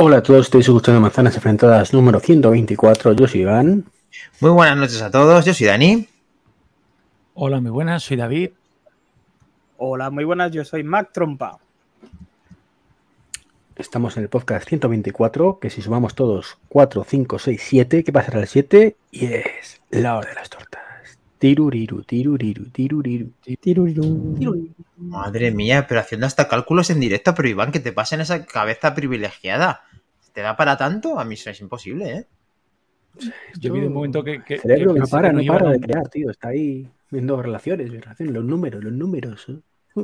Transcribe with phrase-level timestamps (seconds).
[0.00, 3.14] Hola a todos, estoy escuchando Manzanas Enfrentadas número 124.
[3.14, 3.84] Yo soy Iván.
[4.38, 6.08] Muy buenas noches a todos, yo soy Dani.
[7.34, 8.50] Hola, muy buenas, soy David.
[9.76, 11.58] Hola, muy buenas, yo soy Mac Trompa.
[13.74, 18.38] Estamos en el podcast 124, que si sumamos todos 4, 5, 6, 7, ¿qué pasará
[18.38, 18.94] el 7?
[19.10, 20.78] Y es la hora de las tortas.
[21.38, 24.68] Tiruriru, tiruriru, tiruriru, tiruriru.
[24.96, 28.44] Madre mía, pero haciendo hasta cálculos en directo, pero Iván, que te pasa en esa
[28.44, 29.82] cabeza privilegiada.
[30.38, 31.18] ¿Te da para tanto?
[31.18, 32.26] A mí eso es imposible, ¿eh?
[33.58, 34.40] Yo vi un momento que.
[34.44, 36.30] que El cerebro que no para, no para de crear, tío.
[36.30, 39.46] Está ahí viendo relaciones, relaciones, los números, los números.
[39.48, 40.02] ¿eh?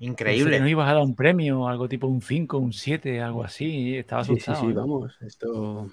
[0.00, 0.60] Increíble.
[0.60, 3.96] no ibas a dar un premio, algo tipo un 5, un 7, algo así.
[3.96, 4.60] Estaba Sí, sí, asustado.
[4.60, 4.74] sí, ¿eh?
[4.74, 5.16] vamos.
[5.22, 5.90] Esto.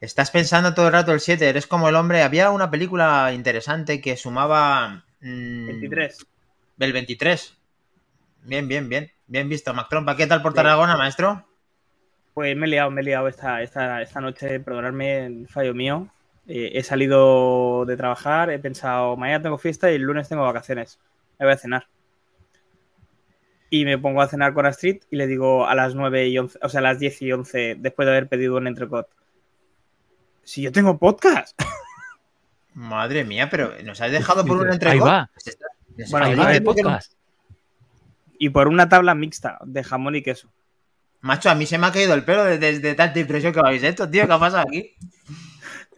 [0.00, 2.22] Estás pensando todo el rato el 7, eres como el hombre.
[2.24, 5.04] Había una película interesante que sumaba.
[5.20, 6.26] mm, 23.
[6.80, 7.56] El 23.
[8.46, 9.12] Bien, bien, bien.
[9.28, 10.16] Bien visto, Mac Trompa.
[10.16, 10.56] ¿Qué tal por Sí.
[10.56, 11.46] Tarragona, maestro?
[12.34, 16.08] Pues me he liado, me he liado esta, esta, esta noche, perdonadme el fallo mío.
[16.46, 20.98] Eh, he salido de trabajar, he pensado, mañana tengo fiesta y el lunes tengo vacaciones.
[21.38, 21.86] Me voy a cenar.
[23.68, 26.58] Y me pongo a cenar con Astrid y le digo a las 9 y 11,
[26.62, 29.08] o sea, a las 10 y 11, después de haber pedido un entrecot.
[30.42, 31.60] Si yo tengo podcast.
[32.74, 35.06] Madre mía, pero nos has dejado por un Ahí entrecot.
[35.06, 35.30] va.
[36.10, 37.12] Bueno, Ahí ahí va va, el porque no- podcast.
[38.38, 40.50] Y por una tabla mixta de jamón y queso.
[41.22, 43.68] Macho, a mí se me ha caído el pelo desde, desde tanta impresión que me
[43.68, 44.26] habéis hecho, tío.
[44.26, 44.94] ¿Qué ha pasado aquí?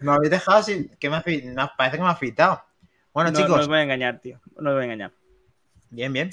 [0.01, 0.91] Me habéis dejado así.
[0.99, 2.63] Que me me parece que me ha afeitado.
[3.15, 4.41] Bueno, no, no chicos, os voy a engañar, tío.
[4.59, 5.13] No os voy a engañar.
[5.91, 6.31] bien, bien.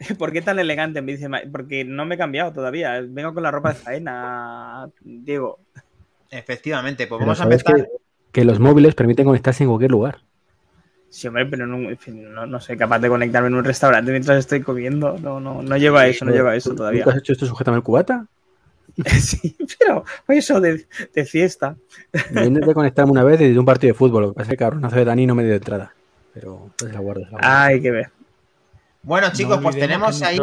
[0.18, 1.02] ¿Por qué tan elegante?
[1.02, 3.00] Me dice, porque no me he cambiado todavía.
[3.00, 5.60] Vengo con la ropa de faena, Diego.
[6.30, 7.74] Efectivamente, pues Pero vamos a empezar.
[7.74, 7.86] que,
[8.32, 10.20] que los móviles permiten conectarse en cualquier lugar.
[11.10, 14.10] Sí, hombre, pero no, en fin, no, no soy capaz de conectarme en un restaurante
[14.10, 15.16] mientras estoy comiendo.
[15.18, 17.00] No, no, no llego a eso, no llego a eso ¿Tú- todavía.
[17.04, 18.26] ¿Nunca has hecho esto sujétame el cubata?
[19.20, 21.76] Sí, pero eso de, de fiesta.
[22.30, 24.22] Intenté conectarme una vez desde un partido de fútbol.
[24.22, 25.94] Lo que pasa es que cabronazo de Dani no me dio entrada.
[26.34, 27.26] Pero pues la guardo.
[27.40, 28.10] Hay que ver.
[29.02, 30.38] Bueno, chicos, No pues tenemos que ahí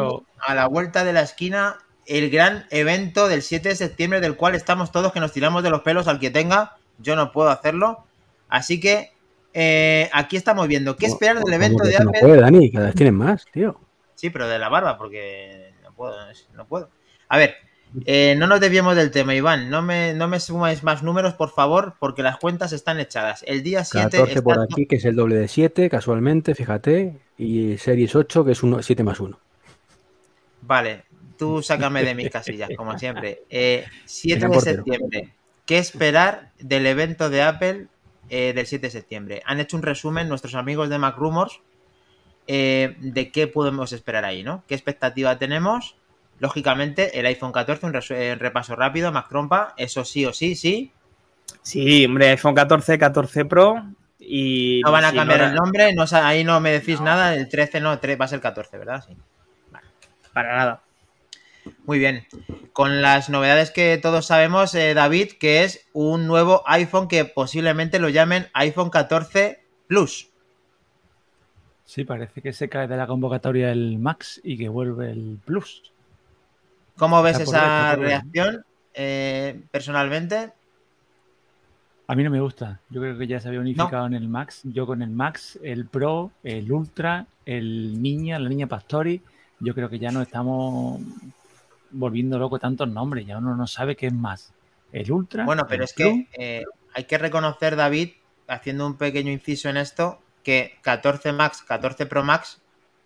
[0.48, 4.56] a la vuelta de la esquina el gran evento del 7 de septiembre, del cual
[4.56, 6.78] estamos todos que nos tiramos de los pelos al que tenga.
[7.00, 8.06] Yo no puedo hacerlo.
[8.48, 9.12] Así que
[9.58, 12.22] eh, aquí estamos viendo qué esperar del ¿Cómo evento de tú No Apple.
[12.22, 13.80] puede, Dani, cada vez tienen más, tío.
[14.14, 16.14] Sí, pero de la barba, porque no puedo,
[16.54, 16.90] no puedo.
[17.30, 17.56] A ver,
[18.06, 19.70] eh, no nos desviemos del tema, Iván.
[19.70, 23.46] No me, no me sumáis más números, por favor, porque las cuentas están echadas.
[23.48, 27.16] El día 7 14 está por aquí, que es el doble de 7, casualmente, fíjate.
[27.38, 29.40] Y Series 8, que es 7 más 1.
[30.64, 31.06] Vale,
[31.38, 33.44] tú sácame de mis casillas, como siempre.
[33.50, 35.34] Eh, 7 Venga, de septiembre.
[35.66, 37.88] ¿Qué esperar del evento de Apple
[38.30, 39.42] eh, del 7 de septiembre?
[39.46, 41.62] Han hecho un resumen nuestros amigos de Mac Rumors
[42.48, 44.64] eh, de qué podemos esperar ahí, ¿no?
[44.68, 45.96] ¿Qué expectativa tenemos?
[46.40, 50.56] Lógicamente, el iPhone 14, un resu- eh, repaso rápido, Mac Trompa, eso sí o sí,
[50.56, 50.92] sí.
[51.62, 53.86] Sí, hombre, iPhone 14, 14 Pro
[54.20, 54.82] y...
[54.84, 57.80] No van a cambiar no, el nombre, no, ahí no me decís nada, el 13
[57.80, 59.04] no, 3 va a ser el 14, ¿verdad?
[59.08, 59.16] Sí.
[60.34, 60.82] Para nada.
[61.86, 62.26] Muy bien.
[62.74, 68.00] Con las novedades que todos sabemos, eh, David, que es un nuevo iPhone que posiblemente
[68.00, 70.30] lo llamen iPhone 14 Plus.
[71.86, 75.92] Sí, parece que se cae de la convocatoria el Max y que vuelve el Plus.
[76.98, 80.52] ¿Cómo ves esa reacción eh, personalmente?
[82.08, 82.80] A mí no me gusta.
[82.90, 84.62] Yo creo que ya se había unificado en el Max.
[84.64, 89.22] Yo con el Max, el Pro, el Ultra, el Niña, la Niña Pastori.
[89.60, 91.02] Yo creo que ya no estamos
[91.96, 93.26] volviendo loco tantos nombres.
[93.26, 94.54] Ya uno no sabe qué es más.
[94.92, 95.46] El Ultra.
[95.46, 96.64] Bueno, pero es que eh,
[96.94, 98.12] hay que reconocer, David,
[98.48, 102.62] haciendo un pequeño inciso en esto, que 14 Max, 14 Pro Max,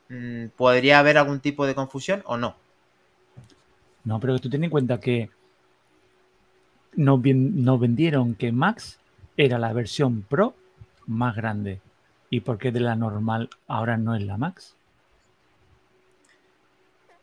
[0.09, 2.55] mm, ¿podría haber algún tipo de confusión o no?
[4.03, 5.29] No, pero tú ten en cuenta que
[6.95, 8.99] nos, nos vendieron que Max
[9.37, 10.55] era la versión Pro
[11.07, 11.81] más grande.
[12.29, 14.75] ¿Y por qué de la normal ahora no es la Max?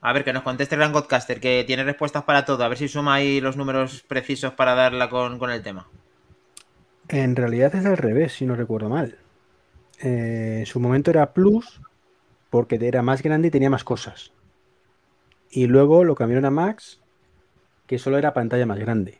[0.06, 2.62] A ver, que nos conteste el Gran Godcaster, que tiene respuestas para todo.
[2.62, 5.88] A ver si suma ahí los números precisos para darla con, con el tema.
[7.08, 9.18] En realidad es al revés, si no recuerdo mal.
[10.00, 11.80] Eh, en su momento era Plus
[12.50, 14.30] porque era más grande y tenía más cosas.
[15.50, 17.00] Y luego lo cambiaron a Max,
[17.88, 19.18] que solo era pantalla más grande.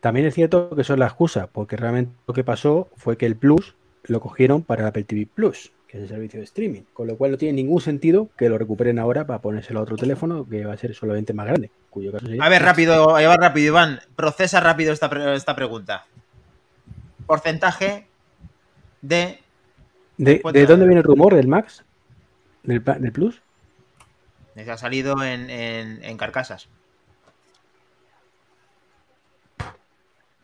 [0.00, 3.26] También es cierto que eso es la excusa, porque realmente lo que pasó fue que
[3.26, 6.82] el Plus lo cogieron para el Apple TV Plus, es el servicio de streaming.
[6.94, 9.96] Con lo cual no tiene ningún sentido que lo recuperen ahora para ponérselo a otro
[9.96, 11.70] teléfono que va a ser solamente más grande.
[11.90, 12.26] Cuyo caso.
[12.40, 14.00] A ver, rápido, Eva, rápido, Iván.
[14.16, 16.06] Procesa rápido esta, esta pregunta.
[17.26, 18.06] Porcentaje
[19.02, 19.38] de...
[20.16, 21.84] ¿De, ¿De, dónde viene el rumor del Max?
[22.62, 23.42] ¿Del, del Plus?
[24.56, 26.68] Ha salido en, en, en carcasas.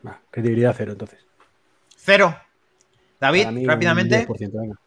[0.04, 1.24] Ah, credibilidad cero, entonces.
[1.96, 2.36] Cero.
[3.20, 4.26] David, rápidamente.
[4.26, 4.78] 10%,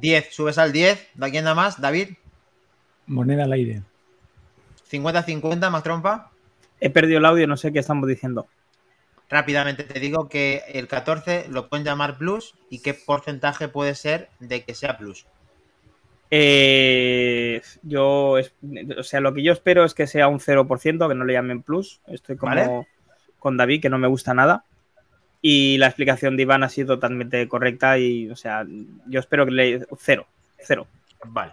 [0.00, 0.34] 10.
[0.34, 1.08] Subes al 10.
[1.14, 1.80] ¿De quién da más?
[1.80, 2.10] David.
[3.06, 3.82] Moneda al aire.
[4.90, 6.30] 50-50, más trompa.
[6.80, 8.46] He perdido el audio, no sé qué estamos diciendo.
[9.28, 14.28] Rápidamente te digo que el 14 lo pueden llamar plus y qué porcentaje puede ser
[14.38, 15.26] de que sea plus.
[16.30, 18.36] Eh, yo,
[18.98, 21.62] o sea, lo que yo espero es que sea un 0%, que no le llamen
[21.62, 22.00] plus.
[22.06, 22.86] Estoy como Vale.
[23.38, 24.64] con David, que no me gusta nada.
[25.48, 28.66] Y la explicación de Iván ha sido totalmente correcta y, o sea,
[29.06, 29.86] yo espero que le...
[29.96, 30.26] Cero,
[30.58, 30.88] cero.
[31.24, 31.52] Vale.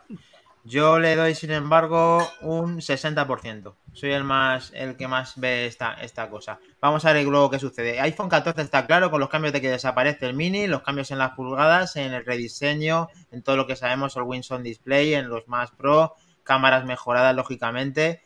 [0.64, 3.76] Yo le doy, sin embargo, un 60%.
[3.94, 6.58] Soy el más, el que más ve esta, esta cosa.
[6.82, 8.00] Vamos a ver luego qué sucede.
[8.00, 11.20] iPhone 14 está claro con los cambios de que desaparece el mini, los cambios en
[11.20, 15.48] las pulgadas, en el rediseño, en todo lo que sabemos, el Winson Display, en los
[15.48, 18.24] más Pro, cámaras mejoradas, lógicamente.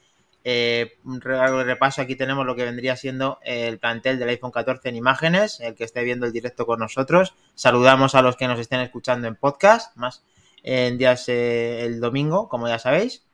[0.50, 4.88] Eh, un re- repaso, aquí tenemos lo que vendría siendo el plantel del iPhone 14
[4.88, 7.34] en imágenes, el que esté viendo el directo con nosotros.
[7.54, 10.24] Saludamos a los que nos estén escuchando en podcast, más
[10.64, 13.26] en días eh, el domingo, como ya sabéis.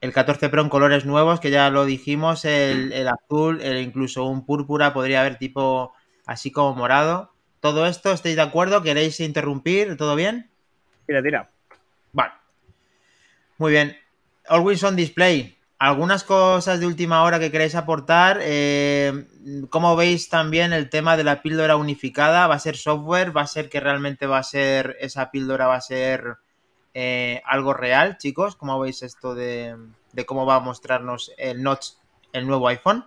[0.00, 4.24] El 14 Pro en colores nuevos, que ya lo dijimos, el, el azul, el incluso
[4.24, 5.94] un púrpura, podría haber tipo
[6.26, 7.32] así como morado.
[7.58, 8.82] Todo esto, ¿estáis de acuerdo?
[8.82, 9.96] ¿Queréis interrumpir?
[9.96, 10.48] ¿Todo bien?
[11.08, 11.50] Tira, tira.
[12.12, 12.34] Vale.
[13.58, 13.96] Muy bien.
[14.46, 15.58] Always on display.
[15.84, 18.38] ¿Algunas cosas de última hora que queréis aportar?
[18.40, 19.26] Eh,
[19.68, 22.46] ¿Cómo veis también el tema de la píldora unificada?
[22.46, 23.36] ¿Va a ser software?
[23.36, 26.38] ¿Va a ser que realmente va a ser esa píldora va a ser
[26.94, 28.56] eh, algo real, chicos?
[28.56, 29.76] ¿Cómo veis esto de,
[30.24, 31.88] cómo va a mostrarnos el notch,
[32.32, 33.04] el nuevo iPhone?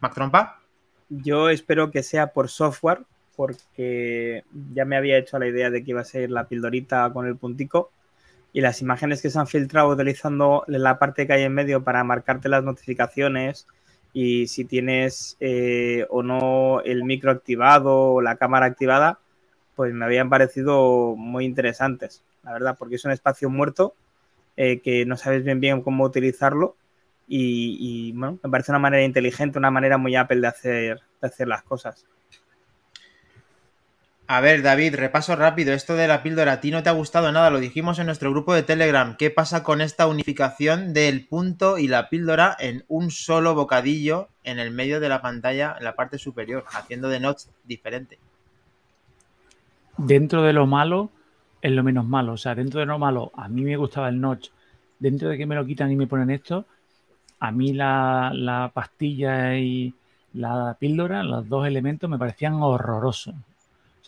[0.00, 0.62] Mac Trompa.
[1.10, 3.02] Yo espero que sea por software,
[3.36, 4.42] porque
[4.72, 7.36] ya me había hecho la idea de que iba a ser la pildorita con el
[7.36, 7.90] puntico.
[8.52, 12.02] Y las imágenes que se han filtrado utilizando la parte que hay en medio para
[12.04, 13.66] marcarte las notificaciones
[14.12, 19.20] y si tienes eh, o no el micro activado o la cámara activada,
[19.76, 23.94] pues me habían parecido muy interesantes, la verdad, porque es un espacio muerto
[24.56, 26.76] eh, que no sabes bien bien cómo utilizarlo
[27.28, 31.28] y, y, bueno, me parece una manera inteligente, una manera muy Apple de hacer, de
[31.28, 32.04] hacer las cosas.
[34.32, 35.72] A ver, David, repaso rápido.
[35.72, 38.30] Esto de la píldora, a ti no te ha gustado nada, lo dijimos en nuestro
[38.30, 39.16] grupo de Telegram.
[39.16, 44.60] ¿Qué pasa con esta unificación del punto y la píldora en un solo bocadillo en
[44.60, 48.20] el medio de la pantalla, en la parte superior, haciendo de notch diferente?
[49.96, 51.10] Dentro de lo malo,
[51.60, 52.34] es lo menos malo.
[52.34, 54.50] O sea, dentro de lo malo, a mí me gustaba el notch.
[55.00, 56.66] Dentro de que me lo quitan y me ponen esto,
[57.40, 59.92] a mí la, la pastilla y
[60.34, 63.34] la píldora, los dos elementos, me parecían horrorosos.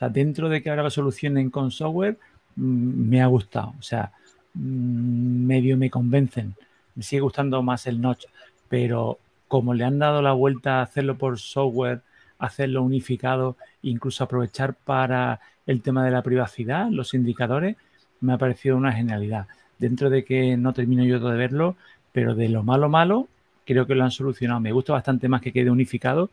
[0.09, 2.19] Dentro de que ahora lo solucionen con software,
[2.57, 3.75] mmm, me ha gustado.
[3.79, 4.13] O sea,
[4.55, 6.55] mmm, medio me convencen.
[6.95, 8.27] Me sigue gustando más el notch.
[8.69, 9.19] Pero
[9.49, 12.03] como le han dado la vuelta a hacerlo por software,
[12.39, 17.77] hacerlo unificado, incluso aprovechar para el tema de la privacidad, los indicadores,
[18.21, 19.47] me ha parecido una genialidad.
[19.79, 21.77] Dentro de que no termino yo de verlo,
[22.13, 23.29] pero de lo malo malo,
[23.65, 24.61] creo que lo han solucionado.
[24.61, 26.31] Me gusta bastante más que quede unificado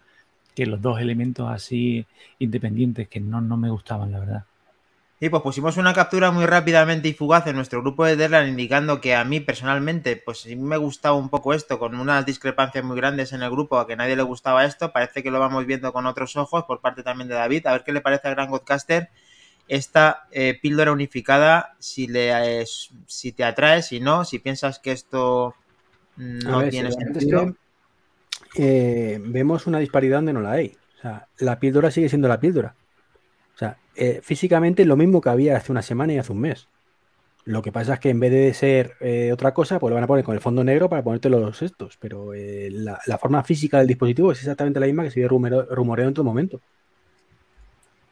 [0.56, 2.06] que los dos elementos así
[2.40, 4.46] independientes que no, no me gustaban, la verdad.
[5.22, 9.02] Y pues pusimos una captura muy rápidamente y fugaz en nuestro grupo de Telegram indicando
[9.02, 12.96] que a mí personalmente, pues sí me gustaba un poco esto, con unas discrepancias muy
[12.96, 15.92] grandes en el grupo, a que nadie le gustaba esto, parece que lo vamos viendo
[15.92, 18.50] con otros ojos por parte también de David, a ver qué le parece al gran
[18.50, 19.10] Godcaster
[19.68, 22.66] esta eh, píldora unificada, si, le, eh,
[23.06, 25.54] si te atrae, si no, si piensas que esto
[26.18, 27.56] no ver, tiene si sentido.
[28.56, 30.76] Eh, vemos una disparidad donde no la hay.
[30.98, 32.76] O sea, la píldora sigue siendo la píldora.
[33.56, 36.68] O sea, eh, físicamente lo mismo que había hace una semana y hace un mes.
[37.46, 40.04] Lo que pasa es que en vez de ser eh, otra cosa, pues lo van
[40.04, 41.98] a poner con el fondo negro para ponerte los estos.
[41.98, 46.14] Pero la, forma física del dispositivo es exactamente la misma que se rumoreo, rumoreo en
[46.14, 46.62] todo momento.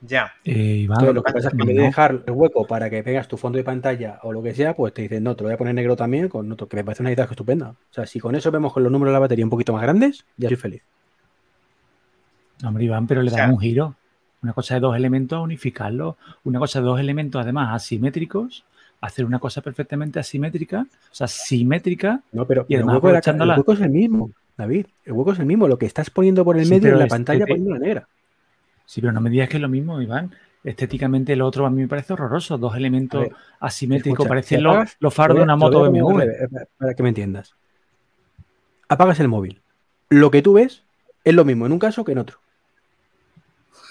[0.01, 0.34] Ya.
[0.44, 2.89] Eh, Iván, Entonces, lo que pasa es que en vez de dejar el hueco para
[2.89, 5.44] que pegas tu fondo de pantalla o lo que sea, pues te dicen, no, te
[5.44, 7.70] lo voy a poner negro también, con otro, que me parece una idea estupenda.
[7.70, 9.82] O sea, si con eso vemos con los números de la batería un poquito más
[9.82, 10.84] grandes, ya soy feliz.
[12.63, 13.96] Hombre, Iván, pero le o sea, un giro.
[14.44, 16.18] Una cosa de dos elementos, unificarlo.
[16.44, 18.66] Una cosa de dos elementos, además, asimétricos,
[19.01, 22.22] hacer una cosa perfectamente asimétrica, o sea, simétrica.
[22.32, 24.86] No, pero, y además el, hueco la, el hueco es el mismo, David.
[25.06, 25.68] El hueco es el mismo.
[25.68, 28.08] Lo que estás poniendo por el sí, medio en la es, pantalla poniendo la negra.
[28.88, 30.34] Sí, pero no me digas que es lo mismo, Iván.
[30.63, 32.58] Estéticamente el otro a mí me parece horroroso.
[32.58, 34.20] Dos elementos ver, asimétricos.
[34.20, 36.24] Escucha, parecen los, los faros de una moto BMW.
[36.77, 37.53] Para que me entiendas.
[38.88, 39.62] Apagas el móvil.
[40.10, 40.84] Lo que tú ves
[41.25, 42.39] es lo mismo en un caso que en otro.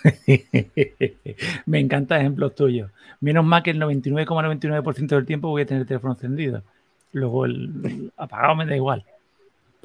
[1.66, 2.90] me encanta ejemplos tuyos.
[3.20, 6.62] Menos mal que el 99,99% ,99 del tiempo voy a tener el teléfono encendido.
[7.12, 9.04] Luego el apagado me da igual.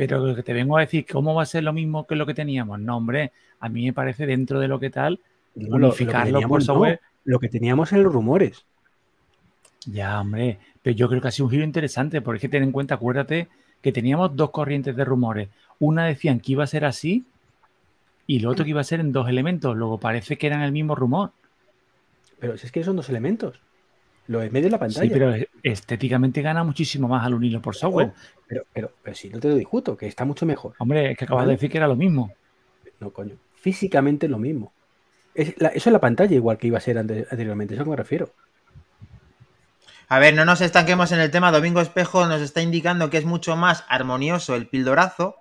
[0.01, 2.25] Pero lo que te vengo a decir, ¿cómo va a ser lo mismo que lo
[2.25, 2.79] que teníamos?
[2.79, 5.19] No, hombre, a mí me parece dentro de lo que tal,
[5.55, 6.99] No, lo- lo unificarlo teníamos, por no, software.
[7.25, 8.65] lo que teníamos en los rumores.
[9.85, 12.95] Ya, hombre, pero yo creo que ha sido un giro interesante, porque tener en cuenta,
[12.95, 13.47] acuérdate,
[13.81, 15.49] que teníamos dos corrientes de rumores.
[15.79, 17.25] Una decían que iba a ser así
[18.27, 19.75] y lo otro que iba a ser en dos elementos.
[19.75, 21.31] Luego parece que eran el mismo rumor.
[22.39, 23.59] Pero si es que son dos elementos.
[24.27, 25.01] Lo de medio de la pantalla.
[25.03, 28.07] Sí, pero estéticamente gana muchísimo más al unirlo por software.
[28.07, 28.13] No,
[28.47, 30.73] pero, pero, pero si no te lo discuto, que está mucho mejor.
[30.77, 31.51] Hombre, es que acabas Vale.
[31.51, 32.33] de decir que era lo mismo.
[32.99, 33.35] No, coño.
[33.55, 34.71] Físicamente es lo mismo.
[35.33, 37.73] Es la- eso es la pantalla igual que iba a ser ante- anteriormente.
[37.75, 38.31] Eso me refiero.
[40.07, 41.51] A ver, no nos estanquemos en el tema.
[41.51, 45.35] Domingo Espejo nos está indicando que es mucho más armonioso el pildorazo,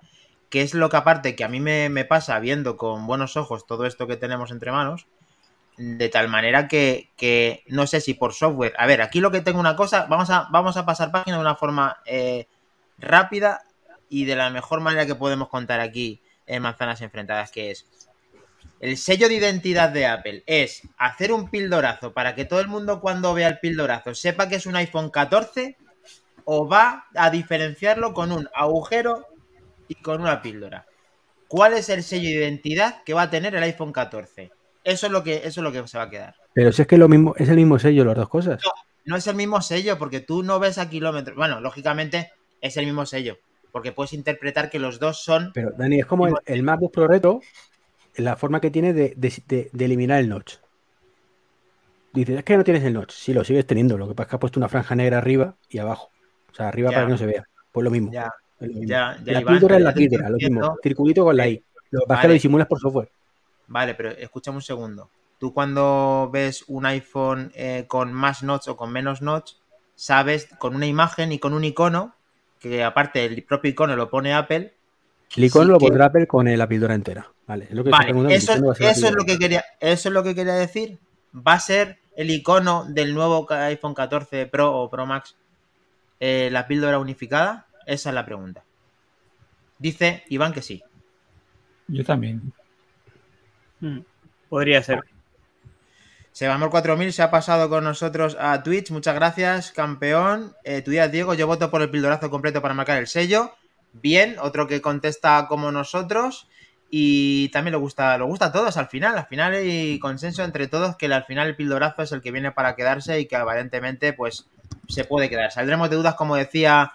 [0.49, 3.67] que es lo que aparte que a mí me, me pasa viendo con buenos ojos
[3.67, 5.07] todo esto que tenemos entre manos,
[5.81, 8.75] de tal manera que, que no sé si por software.
[8.77, 11.41] A ver, aquí lo que tengo una cosa, vamos a, vamos a pasar página de
[11.41, 12.49] una forma eh,
[12.99, 13.63] rápida
[14.11, 17.87] y de la mejor manera que podemos contar aquí en Manzanas Enfrentadas, que es
[18.81, 23.01] el sello de identidad de Apple es hacer un pildorazo para que todo el mundo
[23.01, 25.79] cuando vea el pildorazo sepa que es un iPhone 14
[26.45, 29.29] o va a diferenciarlo con un agujero
[29.89, 30.87] y con una píldora.
[31.49, 34.51] ¿Cuál es el sello de identidad que va a tener el iPhone 14?
[34.85, 36.35] Eso es lo que, eso es lo que se va a quedar.
[36.55, 38.63] Pero si es que lo mismo, es el mismo sello las dos cosas.
[39.05, 41.37] No es el mismo sello porque tú no ves a kilómetros.
[41.37, 43.39] Bueno, lógicamente es el mismo sello
[43.73, 47.07] porque puedes interpretar que los dos son Pero, Dani, es como el, el MacBook Pro
[47.07, 47.41] Retro,
[48.17, 50.55] la forma que tiene de, de- de- de eliminar el notch.
[52.13, 53.13] Dices, es que no tienes el notch.
[53.13, 53.97] Sí, lo sigues teniendo.
[53.97, 56.11] Lo que pasa es que ha puesto una franja negra arriba y abajo.
[56.51, 56.97] O sea, arriba Ya.
[56.97, 57.45] para que no se vea.
[57.71, 58.11] Pues lo mismo.
[58.13, 58.89] ya, es lo mismo.
[58.89, 60.77] ya, ya, la Iván, píldora es la píldora, lo mismo.
[60.83, 61.63] Circulito con la I.
[61.91, 62.29] Lo que pasa es que Vale.
[62.29, 63.11] lo disimulas por software.
[63.71, 65.11] Vale, pero escúchame un segundo.
[65.39, 69.53] Tú cuando ves un iPhone eh, con más notch o con menos notch,
[69.95, 72.17] sabes con una imagen y con un icono,
[72.59, 74.75] que aparte el propio icono lo pone Apple.
[75.37, 77.31] El icono Sí, lo que- pondrá Apple con la píldora entera.
[77.47, 79.39] Vale, es lo que Vale, eso, ¿cuándo va a ser la eso es lo que
[79.39, 80.99] quería, eso es lo que quería decir.
[81.33, 85.37] ¿Va a ser el icono del nuevo iPhone 14 Pro o Pro Max
[86.19, 87.69] eh, la píldora unificada?
[87.87, 88.65] Esa es la pregunta.
[89.79, 90.83] Dice Iván que sí.
[91.87, 92.53] Yo también.
[93.81, 94.01] Mm,
[94.49, 95.01] Podría ser.
[96.33, 98.91] Sebamor 4000 se ha pasado con nosotros a Twitch.
[98.91, 100.55] Muchas gracias, campeón.
[100.65, 101.35] Eh, tu día, Diego.
[101.35, 103.53] Yo voto por el pildorazo completo para marcar el sello.
[103.93, 106.49] Bien, otro que contesta como nosotros.
[106.89, 109.17] Y también le gusta, lo gusta a todos al final.
[109.17, 112.53] Al final hay consenso entre todos que al final el pildorazo es el que viene
[112.53, 114.49] para quedarse y que aparentemente pues
[114.89, 115.53] se puede quedar.
[115.53, 116.93] Saldremos de dudas, como decía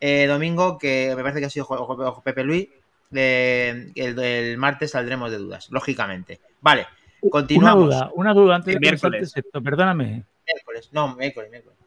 [0.00, 2.68] eh, Domingo, que me parece que ha sido Pepe Luis.
[3.12, 6.40] Eh, el, el martes saldremos de dudas, lógicamente.
[6.60, 6.86] Vale,
[7.22, 7.84] Una continuamos.
[7.86, 9.32] duda, una duda antes El de miércoles.
[9.34, 9.62] esto.
[9.62, 10.24] Perdóname.
[10.46, 11.78] Miércoles, no, miércoles, miércoles.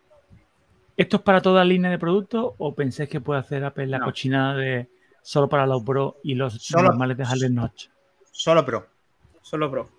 [0.97, 4.05] ¿Esto es para toda línea de productos o pensáis que puede hacer Apple la No.
[4.05, 4.89] cochinada de
[5.21, 7.87] solo para los Pro y los Solo- normales dejarle notch?
[8.31, 8.87] Solo Pro.
[9.41, 9.89] Solo Pro.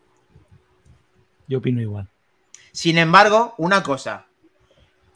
[1.48, 2.08] Yo opino igual.
[2.72, 4.26] Sin embargo, una cosa.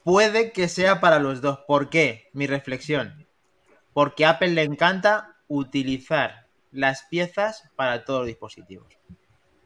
[0.02, 1.60] Puede que sea para los dos.
[1.66, 2.28] ¿Por qué?
[2.32, 3.26] Mi reflexión.
[3.92, 8.86] Porque a Apple le encanta utilizar las piezas para todos los dispositivos.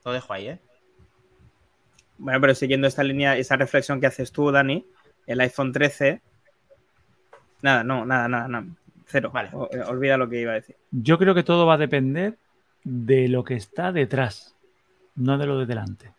[0.05, 0.61] Lo dejo ahí, ¿eh?
[2.19, 4.85] Bueno, pero siguiendo esta línea, esa reflexión que haces tú, Dani,
[5.27, 6.21] el iPhone 13.
[7.63, 8.67] Nada, no, nada, nada, nada.
[9.07, 9.31] Cero.
[9.33, 9.51] Vale.
[9.53, 10.77] O- eh, olvida lo que iba a decir.
[10.91, 12.37] Yo creo que todo va a depender
[12.85, 14.55] de lo que está detrás,
[15.15, 16.13] no de lo de delante.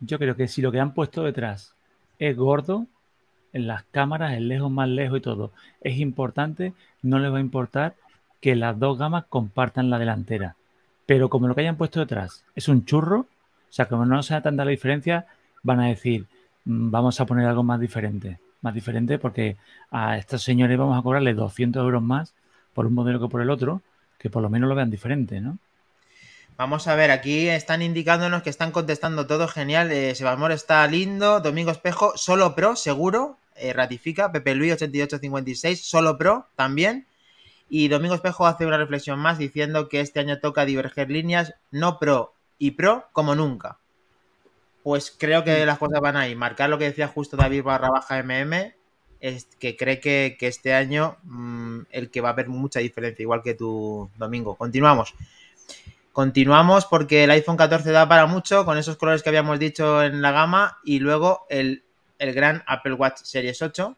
[0.00, 1.74] Yo creo que si lo que han puesto detrás
[2.18, 2.86] es gordo,
[3.52, 7.40] en las cámaras, el lejos más lejos y todo, es importante, no les va a
[7.40, 7.94] importar
[8.44, 10.54] que las dos gamas compartan la delantera.
[11.06, 14.42] Pero como lo que hayan puesto detrás es un churro, o sea, como no sea
[14.42, 15.24] tanta la diferencia,
[15.62, 16.26] van a decir,
[16.66, 18.38] "Mm, vamos a poner algo más diferente.
[18.60, 19.56] Más diferente porque
[19.90, 22.34] a estos señores vamos a cobrarles 200 euros más
[22.74, 23.80] por un modelo que por el otro,
[24.18, 25.56] que por lo menos lo vean diferente, ¿no?
[26.58, 29.90] Vamos a ver, aquí están indicándonos que están contestando todo genial.
[29.90, 31.40] Eh, Sebamor está lindo.
[31.40, 33.38] Domingo Espejo, solo pro, seguro.
[33.56, 34.30] eh, ratifica.
[34.32, 37.06] Pepe Luis 8856, solo pro también.
[37.76, 41.98] Y Domingo Espejo hace una reflexión más diciendo que este año toca diverger líneas, no
[41.98, 43.78] pro y pro como nunca.
[44.84, 46.36] Pues creo que las cosas van ahí.
[46.36, 48.72] Marcar lo que decía justo David barra baja MM,
[49.18, 53.24] es que cree que, que este año mm, el que va a haber mucha diferencia,
[53.24, 54.54] igual que tu Domingo.
[54.54, 55.12] Continuamos.
[56.12, 60.22] Continuamos porque el iPhone 14 da para mucho con esos colores que habíamos dicho en
[60.22, 61.82] la gama y luego el,
[62.20, 63.96] el gran Apple Watch Series 8,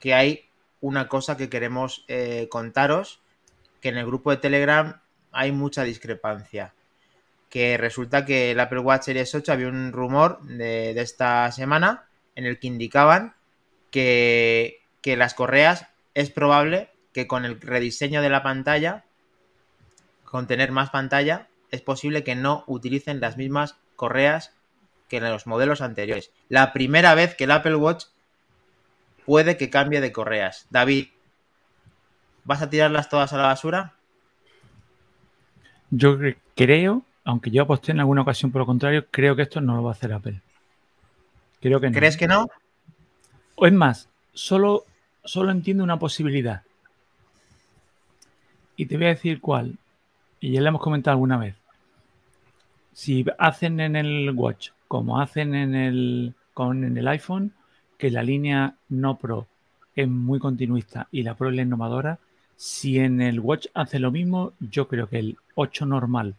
[0.00, 0.46] que hay
[0.84, 3.22] una cosa que queremos eh, contaros,
[3.80, 5.00] que en el grupo de Telegram
[5.32, 6.74] hay mucha discrepancia.
[7.48, 12.04] Que resulta que el Apple Watch Series 8 había un rumor de, de esta semana
[12.34, 13.34] en el que indicaban
[13.90, 19.06] que, que las correas es probable que con el rediseño de la pantalla,
[20.24, 24.52] con tener más pantalla, es posible que no utilicen las mismas correas
[25.08, 26.30] que en los modelos anteriores.
[26.50, 28.04] La primera vez que el Apple Watch
[29.26, 30.66] puede que cambie de correas.
[30.70, 31.08] David,
[32.44, 33.94] ¿vas a tirarlas todas a la basura?
[35.90, 36.18] Yo
[36.54, 39.82] creo, aunque yo aposté en alguna ocasión por lo contrario, creo que esto no lo
[39.82, 40.40] va a hacer Apple.
[41.60, 41.96] Creo que no.
[41.96, 42.48] ¿Crees que no?
[43.54, 44.84] O es más, solo,
[45.24, 46.62] solo entiendo una posibilidad.
[48.76, 49.78] Y te voy a decir cuál.
[50.40, 51.54] Y ya le hemos comentado alguna vez.
[52.92, 57.52] Si hacen en el Watch como hacen en el, con, en el iPhone,
[57.98, 59.46] que la línea no Pro
[59.94, 62.18] es muy continuista y la Pro es la innovadora,
[62.56, 66.34] si en el Watch hace lo mismo, yo creo que el 8 normal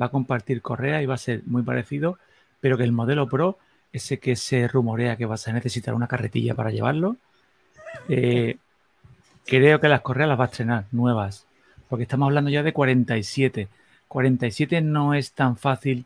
[0.00, 2.18] va a compartir correa y va a ser muy parecido,
[2.60, 3.58] pero que el modelo Pro,
[3.92, 7.16] ese que se rumorea que vas a necesitar una carretilla para llevarlo,
[8.08, 8.58] eh,
[9.46, 11.46] creo que las correas las va a estrenar nuevas,
[11.88, 13.68] porque estamos hablando ya de 47.
[14.08, 16.04] 47 no es tan fácil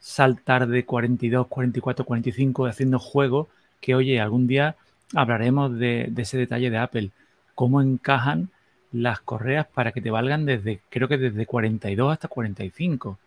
[0.00, 3.48] saltar de 42, 44, 45 haciendo juego
[3.82, 4.76] que, oye, algún día
[5.14, 7.10] hablaremos de, de ese detalle de Apple,
[7.54, 8.48] cómo encajan
[8.92, 13.18] las correas para que te valgan desde, creo que desde 42 hasta 45.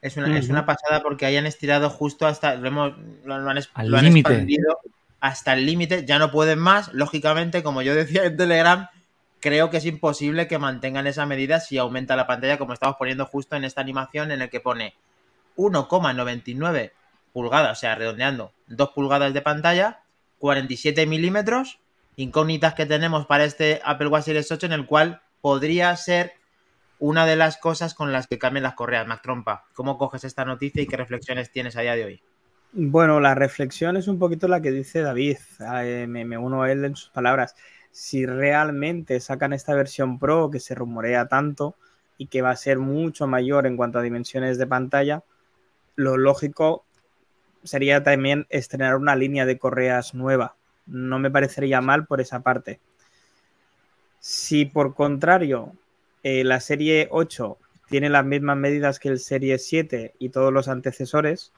[0.00, 2.94] Es una, es una pasada porque hayan estirado justo hasta, lo, hemos,
[3.24, 4.78] lo, han, Al lo han expandido
[5.20, 8.88] hasta el límite, ya no pueden más, lógicamente, como yo decía en Telegram,
[9.40, 13.26] creo que es imposible que mantengan esa medida si aumenta la pantalla, como estamos poniendo
[13.26, 14.94] justo en esta animación en el que pone
[15.56, 16.92] 1,99
[17.32, 20.02] pulgadas, o sea, redondeando 2 pulgadas de pantalla,
[20.38, 21.80] 47 milímetros,
[22.16, 26.32] incógnitas que tenemos para este Apple Watch Series 8 en el cual podría ser
[26.98, 29.06] una de las cosas con las que cambian las correas.
[29.06, 32.22] Mac Trompa, ¿cómo coges esta noticia y qué reflexiones tienes a día de hoy?
[32.72, 35.38] Bueno, la reflexión es un poquito la que dice David,
[35.82, 37.54] eh, me, me, uno a él en sus palabras.
[37.92, 41.76] Si realmente sacan esta versión Pro que se rumorea tanto
[42.18, 45.22] y que va a ser mucho mayor en cuanto a dimensiones de pantalla,
[45.94, 46.84] lo lógico
[47.64, 50.56] sería también estrenar una línea de correas nueva.
[50.86, 52.80] No me parecería mal por esa parte.
[54.20, 55.72] Si por contrario
[56.22, 60.68] eh, la serie 8 tiene las mismas medidas que el serie 7 y todos los
[60.68, 61.52] antecesores,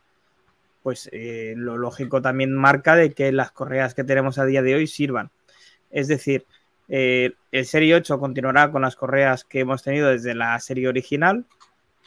[0.82, 4.74] pues eh, lo lógico también marca de que las correas que tenemos a día de
[4.74, 5.30] hoy sirvan.
[5.90, 6.46] Es decir,
[6.88, 11.44] eh, el Serie 8 continuará con las correas que hemos tenido desde la serie original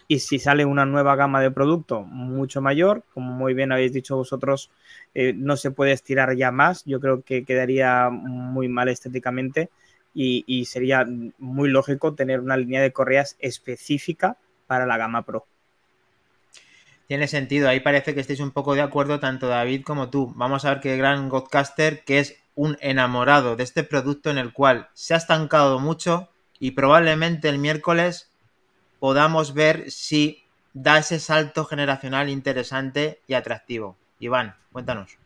[0.08, 4.16] y si sale una nueva gama de producto mucho mayor, como muy bien habéis dicho
[4.16, 4.70] vosotros,
[5.14, 6.84] eh, no se puede estirar ya más.
[6.86, 9.70] Yo creo que quedaría muy mal estéticamente
[10.14, 11.06] y, sería
[11.40, 14.38] muy lógico tener una línea de correas específica
[14.68, 15.46] para la gama Pro.
[17.08, 20.32] Tiene sentido, ahí parece que estéis un poco de acuerdo tanto David como tú.
[20.36, 24.54] Vamos a ver qué gran Godcaster, que es un enamorado de este producto en el
[24.54, 28.30] cual se ha estancado mucho y probablemente el miércoles
[29.04, 33.98] podamos ver si da ese salto generacional interesante y atractivo.
[34.18, 35.18] Iván, cuéntanos.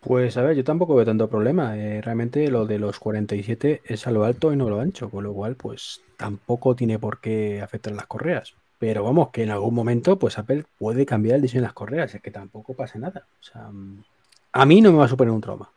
[0.00, 1.76] Pues a ver, yo tampoco veo tanto problema.
[1.76, 5.10] Eh, realmente lo de los 47 es a lo alto y no a lo ancho,
[5.10, 8.54] con lo cual pues tampoco tiene por qué afectar las correas.
[8.78, 12.14] Pero vamos, que en algún momento pues Apple puede cambiar el diseño de las correas,
[12.14, 13.26] es que tampoco pasa nada.
[13.42, 13.68] O sea,
[14.52, 15.68] a mí no me va a suponer un trauma.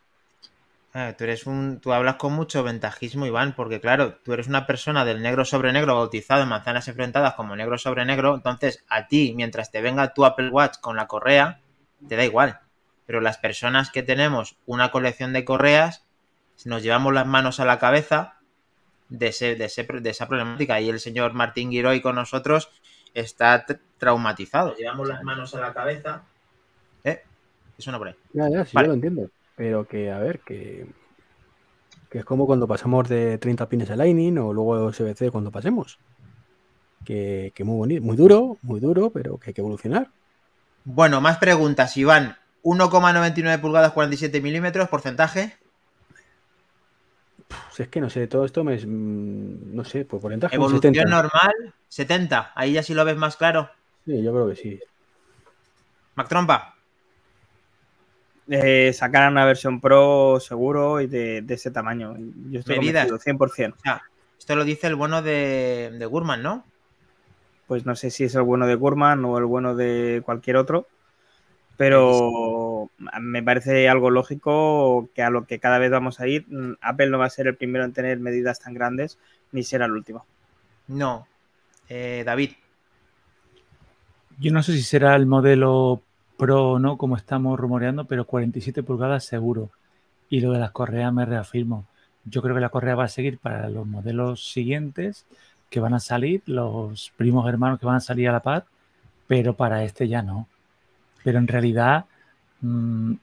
[1.18, 5.04] Tú eres un, tú hablas con mucho ventajismo, Iván, porque claro, tú eres una persona
[5.04, 9.34] del negro sobre negro bautizado en manzanas enfrentadas como negro sobre negro, entonces a ti,
[9.36, 11.60] mientras te venga tu Apple Watch con la correa,
[12.08, 12.62] te da igual.
[13.06, 16.06] Pero las personas que tenemos una colección de correas,
[16.64, 18.40] nos llevamos las manos a la cabeza
[19.10, 20.80] de, ese, de, ese, de esa problemática.
[20.80, 22.70] Y el señor Martín Giroy con nosotros
[23.14, 23.66] está
[23.98, 24.74] traumatizado.
[24.78, 26.24] Llevamos las manos a la cabeza.
[27.04, 27.22] ¿Eh?
[27.78, 28.16] Eso no por ahí.
[28.32, 28.88] Ya, ya, sí, vale.
[28.88, 29.30] yo lo entiendo.
[29.56, 30.88] Pero que, a ver, que,
[32.10, 36.00] que es como cuando pasamos de 30 pines a Lightning o luego USB-C cuando pasemos.
[37.04, 40.10] Que, que, muy bonito, muy duro, muy duro, pero que hay que evolucionar.
[40.84, 42.38] Bueno, más preguntas, Iván.
[42.64, 45.56] 1,99 pulgadas, 47 milímetros, porcentaje.
[47.48, 48.80] Pues es que no sé, todo esto me.
[48.86, 50.56] No sé, pues porcentaje.
[50.56, 51.10] Evolución 70.
[51.10, 52.54] normal, 70.
[52.56, 53.70] Ahí ya sí lo ves más claro.
[54.06, 54.80] Sí, yo creo que sí.
[56.16, 56.75] Mac Trompa.
[58.48, 62.16] Eh, sacarán una versión Pro seguro y de, de ese tamaño.
[62.50, 63.08] Yo estoy Medidas.
[63.08, 63.74] convencido, 100%.
[63.74, 64.04] O sea,
[64.38, 66.64] esto lo dice el bueno de, de Gurman, ¿no?
[67.68, 70.88] Pues no sé si es el bueno de Gurman o el bueno de cualquier otro,
[71.78, 76.46] pero me parece algo lógico que a lo que cada vez vamos a ir,
[76.82, 79.18] Apple no va a ser el primero en tener medidas tan grandes,
[79.52, 80.26] ni será el último.
[80.88, 81.28] No.
[81.90, 82.52] Eh, David.
[84.38, 86.02] Yo no sé si será el modelo
[86.38, 89.70] Pro o no, como estamos rumoreando, pero 47 pulgadas seguro.
[90.30, 91.86] Y lo de las correas me reafirmo.
[92.26, 95.26] Yo creo que la correa va a seguir para los modelos siguientes
[95.70, 98.66] que van a salir, los primos hermanos que van a salir a la par,
[99.28, 100.48] pero para este ya no.
[101.24, 102.06] Pero en realidad,
[102.62, 103.14] mm,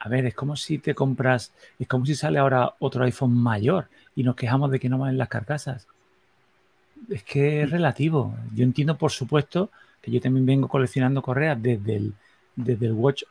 [0.00, 3.88] a ver, es como si te compras, es como si sale ahora otro iPhone mayor
[4.14, 5.86] y nos quejamos de que no van las carcasas.
[7.08, 8.34] Es que es relativo.
[8.54, 9.70] Yo entiendo, por supuesto,
[10.04, 12.14] que yo también vengo coleccionando correas desde el,
[12.56, 13.22] desde el Watch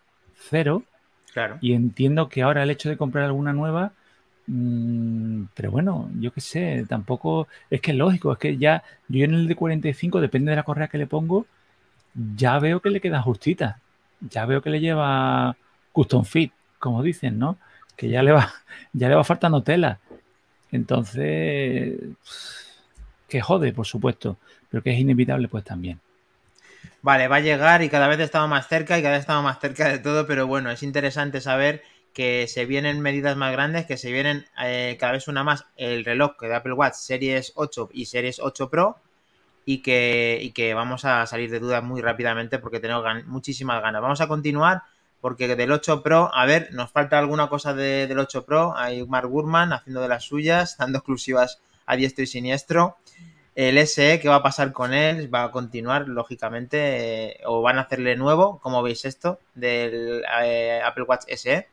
[0.50, 0.84] 0.
[1.32, 1.60] Claro.
[1.62, 3.92] Y entiendo que ahora el hecho de comprar alguna nueva,
[4.48, 9.24] mmm, pero bueno, yo qué sé, tampoco es que es lógico, es que ya yo
[9.24, 11.46] en el de 45, depende de la correa que le pongo,
[12.36, 13.80] ya veo que le queda justita.
[14.20, 15.56] Ya veo que le lleva
[15.92, 17.58] custom fit, como dicen, ¿no?
[17.96, 18.52] Que ya le va,
[18.94, 20.00] ya le va faltando tela.
[20.72, 22.00] Entonces,
[23.30, 24.38] que jode, por supuesto,
[24.72, 26.00] pero que es inevitable, pues también.
[27.02, 29.60] Vale, va a llegar y cada vez estamos más cerca y cada vez estamos más
[29.60, 33.98] cerca de todo, pero bueno, es interesante saber que se vienen medidas más grandes, que
[33.98, 38.06] se vienen eh, cada vez una más el reloj de Apple Watch Series 8 y
[38.06, 38.98] Series 8 Pro
[39.66, 44.02] y que, y que vamos a salir de dudas muy rápidamente porque tenemos muchísimas ganas.
[44.02, 44.84] Vamos a continuar
[45.22, 48.78] porque del 8 Pro, a ver, nos falta alguna cosa de, del 8 Pro.
[48.78, 52.98] Hay Mark Gurman haciendo de las suyas, dando exclusivas a diestro y siniestro.
[53.56, 55.34] El SE, ¿qué va a pasar con él?
[55.34, 60.82] Va a continuar, lógicamente, eh, o van a hacerle nuevo, como veis esto, del eh,
[60.84, 61.68] Apple Watch SE.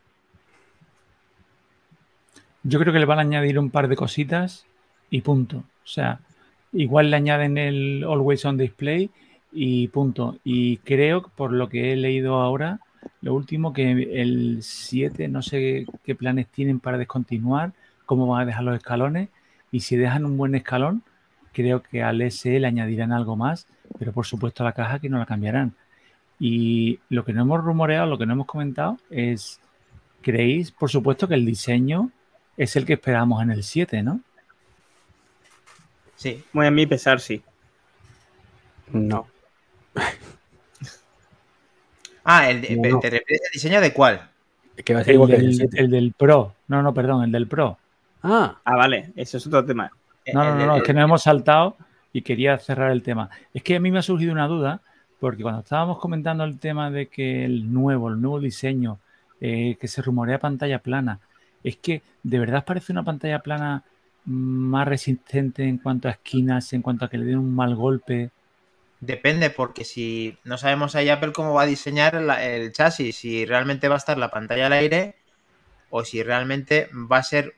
[2.62, 4.66] Yo creo que le van a añadir un par de cositas
[5.08, 5.58] y punto.
[5.58, 6.20] O sea,
[6.72, 9.10] igual le añaden el Always On Display
[9.50, 10.36] y punto.
[10.44, 12.80] Y creo, por lo que he leído ahora,
[13.22, 17.72] lo último que el 7, no sé qué planes tienen para descontinuar,
[18.04, 19.30] cómo van a dejar los escalones.
[19.72, 21.02] Y si dejan un buen escalón,
[21.52, 23.66] creo que al SE le añadirán algo más,
[23.98, 25.74] pero por supuesto a la caja que no la cambiarán.
[26.38, 29.60] Y lo que no hemos rumoreado, lo que no hemos comentado es,
[30.22, 32.10] creéis, por supuesto, que el diseño
[32.56, 34.20] es el que esperábamos en el 7, ¿no?
[36.16, 36.42] Sí.
[36.52, 37.42] Muy a mí pesar, sí.
[38.92, 39.26] No.
[42.24, 43.00] ah, el, de, no.
[43.00, 44.30] ¿te refieres al diseño de cuál?
[44.84, 45.80] Que va a ser El igual que del, el 7.
[45.80, 46.54] el del Pro.
[46.68, 47.78] No, no, perdón, el del Pro.
[48.22, 49.90] Ah, Ah, vale, eso es otro tema.
[50.32, 51.76] No, no, no, es que nos hemos saltado
[52.12, 53.30] y quería cerrar el tema.
[53.54, 54.80] Es que a mí me ha surgido una duda,
[55.18, 58.98] porque cuando estábamos comentando el tema de que el nuevo, el nuevo diseño,
[59.40, 61.18] eh, que se rumorea pantalla plana,
[61.62, 63.82] es que de verdad parece una pantalla plana
[64.24, 68.30] más resistente en cuanto a esquinas, en cuanto a que le den un mal golpe.
[69.00, 73.46] Depende, porque si no sabemos ahí Apple cómo va a diseñar la- el chasis, si
[73.46, 75.14] realmente va a estar la pantalla al aire
[75.90, 77.54] o si realmente va a ser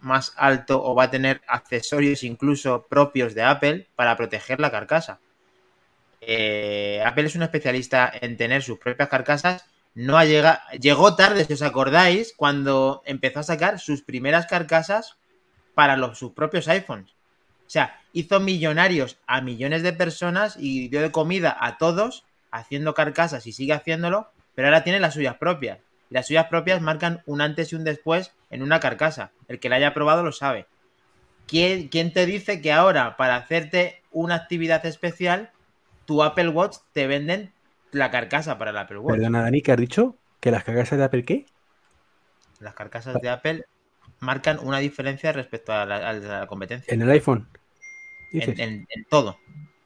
[0.00, 5.20] más alto o va a tener accesorios incluso propios de Apple para proteger la carcasa.
[6.20, 9.66] Eh, Apple es un especialista en tener sus propias carcasas.
[9.94, 15.16] No ha llegado, llegó tarde, si os acordáis, cuando empezó a sacar sus primeras carcasas
[15.74, 17.10] para los, sus propios iPhones.
[17.66, 22.94] O sea, hizo millonarios a millones de personas y dio de comida a todos haciendo
[22.94, 25.78] carcasas y sigue haciéndolo, pero ahora tiene las suyas propias.
[26.10, 29.32] Y las suyas propias marcan un antes y un después en una carcasa.
[29.48, 30.66] El que la haya probado lo sabe.
[31.46, 35.50] ¿Quién, quién te dice que ahora, para hacerte una actividad especial,
[36.04, 37.52] tu Apple Watch te venden
[37.92, 39.16] la carcasa para el Apple Watch?
[39.16, 40.16] perdona, Dani, ¿qué has dicho?
[40.40, 41.46] ¿Que las carcasas de Apple qué?
[42.60, 43.64] Las carcasas de Apple
[44.20, 46.92] marcan una diferencia respecto a la, a la competencia.
[46.92, 47.48] En el iPhone.
[48.32, 48.58] Dices.
[48.58, 49.38] En, en- en todo.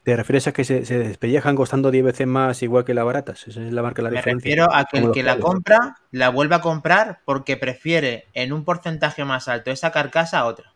[0.03, 3.47] ¿Te refieres a que se, se despellejan costando 10 veces más igual que las baratas?
[3.47, 4.49] Esa es la marca de la Me diferencia.
[4.49, 8.65] refiero a que el que la compra la vuelve a comprar porque prefiere en un
[8.65, 10.73] porcentaje más alto esa carcasa a otra.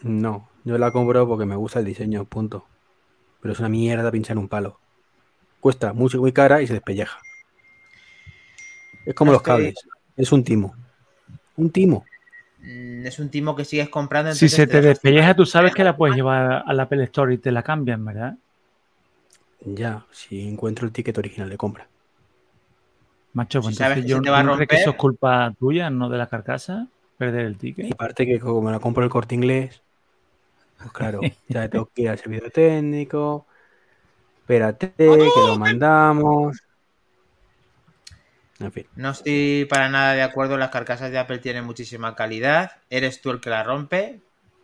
[0.00, 2.66] No, yo la compro porque me gusta el diseño, punto.
[3.42, 4.78] Pero es una mierda pinchar un palo.
[5.60, 7.18] Cuesta mucho, muy cara y se despelleja.
[9.04, 9.74] Es como No los estoy- cables.
[10.16, 10.74] Es un timo.
[11.56, 12.04] Un timo.
[12.60, 14.32] Mm, Es un timo que sigues comprando.
[14.34, 17.34] Si se te dejas- despelleja, tú sabes que la puedes llevar a la Apple Store
[17.34, 18.38] y te la cambian, ¿verdad?
[19.66, 21.90] Ya, si encuentro el ticket original de compra.
[23.34, 24.96] Macho, Si pues sabes entonces yo te va a no creo que romper- eso es
[24.96, 27.92] culpa tuya, no de la carcasa, perder el Y ticket.
[27.92, 29.82] aparte que como la compro en el corte inglés,
[30.78, 33.46] pues claro, ya tengo que ir al servicio técnico.
[34.40, 36.58] Espérate, que lo mandamos.
[38.60, 38.86] En fin.
[38.96, 40.56] No estoy para nada de acuerdo.
[40.56, 42.72] Las carcasas de Apple tienen muchísima calidad.
[42.90, 44.20] Eres tú el que la rompe.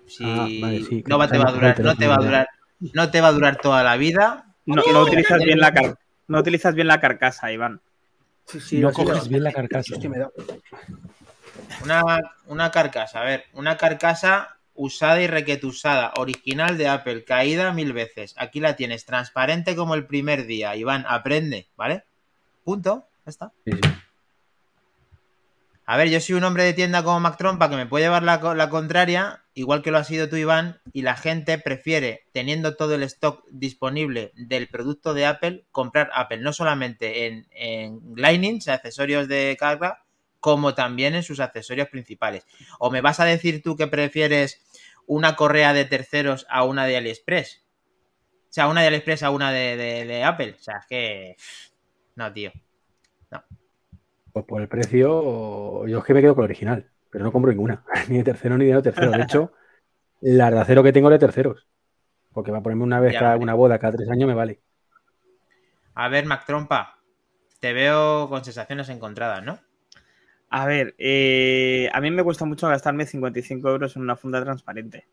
[0.06, 2.48] Si Ah, vale, sí, no va, te va a durar, no te va a durar,
[2.92, 4.49] no te va a durar toda la vida.
[4.66, 7.80] No, no utilizas bien la car- no utilizas bien la carcasa, Iván.
[8.72, 9.94] no coges bien la carcasa.
[9.94, 10.30] Hostia, me da-
[11.82, 12.02] Una,
[12.46, 18.34] una carcasa, a ver, una carcasa usada y requetusada, original de Apple, caída mil veces.
[18.38, 20.74] Aquí la tienes, transparente como el primer día.
[20.76, 22.04] Iván, aprende, ¿vale?
[22.64, 23.52] Punto, ya está.
[23.64, 23.80] Sí, sí.
[25.92, 28.22] A ver, yo soy un hombre de tienda como Mac Trompa que me puede llevar
[28.22, 32.28] la, co- la contraria, igual que lo ha sido tú, Iván, y la gente prefiere,
[32.32, 38.00] teniendo todo el stock disponible del producto de Apple, comprar Apple no solamente en, en
[38.14, 40.04] Lightning, accesorios de carga,
[40.38, 42.46] como también en sus accesorios principales.
[42.78, 44.62] ¿O me vas a decir tú que prefieres
[45.06, 47.64] una correa de terceros a una de AliExpress?
[48.50, 50.56] O sea, una de AliExpress a una de, de- Apple.
[50.58, 51.36] O sea, es que...
[52.16, 52.52] No, tío.
[54.32, 57.50] Pues por el precio, yo es que me quedo con el original, pero no compro
[57.50, 59.10] ninguna, ni de tercero ni de no tercero.
[59.10, 59.52] De hecho,
[60.20, 61.66] la de acero que tengo es de terceros,
[62.32, 63.42] porque va a ponerme una vez Ya, cada vale.
[63.42, 64.60] una boda cada tres años me vale.
[65.94, 66.98] A ver, Mac Trompa,
[67.58, 69.58] te veo con sensaciones encontradas, ¿no?
[70.48, 75.06] A ver, eh, a mí me cuesta mucho gastarme 55 euros en una funda transparente.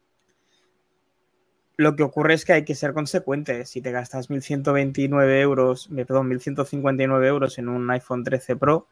[1.76, 3.64] Lo que ocurre es que hay que ser consecuente.
[3.66, 8.88] Si te gastas 1.129 euros, eh, perdón, 1.159 euros en un iPhone 13 Pro,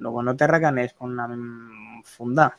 [0.00, 2.58] luego no te reganes con una funda.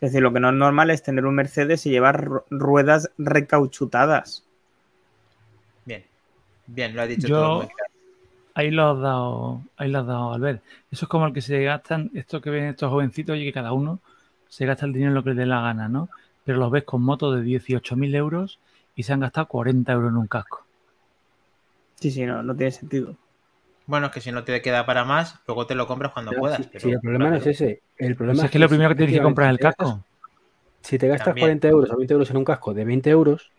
[0.00, 3.10] Es decir, lo que no es normal es tener un Mercedes y llevar ru- ruedas
[3.18, 4.44] recauchutadas.
[5.84, 6.04] Bien,
[6.66, 7.90] bien, lo has dicho Yo- todo muy claro.
[8.54, 10.62] Ahí lo has dado, ahí lo has dado, Albert.
[10.90, 13.72] Eso es como el que se gastan, esto que ven estos jovencitos, y que cada
[13.72, 14.00] uno
[14.48, 16.08] se gasta el dinero en lo que le dé la gana, ¿no?
[16.44, 18.58] Pero los ves con motos de 18.000 euros
[18.96, 20.64] y se han gastado 40 euros en un casco.
[21.94, 23.14] Sí, sí, no, no tiene sentido.
[23.86, 26.62] Bueno, es que si no te queda para más, luego te lo compras cuando puedas.
[26.62, 27.82] sí, pero- el problema no es ese.
[27.98, 30.04] El problema Pues es que lo primero que tienes que comprar es el casco.
[30.82, 31.44] Si te gastas También.
[31.44, 33.50] 40 euros o 20 euros en un casco de 20 euros,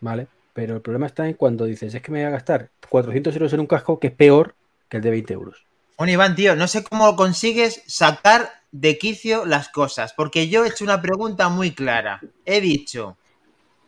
[0.00, 0.28] ¿vale?
[0.52, 3.52] Pero el problema está en cuando dices, es que me voy a gastar 400 euros
[3.52, 4.54] en un casco que es peor
[4.88, 5.64] que el de 20 euros.
[5.96, 10.68] Bueno, Iván, tío, no sé cómo consigues sacar de quicio las cosas, porque yo he
[10.68, 12.20] hecho una pregunta muy clara.
[12.46, 13.16] He dicho,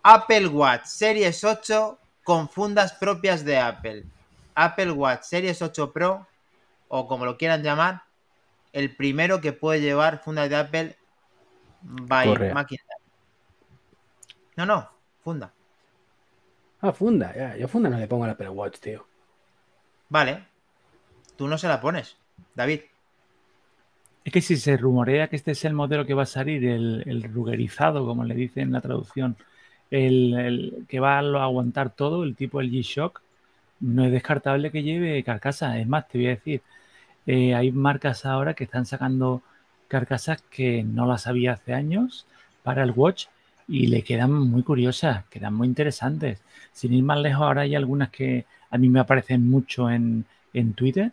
[0.02, 4.04] Apple Watch Series 8 con fundas propias de Apple.
[4.54, 6.26] Apple Watch Series 8 Pro,
[6.88, 8.02] o como lo quieran llamar,
[8.72, 10.96] el primero que puede llevar fundas de Apple
[11.82, 12.54] by Correa.
[12.54, 12.86] Macintosh.
[14.56, 14.88] No, no,
[15.22, 15.52] funda.
[16.80, 17.56] Ah, funda, ya.
[17.56, 19.06] Yo funda no le pongo al Apple Watch, tío.
[20.08, 20.44] Vale.
[21.36, 22.16] Tú no se la pones,
[22.54, 22.80] David.
[24.24, 27.02] Es que si se rumorea que este es el modelo que va a salir, el,
[27.06, 29.36] el rugerizado, como le dicen en la traducción,
[29.90, 33.20] el, el que va a lo- aguantar todo, el tipo el G-Shock,
[33.82, 35.78] no es descartable que lleve carcasa.
[35.78, 36.62] Es más, te voy a decir,
[37.26, 39.42] eh, hay marcas ahora que están sacando
[39.88, 42.26] carcasas que no las había hace años
[42.62, 43.26] para el Watch
[43.68, 46.42] y le quedan muy curiosas, quedan muy interesantes.
[46.72, 50.74] Sin ir más lejos, ahora hay algunas que a mí me aparecen mucho en, en
[50.74, 51.12] Twitter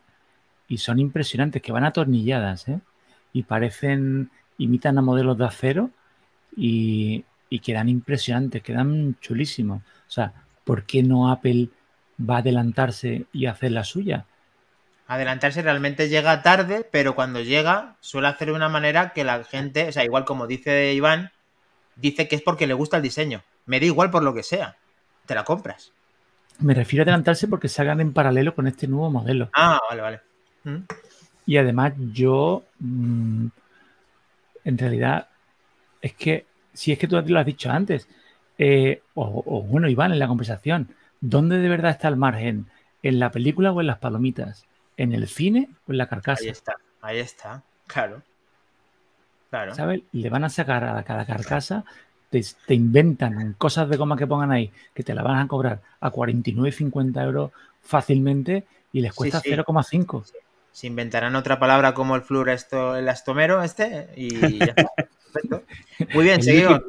[0.68, 2.80] y son impresionantes, que van atornilladas, ¿eh?
[3.34, 5.92] Y parecen, imitan a modelos de acero
[6.56, 9.82] y, y quedan impresionantes, quedan chulísimos.
[9.82, 11.70] O sea, ¿por qué no Apple
[12.20, 14.26] va a adelantarse y hacer la suya?
[15.10, 19.90] adelantarse realmente llega tarde, pero cuando llega suele hacer de una manera que la gente,
[19.90, 21.32] o sea, igual como dice Iván,
[21.96, 23.44] dice que es porque le gusta el diseño.
[23.66, 24.78] Me da igual por lo que sea.
[25.26, 25.92] Te la compras.
[26.60, 29.50] Me refiero a adelantarse porque salgan en paralelo con este nuevo modelo.
[29.54, 30.20] Ah, vale, vale.
[30.64, 30.84] Mm.
[31.48, 33.48] Y además yo, mm,
[34.64, 35.28] en realidad,
[36.04, 38.08] es que, si es que tú lo has dicho antes,
[38.60, 42.68] eh, o, o bueno, Iván, en la conversación, ¿dónde de verdad está el margen?
[43.04, 44.66] ¿En la película o en las palomitas?
[44.98, 46.44] ¿En el cine o en la carcasa?
[46.44, 47.64] Ahí está, ahí está.
[47.88, 48.22] Claro.
[49.50, 49.74] Claro.
[49.74, 50.02] ¿Sabes?
[50.12, 51.84] Le van a sacar a cada carcasa,
[52.30, 55.82] te, te inventan cosas de goma que pongan ahí, que te la van a cobrar
[56.00, 57.52] a 49,50 euros
[57.82, 59.50] fácilmente y les Sí, cuesta sí.
[59.50, 60.32] 0,5.
[60.72, 64.92] Se inventarán otra palabra como el fluoresto, el astomero este y ya está.
[65.34, 65.64] Perfecto.
[66.14, 66.82] Muy bien, seguimos.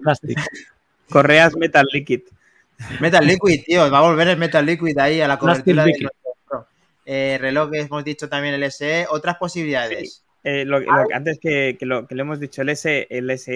[1.10, 2.22] Correas Metal Liquid.
[3.00, 6.08] Metal Liquid, tío, va a volver el Metal Liquid ahí a la cobertura de.
[7.06, 9.06] Eh, reloj, hemos dicho también el SE.
[9.10, 10.22] Otras posibilidades.
[10.44, 13.30] Eh, lo, lo que antes que, que lo, que le hemos dicho, el, S, el
[13.38, 13.52] SE,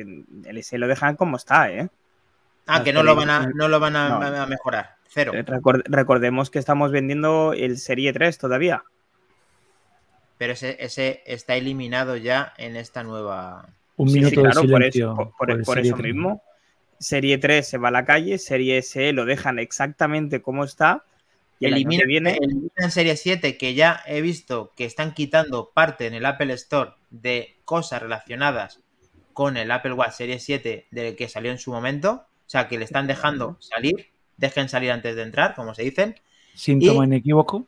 [0.00, 1.88] eh, el SE lo dejan como está, ¿eh?
[2.66, 4.42] Ah, que no lo van a, no lo van a, No.
[4.42, 4.96] a mejorar.
[5.08, 5.32] Cero.
[5.34, 8.82] Eh, record- recordemos que estamos vendiendo el Serie 3 todavía.
[10.38, 13.66] Pero ese, ese está eliminado ya en esta nueva.
[13.96, 15.12] Un Sí, minuto sí, claro, de por silencio.
[15.12, 16.14] eso, por- eso 3.
[16.14, 16.42] mismo.
[16.98, 21.04] Serie 3 se va a la calle, Serie SE lo dejan exactamente como está.
[21.60, 25.14] Y el año Elimina, que viene, eliminan Serie 7, que ya he visto que están
[25.14, 28.80] quitando parte en el Apple Store de cosas relacionadas
[29.32, 32.24] con el Apple Watch Serie 7 del que salió en su momento.
[32.46, 34.10] O sea, que le están dejando salir.
[34.36, 36.16] Dejen salir antes de entrar, como se dicen.
[36.54, 37.66] Síntoma Y- inequívoco.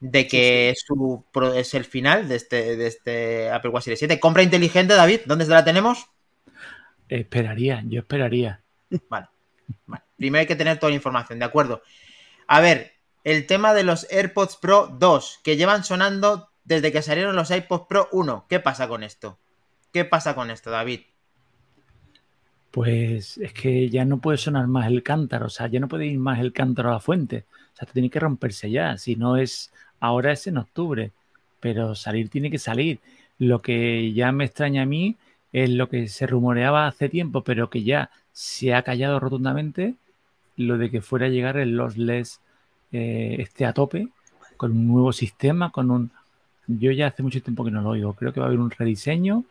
[0.00, 3.96] De que Es, su, pro- es el final de este, de este Apple Watch Serie
[3.96, 4.20] 7.
[4.20, 5.20] Compra inteligente, David.
[5.24, 6.06] ¿Dónde la tenemos?
[7.08, 8.60] Esperaría, yo esperaría.
[9.08, 9.28] Vale.
[9.86, 10.04] Vale.
[10.16, 11.82] Primero hay que tener toda la información, ¿de acuerdo?
[12.46, 12.92] A ver,
[13.24, 17.86] el tema de los AirPods Pro 2, que llevan sonando desde que salieron los iPods
[17.88, 18.46] Pro 1.
[18.48, 19.38] ¿Qué pasa con esto?
[19.92, 21.00] ¿Qué pasa con esto, David?
[22.70, 26.06] Pues es que ya no puede sonar más el cántaro, o sea, ya no puede
[26.06, 27.44] ir más el cántaro a la fuente.
[27.72, 28.98] O sea, tiene que romperse ya.
[28.98, 31.12] Si no es ahora, es en octubre.
[31.60, 33.00] Pero salir tiene que salir.
[33.38, 35.16] Lo que ya me extraña a mí
[35.54, 39.94] es lo que se rumoreaba hace tiempo, pero que ya se ha callado rotundamente,
[40.56, 42.40] lo de que fuera a llegar el Lossless
[42.90, 44.08] eh, este a tope,
[44.56, 46.10] con un nuevo sistema, con un...
[46.66, 48.14] Yo ya hace mucho tiempo que no lo oigo.
[48.14, 49.44] Creo que va a haber un rediseño,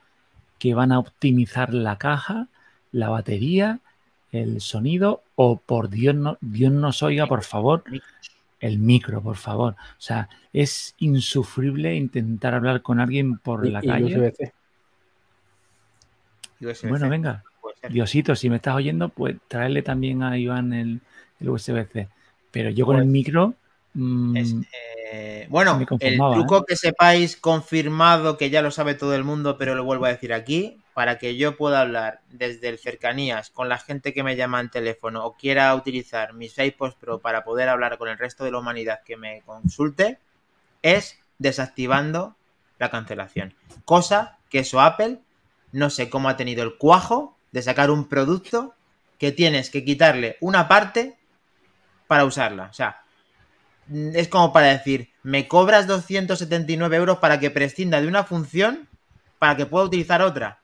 [0.60, 2.50] que van a optimizar la caja,
[2.92, 3.80] la batería,
[4.34, 7.82] el sonido, o por Dios, no, Dios nos oiga, por favor,
[8.60, 9.74] el micro, por favor.
[9.74, 14.34] O sea, es insufrible intentar hablar con alguien por la calle.
[16.84, 17.44] Bueno, venga.
[17.90, 21.02] Diosito, si me estás oyendo, pues traerle también a Iván el,
[21.40, 22.08] el USB-C.
[22.52, 23.54] Pero yo con el pues micro.
[23.94, 24.64] Mm,
[25.12, 26.64] eh, bueno, el truco ¿eh?
[26.68, 30.34] que sepáis confirmado, que ya lo sabe todo el mundo, pero lo vuelvo a decir
[30.34, 34.60] aquí, para que yo pueda hablar desde el cercanías con la gente que me llama
[34.62, 38.52] en teléfono o quiera utilizar mis iPods Pro para poder hablar con el resto de
[38.52, 40.18] la humanidad que me consulte,
[40.82, 42.36] es desactivando
[42.80, 43.54] la cancelación.
[43.86, 45.20] Cosa que eso Apple
[45.74, 48.74] no sé cómo ha tenido el cuajo de sacar un producto
[49.20, 51.18] que tienes que quitarle una parte
[52.08, 52.68] para usarla.
[52.72, 53.02] O sea,
[53.92, 58.88] es como para decir, me cobras 279 euros para que prescinda de una función
[59.40, 60.60] para que pueda utilizar otra.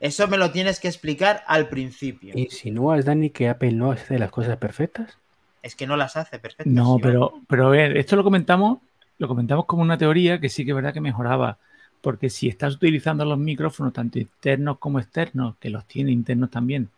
[0.00, 2.32] Eso me lo tienes que explicar al principio.
[2.36, 5.18] ¿Insinúas, Dani, que Apple no hace las cosas perfectas?
[5.62, 6.72] Es que no las hace perfectas.
[6.72, 8.78] No, pero, pero a ver, esto lo comentamos,
[9.18, 11.58] lo comentamos como una teoría que sí que es verdad que mejoraba.
[12.00, 16.88] Porque si estás utilizando los micrófonos, tanto internos como externos, que los tiene internos también,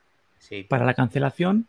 [0.68, 1.66] para la cancelación,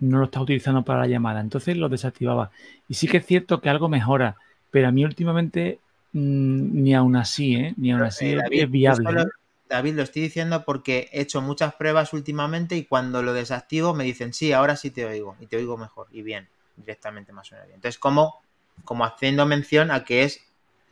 [0.00, 1.40] no lo estás utilizando para la llamada.
[1.40, 2.50] Entonces lo desactivaba.
[2.88, 4.36] Y sí que es cierto que algo mejora,
[4.70, 5.78] pero a mí últimamente
[6.12, 7.74] mm, ni aún así, ¿eh?
[7.76, 9.26] Ni aún así eh, es viable.
[9.68, 14.04] David, lo estoy diciendo porque he hecho muchas pruebas últimamente y cuando lo desactivo me
[14.04, 17.54] dicen, sí, ahora sí te oigo y te oigo mejor y bien, directamente más o
[17.54, 17.76] menos bien.
[17.76, 18.40] Entonces, como,
[18.84, 20.42] como haciendo mención a que es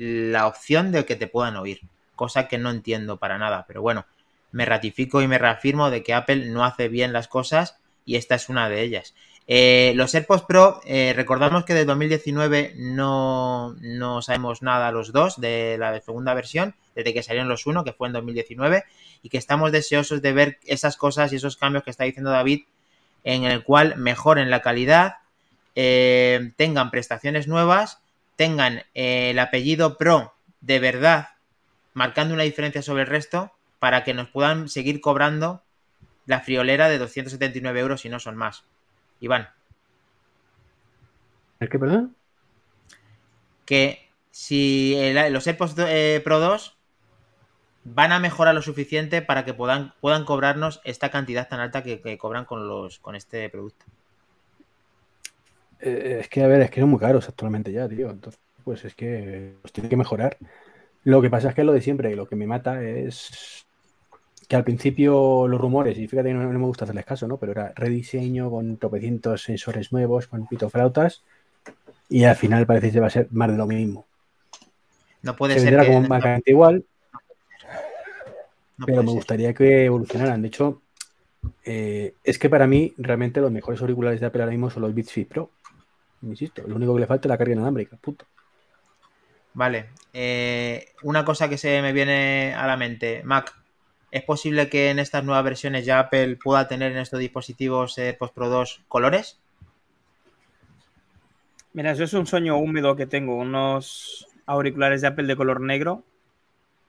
[0.02, 1.80] la opción de que te puedan oír,
[2.16, 4.04] cosa que no entiendo para nada, pero bueno,
[4.50, 8.34] me ratifico y me reafirmo de que Apple no hace bien las cosas y esta
[8.34, 9.14] es una de ellas.
[9.46, 15.40] Eh, los AirPods Pro, eh, recordamos que de 2019 no, no, sabemos nada los dos
[15.40, 18.84] de la segunda versión, desde que salieron los uno, que fue en 2019,
[19.22, 22.64] y que estamos deseosos de ver esas cosas y esos cambios que está diciendo David,
[23.24, 25.16] en el cual mejoren la calidad,
[25.74, 28.01] eh, tengan prestaciones nuevas,
[28.36, 31.28] tengan el apellido Pro de verdad,
[31.92, 35.62] marcando una diferencia sobre el resto, para que nos puedan seguir cobrando
[36.26, 38.64] la friolera de 279 euros y no son más.
[39.20, 39.48] Iván.
[41.58, 42.16] ¿El qué, perdón?
[43.64, 44.96] Que si
[45.30, 46.76] los AirPods eh, Pro 2
[47.84, 52.18] van a mejorar lo suficiente para que puedan, puedan cobrarnos esta cantidad tan alta que,
[52.18, 53.84] cobran con, los, con este producto.
[55.82, 58.10] Eh, es que, a ver, es que son muy caros actualmente ya, tío.
[58.10, 60.36] Entonces, pues es que los tiene que mejorar.
[61.04, 63.66] Lo que pasa es que es lo de siempre, lo que me mata es
[64.48, 67.38] que al principio los rumores, y fíjate, no, no me gusta hacerles caso, ¿no?
[67.38, 71.22] Pero era rediseño con tropecientos sensores nuevos, con pitoflautas,
[72.08, 74.06] y al final parece que va a ser más de lo mismo.
[75.22, 75.86] No puede ser.
[75.86, 76.84] como un igual,
[78.84, 80.42] pero me gustaría que evolucionaran.
[80.42, 80.82] De hecho,
[81.64, 84.94] eh, es que para mí realmente los mejores auriculares de Apple ahora mismo son los
[84.94, 85.50] Beats Fit Pro.
[86.22, 88.26] Insisto, lo único que le falta es la carga inalámbrica, punto.
[89.54, 89.90] Vale.
[90.12, 93.52] Eh, una cosa que se me viene a la mente, Mac,
[94.12, 98.32] ¿Es posible que en estas nuevas versiones ya Apple pueda tener en estos dispositivos AirPods
[98.32, 99.40] Pro 2 colores?
[101.72, 106.04] Mira, eso es un sueño húmedo que tengo, unos auriculares de Apple de color negro,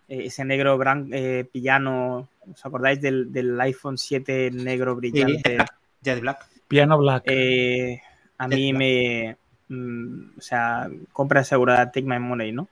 [0.09, 5.59] eh, ese negro gran eh, pillano, ¿os acordáis del, iPhone 7 negro brillante?
[6.01, 6.45] Jet Black.
[6.67, 7.23] Piano Black.
[7.27, 8.01] Eh,
[8.43, 9.37] a mí me,
[9.69, 12.67] mm, o sea, compra asegurada, take my money, ¿no?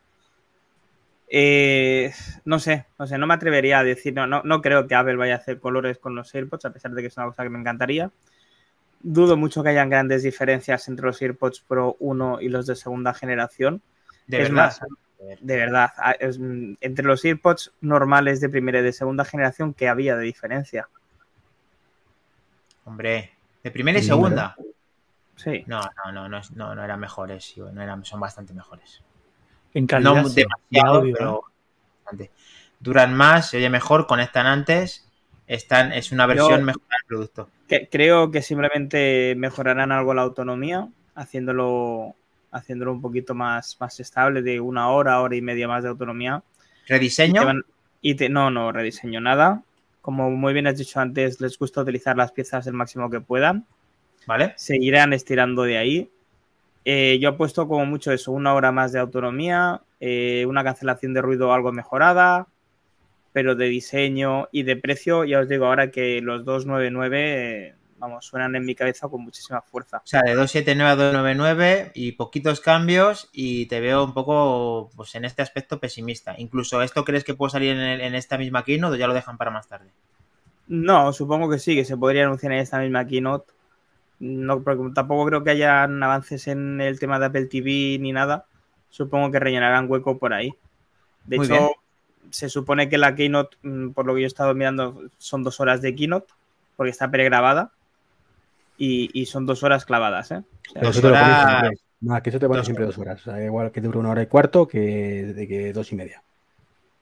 [1.30, 2.12] Eh,
[2.44, 5.36] no sé, no sé, no me atrevería a decir, no, no, creo que Apple vaya
[5.36, 7.60] a hacer colores con los AirPods, a pesar de que es una cosa que me
[7.60, 8.12] encantaría.
[9.00, 13.14] Dudo mucho que hayan grandes diferencias entre los AirPods Pro 1 y los de segunda
[13.14, 13.82] generación.
[14.28, 14.82] De es Más,
[15.40, 15.92] de verdad,
[16.82, 20.90] entre los AirPods normales de primera y de segunda generación, ¿qué había de diferencia?
[22.84, 23.32] Hombre,
[23.64, 24.58] de primera y segunda.
[25.36, 25.64] Sí.
[25.68, 29.02] No, no, no, no, no, no eran mejores, no eran, son bastante mejores.
[29.74, 31.44] En calidad, no demasiado, pero
[32.80, 35.08] duran más, se oye mejor, conectan antes.
[35.48, 37.50] Están, es una versión mejor del producto.
[37.90, 42.16] creo que simplemente mejorarán algo la autonomía, haciéndolo
[42.52, 46.44] haciéndolo un poquito más, más estable, de una hora, hora y media más de autonomía.
[46.88, 47.32] ¿Rediseño?
[47.32, 47.66] Y te van-
[48.02, 49.64] y te- no, no rediseño nada.
[50.02, 53.66] Como muy bien has dicho antes, les gusta utilizar las piezas el máximo que puedan.
[54.26, 54.54] ¿Vale?
[54.58, 56.10] Seguirán estirando de ahí.
[56.86, 61.14] Eh, yo he puesto como mucho eso, una hora más de autonomía, eh, una cancelación
[61.14, 62.48] de ruido algo mejorada,
[63.34, 68.26] pero de diseño y de precio, ya os digo ahora que los 299, eh, vamos,
[68.26, 69.98] suenan en mi cabeza con muchísima fuerza.
[69.98, 75.14] O sea, de 279 a 299 y poquitos cambios y te veo un poco, pues
[75.16, 76.36] en este aspecto pesimista.
[76.40, 79.14] Incluso esto crees que puede salir en, el- en esta misma keynote o ya lo
[79.14, 79.90] dejan para más tarde.
[80.68, 83.52] No, supongo que sí, que se podría anunciar en esta misma keynote.
[84.22, 88.46] No, porque tampoco creo que hayan avances en el tema de Apple TV ni nada.
[88.92, 90.54] Supongo que rellenarán hueco por ahí.
[91.26, 91.70] De Muy hecho, bien.
[92.30, 95.60] se supone que la keynote, mm, por lo que yo he estado mirando, son dos
[95.60, 96.32] horas de keynote,
[96.76, 97.72] porque está pregrabada.
[98.78, 100.44] Y, y son dos horas clavadas, ¿eh?
[100.70, 103.22] O sea, Dos eso te lo que eso te siempre dos horas.
[103.22, 106.22] O sea, igual que dura una hora y cuarto que, de que dos y media.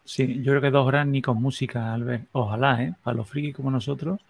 [0.06, 2.28] Sí, yo creo que dos horas ni con música, Albert.
[2.32, 2.96] Ojalá, ¿eh?
[3.04, 4.22] Para los frikis como nosotros.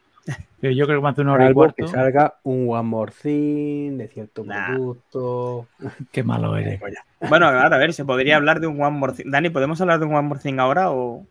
[0.62, 1.88] Pero yo creo que más de una hora y Salvo que cuarto.
[1.88, 4.68] salga un One More Thing de cierto Nah.
[4.68, 5.68] producto.
[6.12, 6.80] Qué malo eres.
[6.80, 7.04] coña.
[7.30, 9.30] Bueno, ahora a ver, se podría hablar de un One More Thing.
[9.32, 11.26] Dani, ¿podemos hablar de un One More Thing ahora o...?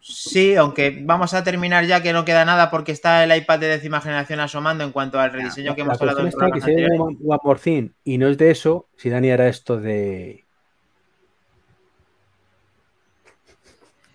[0.00, 3.66] Sí, aunque vamos a terminar ya que no queda nada porque está el iPad de
[3.66, 6.70] décima generación asomando en cuanto al rediseño que La hemos hablado cuestión en está que
[6.72, 7.00] anteriores.
[7.00, 10.44] One One More Thing y no es de eso, si Dani hará esto de.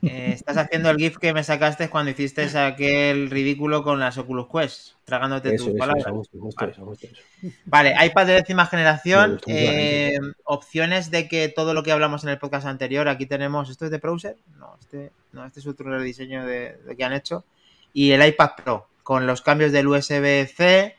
[0.03, 4.47] Eh, estás haciendo el GIF que me sacaste cuando hiciste aquel ridículo con las Oculus
[4.51, 6.05] Quest, tragándote Eso, tus eso, palabras.
[6.05, 6.85] eso,
[7.65, 7.93] Vale.
[7.93, 9.39] Vale, iPad de décima generación.
[9.45, 13.69] la eh, opciones de que todo lo que hablamos en el podcast anterior, aquí tenemos.
[13.69, 14.37] ¿Esto es de browser?
[14.57, 17.45] No, este, no, este es otro rediseño de, de que han hecho.
[17.93, 20.95] Y el iPad Pro, con los cambios del USB-C,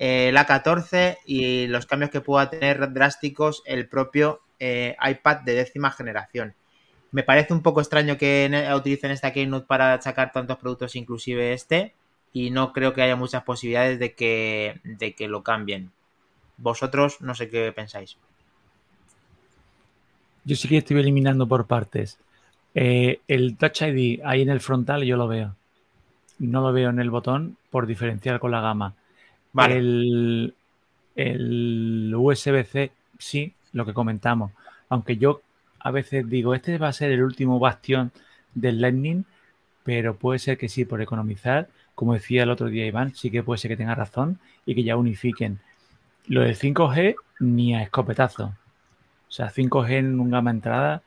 [0.00, 5.54] eh, el A14 y los cambios que pueda tener drásticos el propio eh, iPad de
[5.54, 6.54] décima generación.
[7.12, 11.92] Me parece un poco extraño que utilicen esta Keynote para sacar tantos productos, inclusive este,
[12.32, 15.90] y no creo que haya muchas posibilidades de que, de que lo cambien.
[16.56, 18.16] Vosotros no sé qué pensáis.
[20.44, 22.18] Yo sí que estoy eliminando por partes.
[22.74, 25.54] Eh, el Touch ID ahí en el frontal yo lo veo.
[26.38, 28.94] No lo veo en el botón por diferenciar con la gama.
[29.52, 30.54] Vale, El,
[31.16, 34.52] el USB-C, sí, lo que comentamos.
[34.88, 35.42] Aunque yo
[35.80, 38.12] a veces digo, este va a ser el último bastión
[38.54, 39.24] del Lightning,
[39.84, 43.42] pero puede ser que sí, por economizar, como decía el otro día Iván, sí que
[43.42, 45.58] puede ser que tenga razón y que ya unifiquen.
[46.26, 48.54] Lo del 5G ni a escopetazo.
[49.28, 51.02] O sea, 5G en un gama entrada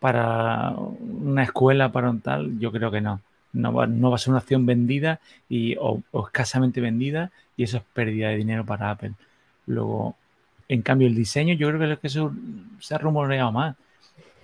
[0.00, 3.20] para una escuela, para un tal, yo creo que no.
[3.52, 7.64] No va, no va a ser una acción vendida y, o, o escasamente vendida y
[7.64, 9.12] eso es pérdida de dinero para Apple.
[9.66, 10.16] Luego,
[10.68, 12.08] en cambio, el diseño, yo creo que es que
[12.80, 13.76] se ha rumoreado más.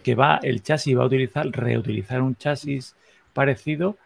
[0.03, 2.95] Que va, el chasis va a utilizar, reutilizar un chasis
[3.33, 3.97] parecido,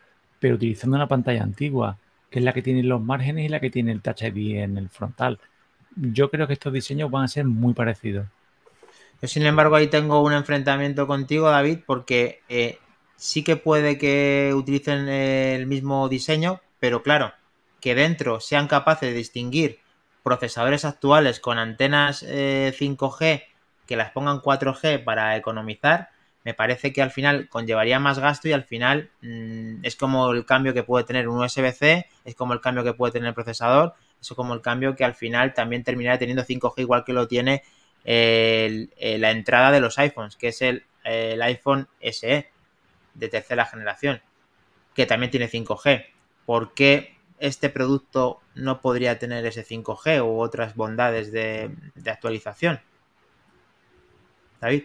[0.41, 1.99] pero utilizando una pantalla antigua,
[2.31, 4.79] que es la que tiene los márgenes y la que tiene el Touch ID en
[4.79, 5.39] el frontal.
[5.97, 8.27] Yo creo que estos diseños van a ser muy parecidos.
[9.21, 12.79] Yo, sin embargo, ahí tengo un enfrentamiento contigo, David, porque eh,
[13.16, 17.33] sí que puede que utilicen el mismo diseño, pero claro,
[17.81, 19.81] que dentro sean capaces de distinguir
[20.23, 23.45] procesadores actuales con antenas eh, 5G
[23.87, 26.11] que las pongan 4G para economizar,
[26.45, 30.45] me parece que al final conllevaría más gasto y al final mmm, es como el
[30.45, 33.95] cambio que puede tener un USB-C, es como el cambio que puede tener el procesador,
[34.21, 37.62] es como el cambio que al final también terminará teniendo 5G igual que lo tiene
[38.05, 42.51] el, la entrada de los iPhones, que es el, el, iPhone SE
[43.14, 44.23] de tercera generación,
[44.95, 46.07] que también tiene 5G.
[46.47, 52.80] ¿Por qué este producto no podría tener ese 5G u otras bondades de, de actualización?
[54.61, 54.84] David.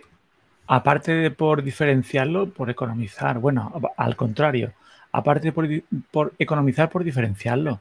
[0.67, 3.39] Aparte de por diferenciarlo, por economizar.
[3.39, 4.73] Bueno, al contrario.
[5.11, 5.67] Aparte de por,
[6.11, 7.79] por economizar, por diferenciarlo.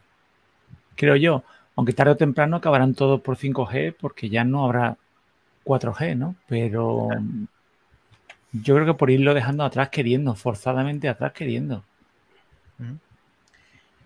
[0.97, 1.45] Creo yo.
[1.77, 4.97] Aunque tarde o temprano acabarán todos por 5G porque ya no habrá
[5.65, 6.35] 4G, ¿no?
[6.47, 7.09] Pero
[8.53, 11.85] yo creo que por irlo dejando atrás queriendo, forzadamente atrás queriendo.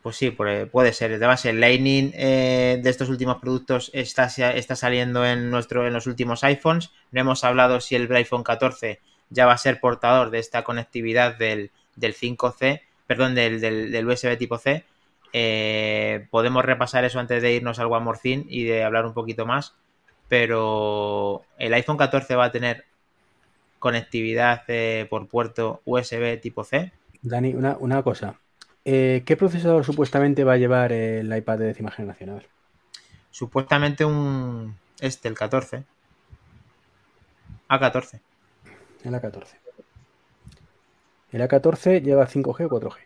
[0.06, 1.14] Pues sí, puede ser.
[1.14, 6.44] Además, el Lightning eh, de estos últimos productos está, saliendo en, nuestro, en los últimos
[6.44, 6.92] iPhones.
[7.10, 9.00] No hemos hablado si el iPhone 14
[9.30, 14.38] ya va a ser portador de esta conectividad del, del 5C, perdón, del, del, USB
[14.38, 14.84] tipo C.
[15.32, 19.12] Eh, podemos repasar eso antes de irnos al One More Thing y de hablar un
[19.12, 19.74] poquito más.
[20.28, 22.84] Pero el iPhone 14 va a tener
[23.80, 26.92] conectividad eh, por puerto USB tipo C.
[27.22, 28.38] Dani, una cosa.
[28.88, 32.30] Eh, ¿Qué procesador supuestamente va a llevar el iPad de décima generación?
[32.30, 32.48] A ver.
[33.32, 34.78] Supuestamente un.
[35.00, 35.82] Este, el 14.
[37.68, 38.20] A14.
[39.02, 39.56] El A14.
[41.32, 42.96] El A14 lleva 5G o 4G.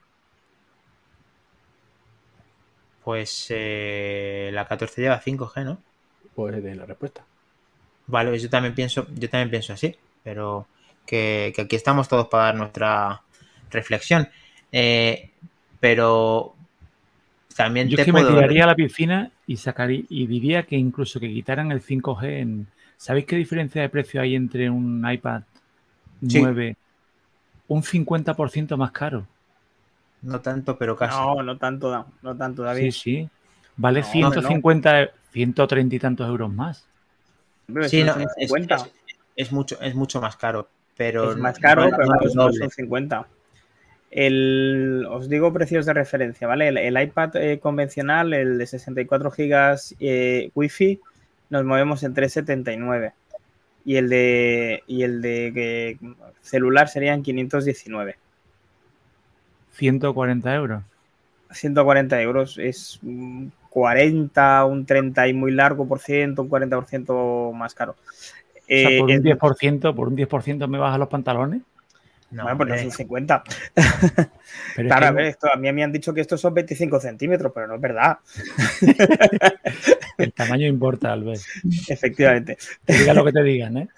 [3.02, 5.82] Pues eh, la 14 lleva 5G, ¿no?
[6.34, 7.24] Pues de la respuesta.
[8.06, 10.66] Vale, yo también pienso, yo también pienso así, pero
[11.06, 13.22] que, que aquí estamos todos para dar nuestra
[13.70, 14.28] reflexión.
[14.72, 15.30] Eh,
[15.80, 16.54] pero
[17.56, 20.76] también Yo te es que me tiraría a la piscina y sacaría y diría que
[20.76, 22.66] incluso que quitaran el 5G en.
[22.96, 25.42] ¿Sabéis qué diferencia de precio hay entre un iPad
[26.26, 26.40] Sí.
[26.40, 26.76] 9?
[27.68, 29.26] Un 50% más caro.
[30.22, 31.16] No tanto, pero casi.
[31.16, 32.90] No, no tanto, no, no tanto, David.
[32.90, 33.28] Sí, sí.
[33.76, 34.48] Vale No, hombre, no.
[34.48, 36.84] 150, 130 y tantos euros más.
[37.88, 38.74] Sí, no, es, 50.
[38.74, 38.90] es-
[39.36, 40.68] es mucho, es mucho más caro.
[40.96, 43.26] Pero Es más caro, no- pero no son 50.
[44.10, 46.68] El, os digo precios de referencia, ¿vale?
[46.68, 51.00] El, el iPad eh, convencional, el de 64 GB eh, Wi-Fi,
[51.50, 53.12] nos movemos en 379.
[53.84, 55.98] Y el de, y el de eh,
[56.42, 58.16] celular serían 519.
[59.72, 60.82] 140 euros.
[61.52, 67.74] 140 euros es un 40, un 30 y muy largo por ciento, un 40% más
[67.74, 67.92] caro.
[67.92, 68.14] O
[68.68, 71.62] sea, Eh, por un 10%, por un 10% me bajas los pantalones.
[72.30, 73.42] No, bueno, pues no son 50.
[73.74, 76.54] Pero es Claro, que- a ver, esto, a mí me han dicho que estos son
[76.54, 78.18] 25 centímetros, pero no es verdad.
[80.18, 81.40] el tamaño importa, Albert.
[81.88, 82.58] Efectivamente.
[82.84, 83.88] Te diga lo que te digan, ¿eh?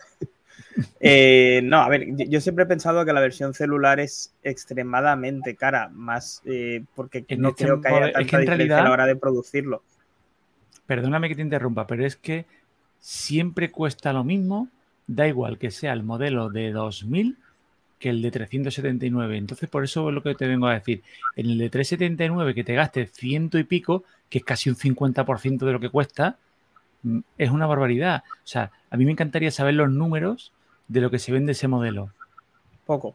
[1.00, 5.90] Eh, no, a ver, yo, siempre he pensado que la versión celular es extremadamente cara,
[5.92, 8.78] más eh, porque En no este creo que haya es tanta que en diferencia realidad-
[8.78, 9.82] a la hora de producirlo.
[10.86, 12.46] Perdóname que te interrumpa, pero es que
[12.98, 14.68] siempre cuesta lo mismo,
[15.06, 17.36] da igual que sea el modelo de 2000
[18.02, 19.38] que el de 379.
[19.38, 21.02] Entonces, por eso es lo que te vengo a decir.
[21.36, 25.64] En el de 379, que te gastes ciento y pico, que es casi un 50%
[25.64, 26.36] de lo que cuesta,
[27.04, 28.24] mm, es una barbaridad.
[28.44, 30.52] O sea, a mí me encantaría saber los números
[30.88, 32.10] de lo que se vende ese modelo.
[32.84, 33.14] Poco.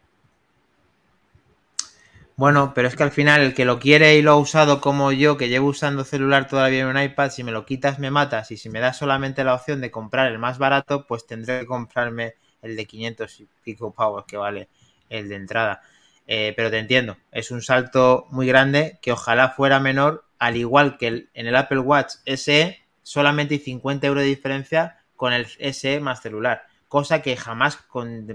[2.36, 5.12] Bueno, pero es que al final el que lo quiere y lo ha usado como
[5.12, 8.52] yo, que llevo usando celular todavía en un iPad, si me lo quitas me matas
[8.52, 11.66] y si me das solamente la opción de comprar el más barato, pues tendré que
[11.66, 14.68] comprarme el de 500 y pico pavos que vale
[15.08, 15.82] el de entrada.
[16.26, 20.98] Eh, pero te entiendo, es un salto muy grande que ojalá fuera menor, al igual
[20.98, 25.46] que el- en el Apple Watch SE, solamente hay 50 euros de diferencia con el
[25.58, 28.28] SE más celular, cosa que jamás con-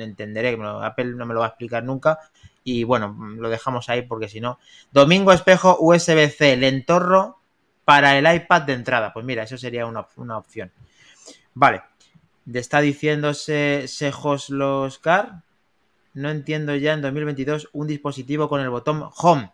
[0.00, 2.18] entenderé, Apple no me lo va a explicar nunca,
[2.64, 4.58] y bueno, lo dejamos ahí porque si no.
[4.90, 7.38] Domingo espejo USB-C, lentorro
[7.84, 9.12] para el iPad de entrada.
[9.12, 10.72] Pues mira, eso sería una, una opción.
[11.54, 11.82] Vale.
[12.46, 15.42] De está diciéndose Sejos los Car.
[16.14, 19.50] No entiendo ya en 2022 un dispositivo con el botón Home.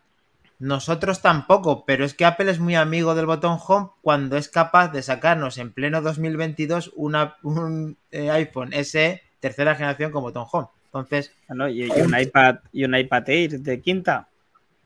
[0.61, 4.89] Nosotros tampoco, pero es que Apple es muy amigo del botón Home cuando es capaz
[4.93, 10.69] de sacarnos en pleno 2022 una, un eh, iPhone SE tercera generación con botón Home.
[10.85, 11.69] Entonces, Ah, ¿no?
[11.69, 14.29] Y, y un iPad y un iPad Air de quinta.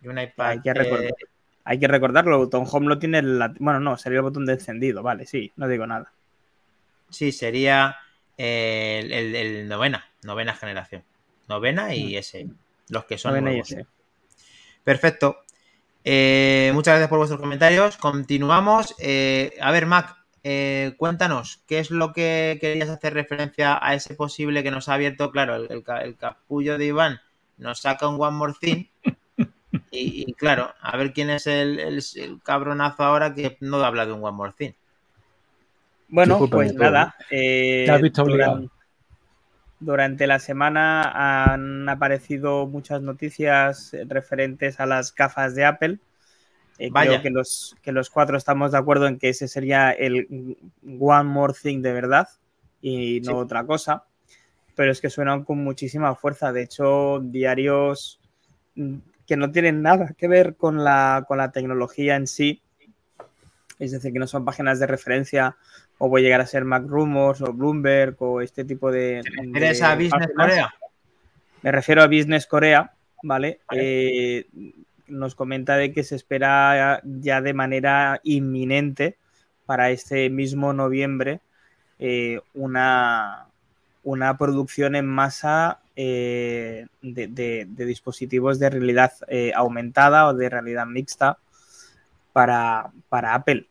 [0.00, 0.46] y un iPad.
[0.46, 1.10] Hay que, eh,
[1.64, 2.36] hay que recordarlo.
[2.36, 3.20] El botón Home lo tiene.
[3.22, 5.02] lat- bueno, no, sería el botón de encendido.
[5.02, 6.10] Vale, sí, no digo nada.
[7.16, 7.96] Sí, sería
[8.36, 11.02] eh, el, el- el novena, novena generación.
[11.48, 12.48] Novena y ese,
[12.90, 13.72] los que son Novena y nuevos.
[13.72, 13.86] ese.
[14.84, 15.38] Perfecto.
[16.04, 17.96] Eh, muchas gracias por vuestros comentarios.
[17.96, 18.94] Continuamos.
[18.98, 24.14] Eh, a ver, Mac, eh, cuéntanos, ¿qué es lo que querías hacer referencia a ese
[24.14, 25.30] posible que nos ha abierto?
[25.30, 27.20] Claro, el, el ca- el capullo de Iván
[27.56, 28.84] nos saca un One More Thing.
[29.90, 34.04] Y, y claro, a ver quién es el, el- el cabronazo ahora que no habla
[34.04, 34.72] de un One More Thing.
[36.08, 36.90] Bueno, pues todo.
[36.90, 37.14] nada.
[37.30, 38.56] eh, Te has visto obligado.
[38.56, 38.70] duran-
[39.78, 45.98] durante la semana han aparecido muchas noticias referentes a las gafas de Apple.
[46.78, 47.10] Eh, Vaya.
[47.10, 50.56] creo que los, que los cuatro estamos de acuerdo en que ese sería el
[50.98, 52.28] One More Thing de verdad
[52.80, 53.36] y no Sí.
[53.36, 54.04] otra cosa.
[54.74, 56.52] Pero es que suenan con muchísima fuerza.
[56.52, 58.20] De hecho, diarios
[58.74, 58.96] mm,
[59.26, 62.62] que no tienen nada que ver con la, con la tecnología en sí,
[63.78, 65.56] es decir, que no son páginas de referencia
[65.98, 69.22] o voy a llegar a ser Mac Rumors o Bloomberg o este tipo de...
[69.54, 70.32] ¿Eres de a Business páginas.
[70.36, 70.74] Corea?
[71.62, 73.60] Me refiero a Business Corea, ¿vale?
[73.72, 74.46] Eh,
[75.08, 79.16] nos comenta de que se espera ya de manera inminente
[79.64, 81.40] para este mismo noviembre
[81.98, 83.46] eh, una,
[84.04, 90.48] una producción en masa eh, de, de- de dispositivos de realidad eh, aumentada o de
[90.48, 91.38] realidad mixta
[92.36, 93.66] para, para Apple.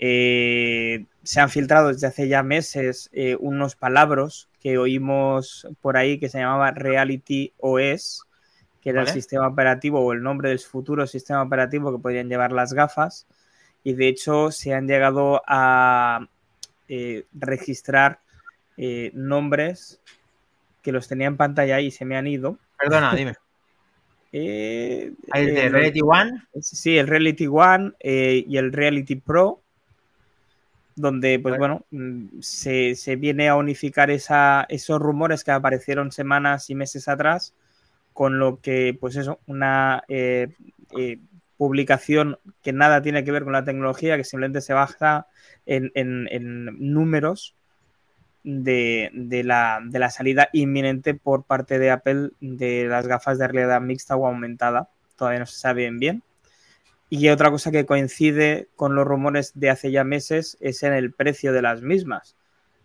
[0.00, 6.18] Eh, se han filtrado desde hace ya meses eh, unos palabras que oímos por ahí
[6.18, 8.24] que se llamaba Reality OS,
[8.80, 9.10] que era Vale.
[9.10, 13.28] el sistema operativo o el nombre del futuro sistema operativo que podrían llevar las gafas.
[13.84, 16.26] Y de hecho se han llegado a
[16.88, 18.18] eh, registrar
[19.12, 20.00] nombres
[20.82, 22.58] que los tenía en pantalla y se me han ido.
[22.76, 23.36] Perdona, dime.
[24.36, 26.42] Eh, ¿El de eh, Reality One?
[26.60, 29.60] Sí, el Reality One eh, y el Reality Pro,
[30.96, 36.68] donde, pues bueno, mm, se, se viene a unificar esa, esos rumores que aparecieron semanas
[36.70, 37.54] y meses atrás,
[38.12, 40.48] con lo que, pues eso, una eh,
[40.98, 41.18] eh,
[41.56, 45.26] publicación que nada tiene que ver con la tecnología, que simplemente se basa
[45.66, 47.54] en, en- en números
[48.44, 53.48] de, de la, de la salida inminente por parte de Apple de las gafas de
[53.48, 54.90] realidad mixta o aumentada.
[55.16, 56.22] Todavía no se sabe bien bien.
[57.08, 61.12] Y otra cosa que coincide con los rumores de hace ya meses es en el
[61.12, 62.36] precio de las mismas,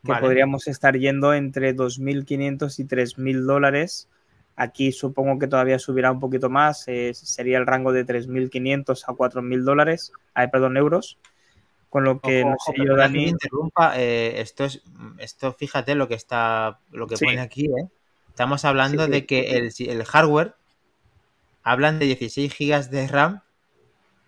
[0.03, 0.21] que Vale.
[0.21, 4.07] podríamos estar yendo entre 2.500 y 3.000 dólares.
[4.55, 9.13] Aquí supongo que todavía subirá un poquito más, eh, sería el rango de 3.500 a
[9.13, 11.17] 4.000 dólares, ay, perdón, euros.
[11.89, 14.81] Con lo que, Ojo, no ojo, sé yo, Dani, te interrumpa, eh, esto es,
[15.17, 17.25] esto fíjate lo que está, lo que Sí.
[17.25, 17.89] pone aquí, ¿eh?
[18.27, 20.55] Estamos hablando Sí, de que el, el hardware
[21.63, 23.41] hablan de 16 GB de RAM.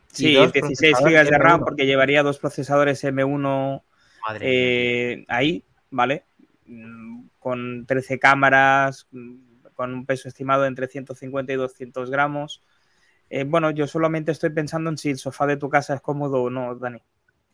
[0.08, 1.66] Sí, dos 16 procesadores GB de RAM M1.
[1.66, 3.84] porque llevaría dos procesadores M1
[4.28, 4.50] Madre mía.
[4.54, 6.26] eh, ahí, ¿vale?
[6.66, 9.36] Mm, Con 13 cámaras, mm,
[9.74, 12.62] con un peso estimado entre 150 y 200 gramos.
[13.30, 16.44] Eh, bueno, yo solamente estoy pensando en si el sofá de tu casa es cómodo
[16.44, 17.02] o no, Dani.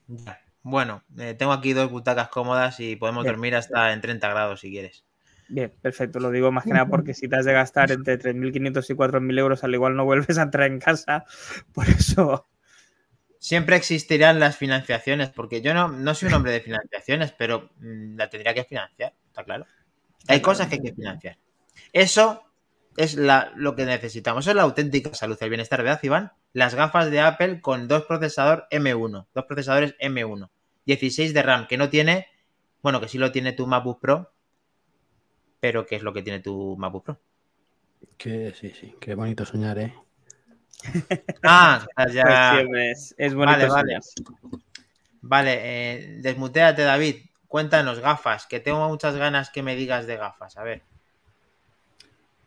[0.08, 0.41] Ya.
[0.64, 3.36] Bueno, eh, tengo aquí dos butacas cómodas y podemos Bien.
[3.36, 5.05] dormir hasta en 30 grados si quieres.
[5.49, 6.20] Bien, perfecto.
[6.20, 9.39] Lo digo más que nada porque si te has de gastar entre 3.500 y 4.000
[9.39, 11.24] euros, al igual no vuelves a entrar en casa.
[11.74, 12.45] Por eso,
[13.39, 18.18] Siempre existirán las financiaciones, porque yo no, no soy un hombre de financiaciones, pero mm,
[18.18, 19.66] la tendría que financiar, está claro.
[20.28, 21.38] Hay cosas que hay que financiar.
[21.93, 22.47] Eso
[22.98, 26.34] es la- lo que necesitamos, es la auténtica salud, el bienestar, ¿verdad, Iván?
[26.54, 30.50] Las gafas de Apple con dos procesadores M1, dos procesadores M1,
[30.86, 32.28] 16 de RAM, que no tiene,
[32.82, 34.34] bueno, que sí lo tiene tu MacBook Pro,
[35.60, 37.20] pero ¿qué es lo que tiene tu MacBook Pro?
[38.18, 39.93] Que sí, sí, qué bonito soñar, ¿eh?
[41.43, 42.64] Ah, ya.
[42.68, 43.58] pues es, es bonito.
[43.58, 44.00] Vale, vale.
[45.22, 47.16] Vale, eh, desmuteate, David.
[47.48, 50.58] Cuéntanos, gafas, que tengo muchas ganas que me digas de gafas.
[50.58, 50.84] A ver.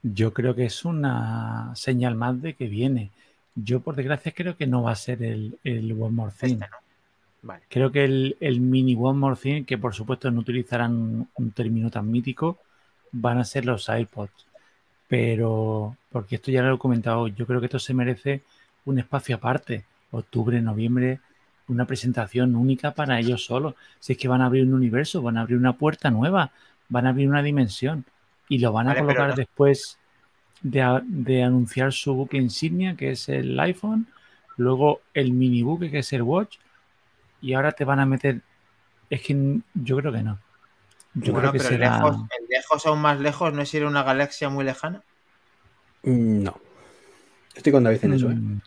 [0.03, 3.11] Yo creo que es una señal más de que viene.
[3.55, 6.59] Yo, por desgracia, creo que no va a ser el, el One More Thing.
[6.59, 6.67] ¿no?
[7.43, 7.63] Vale.
[7.69, 11.91] Creo que el, el mini One More Thing, que por supuesto no utilizarán un término
[11.91, 12.59] tan mítico,
[13.13, 14.47] van a ser los AirPods.
[15.09, 18.43] Pero, porque esto ya lo he comentado, yo creo que esto se merece
[18.85, 19.85] un espacio aparte.
[20.13, 21.21] Octubre, noviembre,
[21.69, 23.75] una presentación única para ellos solos.
[23.99, 26.53] Si es que van a abrir un universo, van a abrir una puerta nueva,
[26.89, 28.05] van a abrir una dimensión
[28.51, 29.99] y lo van a Vale, colocar no- después
[30.63, 34.07] de, de anunciar su buque insignia, que es el iPhone,
[34.59, 36.59] luego el mini buque, que es el Watch,
[37.41, 38.43] y ahora te van a meter.
[39.09, 40.39] Es que yo creo que no.
[41.15, 41.99] Yo bueno, creo que pero será.
[41.99, 45.03] lejos, el lejos aún más lejos, ¿no es ir a una galaxia muy lejana?
[46.05, 46.61] Mm, No.
[47.55, 48.35] Estoy con David en eso, ¿eh?
[48.35, 48.61] Mm,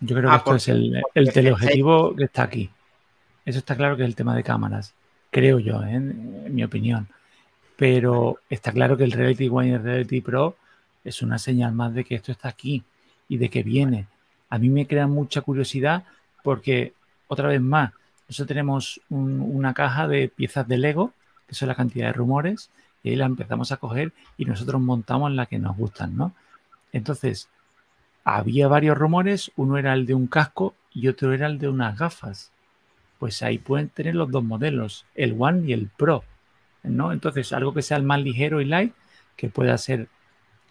[0.00, 2.70] Yo creo Ah, que esto es el, teleobjetivo que está aquí.
[3.44, 4.94] Eso está claro que es el tema de cámaras.
[5.30, 5.94] Creo yo, ¿eh?
[5.94, 7.08] en, en mi opinión.
[7.76, 10.56] Pero está claro que el Reality One y el Reality Pro
[11.04, 12.82] es una señal más de que esto está aquí
[13.28, 14.06] y de que viene.
[14.48, 16.04] A mí me crea mucha curiosidad
[16.42, 16.94] porque,
[17.28, 17.92] otra vez más,
[18.28, 21.12] nosotros tenemos un- una caja de piezas de Lego,
[21.46, 22.70] que son la cantidad de rumores,
[23.02, 26.32] y ahí la empezamos a coger y nosotros montamos la que nos gustan, ¿no?
[26.92, 27.48] Entonces,
[28.24, 31.96] había varios rumores, uno era el de un casco y otro era el de unas
[31.98, 32.50] gafas.
[33.18, 36.24] Pues ahí pueden tener los dos modelos, el One y el Pro,
[36.86, 37.12] ¿no?
[37.12, 38.92] Entonces, algo que sea el más ligero y light,
[39.36, 40.08] que pueda ser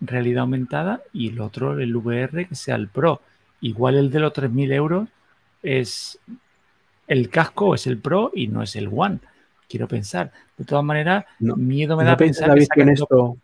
[0.02, 3.22] realidad aumentada, y el otro, el VR, que sea el Pro.
[3.62, 5.10] Igual el de los 3.000 euros
[5.64, 6.20] es
[7.08, 9.20] el casco, es el Pro y no es el One.
[9.70, 10.32] Quiero pensar.
[10.58, 13.38] De todas maneras, No- miedo me ¿No da pensar que en esto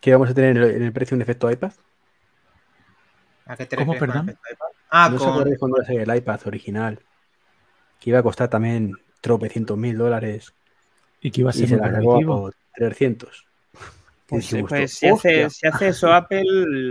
[0.00, 1.72] que vamos a tener en el, el precio un efecto iPad?
[3.46, 4.26] ¿A qué te ¿Cómo, refieres con perdón?
[4.26, 4.66] efecto iPad?
[4.90, 5.56] Ah, ¿No con...
[5.58, 7.00] cuando el iPad original?
[8.00, 10.54] Que iba a costar también tropecientos mil dólares
[11.20, 12.40] y que iba a y ser se muy la sacó progresivo.
[12.40, 13.46] por 300.
[14.26, 16.44] Pues, pues si, hace, si hace eso Apple,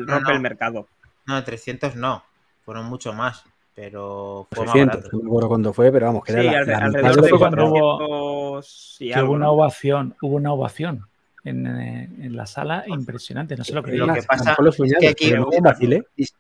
[0.06, 0.36] rompe no.
[0.36, 0.88] el mercado.
[1.26, 2.24] No, 300 no.
[2.66, 3.44] Fueron mucho más.
[3.76, 5.18] Pero fue más 600, barato.
[5.18, 7.22] no me acuerdo cuándo fue, pero vamos, que Sí, era la, alre- la mitad alrededor
[7.24, 7.98] de que cuando hubo-
[8.60, 11.08] 400 y que algo, hubo una ovación, hubo una ovación
[11.46, 14.94] en, eh, en la sala impresionante, no se lo que lo pasa mejor lo es
[15.00, 16.04] que aquí- me vacilé.
[16.18, 16.34] Dis-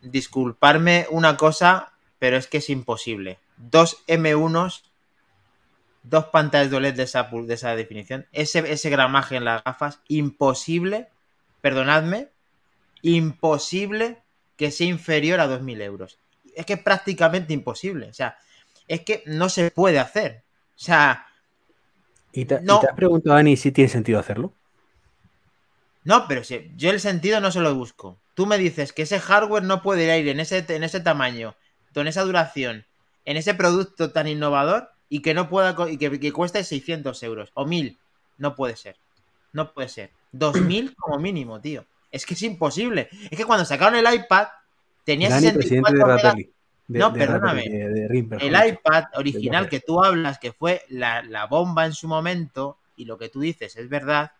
[0.00, 3.38] disculparme una cosa, pero es que es imposible.
[3.58, 4.82] Dos M1s,
[6.08, 10.00] dos pantallas de OLED de esa, de esa definición, ese, ese gramaje en las gafas,
[10.08, 11.08] imposible,
[11.60, 12.28] perdonadme,
[13.02, 14.18] imposible
[14.56, 16.18] que sea inferior a 2.000 euros.
[16.54, 18.08] Es que es prácticamente imposible.
[18.08, 18.38] O sea,
[18.88, 20.42] es que no se puede hacer.
[20.76, 21.26] O sea,
[22.32, 22.80] ¿Y te, y No.
[22.80, 24.52] te has preguntado, Dani, si tiene sentido hacerlo?
[26.04, 28.18] No, pero si yo el sentido no se lo busco.
[28.34, 31.56] Tú me dices que ese hardware no puede ir en ese, en ese tamaño,
[31.92, 32.86] con esa duración,
[33.24, 37.50] en ese producto tan innovador y que no pueda y que, que cueste 600 euros
[37.54, 37.98] o 1000.
[38.38, 38.96] No puede ser.
[39.52, 40.10] No puede ser.
[40.32, 41.84] 2000 como mínimo, tío.
[42.10, 43.08] Es que es imposible.
[43.30, 44.48] Es que cuando sacaron el iPad
[45.04, 46.32] tenía Dani, presidente 64
[46.88, 47.64] de No, de perdóname.
[47.64, 53.04] El iPad original que tú hablas, que fue la, la bomba en su momento, y
[53.04, 54.32] lo que tú dices es verdad,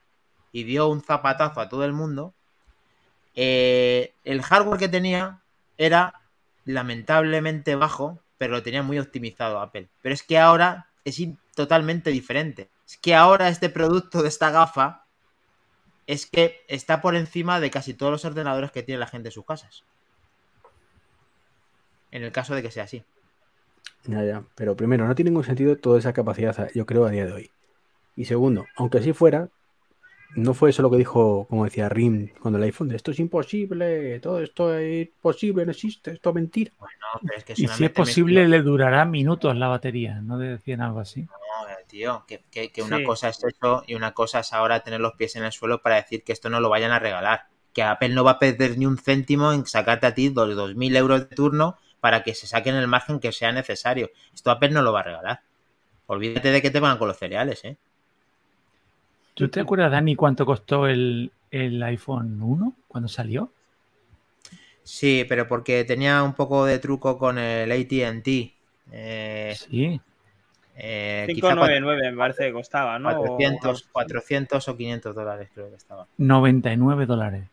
[0.53, 2.35] y dio un zapatazo a todo el mundo,
[3.35, 5.41] eh, el hardware que tenía
[5.77, 6.23] era
[6.65, 9.89] lamentablemente bajo, pero lo tenía muy optimizado Apple.
[10.03, 11.21] Pero es que ahora es
[11.55, 12.69] totalmente diferente.
[12.87, 15.05] Es que ahora este producto de esta gafa
[16.07, 19.33] es que está por encima de casi todos los ordenadores que tiene la gente en
[19.33, 19.85] sus casas.
[22.11, 23.05] En el caso de que sea así.
[24.05, 24.45] Ya, ya.
[24.55, 27.51] Pero primero, no tiene ningún sentido toda esa capacidad, yo creo, a día de hoy.
[28.15, 29.49] Y segundo, aunque así fuera,
[30.35, 33.19] no fue eso lo que dijo, como decía Rim cuando el iPhone, de esto es
[33.21, 36.73] imposible, todo esto es posible, no existe, esto es mentira.
[36.79, 40.21] Bueno, pero es que Y si es posible, le durará minutos la batería.
[40.21, 41.23] ¿No decían algo así?
[41.23, 41.29] No,
[41.87, 43.05] tío, que, que- que una Sí.
[43.05, 45.97] cosa es eso y una cosa es ahora tener los pies en el suelo para
[45.97, 47.47] decir que esto no lo vayan a regalar.
[47.73, 50.97] Que Apple no va a perder ni un céntimo en sacarte a ti los 2.000
[50.97, 54.11] euros de turno para que se saquen el margen que sea necesario.
[54.35, 55.41] Esto Apple no lo va a regalar.
[56.07, 57.77] Olvídate de que te van con los cereales, ¿eh?
[59.37, 63.53] ¿Tú te acuerdas, Dani, cuánto costó el, el iPhone 1 cuando salió?
[64.83, 68.55] Sí, pero porque tenía un poco de truco con el AT&T.
[68.93, 70.01] Eh, Sí.
[70.77, 73.15] eh, quizá 599 me parece que costaba, ¿no?
[73.15, 76.07] 400, O- 400 o 500 dólares creo que estaba.
[76.17, 77.45] 99 dólares.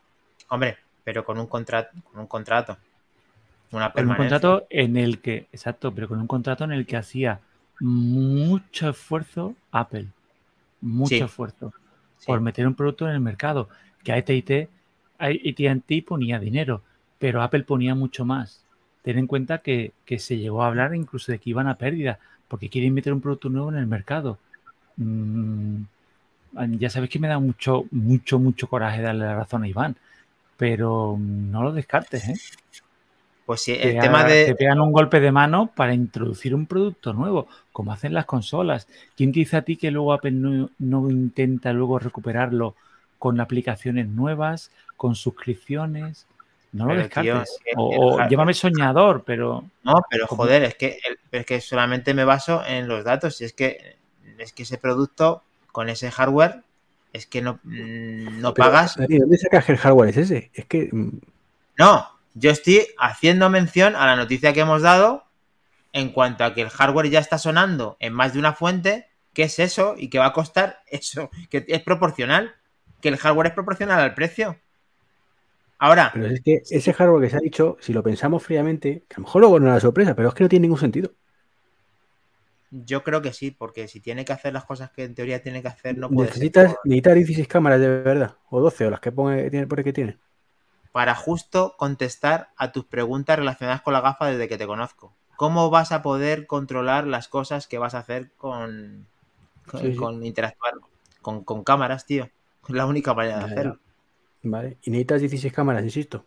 [0.50, 2.78] Hombre, pero con un contrato, con un contrato.
[3.72, 6.96] Una Con un contrato en el que, exacto, pero con un contrato en el que
[6.96, 7.40] hacía
[7.80, 10.08] mucho esfuerzo Apple.
[10.84, 11.22] Mucho Sí.
[11.22, 11.74] esfuerzo.
[12.20, 12.28] Sí.
[12.28, 13.68] por meter un producto en el mercado.
[14.02, 14.70] Que AT&T,
[15.20, 16.82] AT&T ponía dinero,
[17.20, 18.64] pero Apple ponía mucho más.
[19.02, 22.20] Ten en cuenta que, que se llegó a hablar incluso de que iban a pérdida,
[22.48, 24.38] porque quieren meter un producto nuevo en el mercado.
[24.96, 25.82] Mm,
[26.78, 29.98] ya sabes que me da mucho, mucho, mucho coraje darle la razón a Iván,
[30.56, 32.36] pero no lo descartes, ¿eh?
[33.46, 34.46] Pues sí, Te, el tema de.
[34.46, 38.88] te pegan un golpe de mano para introducir un producto nuevo, como hacen las consolas.
[39.18, 42.76] ¿Quién te dice a ti que luego Apple no, no intenta luego recuperarlo
[43.20, 46.26] con aplicaciones nuevas, con suscripciones?
[46.72, 47.60] No lo Pero, descartes.
[47.76, 50.44] o llámame soñador, pero No, pero ¿Cómo?
[50.44, 50.98] joder, es que,
[51.32, 53.40] es que solamente me baso en los datos.
[53.42, 53.98] Y es que,
[54.40, 56.64] es que ese producto con ese hardware
[57.12, 58.96] es que no, mm, no Pero, pagas.
[58.96, 60.50] ¿Dónde sacas el hardware es ese?
[60.54, 61.10] Es que mm,
[61.78, 65.24] No, yo estoy haciendo mención a la noticia que hemos dado
[65.92, 69.08] en cuanto a que el hardware ya está sonando en más de una fuente.
[69.34, 69.96] ¿Qué es eso?
[69.98, 71.30] Y que va a costar eso.
[71.50, 72.56] Que es proporcional.
[73.02, 74.58] Que el hardware es proporcional al precio.
[75.78, 79.16] Ahora, Pero es que ese hardware que se ha dicho, si lo pensamos fríamente, que
[79.16, 81.12] a lo mejor luego no era sorpresa, pero es que no tiene ningún sentido.
[82.72, 85.62] yo creo que sí, porque si tiene que hacer las cosas que en teoría tiene
[85.62, 86.38] que hacer, no puede ser.
[86.38, 89.92] Necesitas, necesitas 16 cámaras de verdad, o 12, o las que pone, tiene, por que
[89.92, 90.18] tiene.
[90.94, 95.14] Para justo contestar a tus preguntas relacionadas con la gafa desde que te conozco.
[95.36, 99.06] ¿Cómo vas a poder controlar las cosas que vas a hacer con,
[99.70, 99.98] con, Sí, sí.
[99.98, 100.76] con interactuar
[101.22, 102.30] con, con cámaras, tío?
[102.70, 103.80] Es la única manera de hacerlo.
[104.44, 104.78] Vale.
[104.84, 106.24] Y necesitas 16 cámaras, insisto.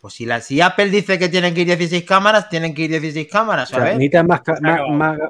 [0.00, 2.90] Pues si, la, si Apple dice que tienen que ir 16 cámaras, tienen que ir
[2.90, 3.94] 16 cámaras, O sea, ¿sabes?
[3.96, 4.26] necesitas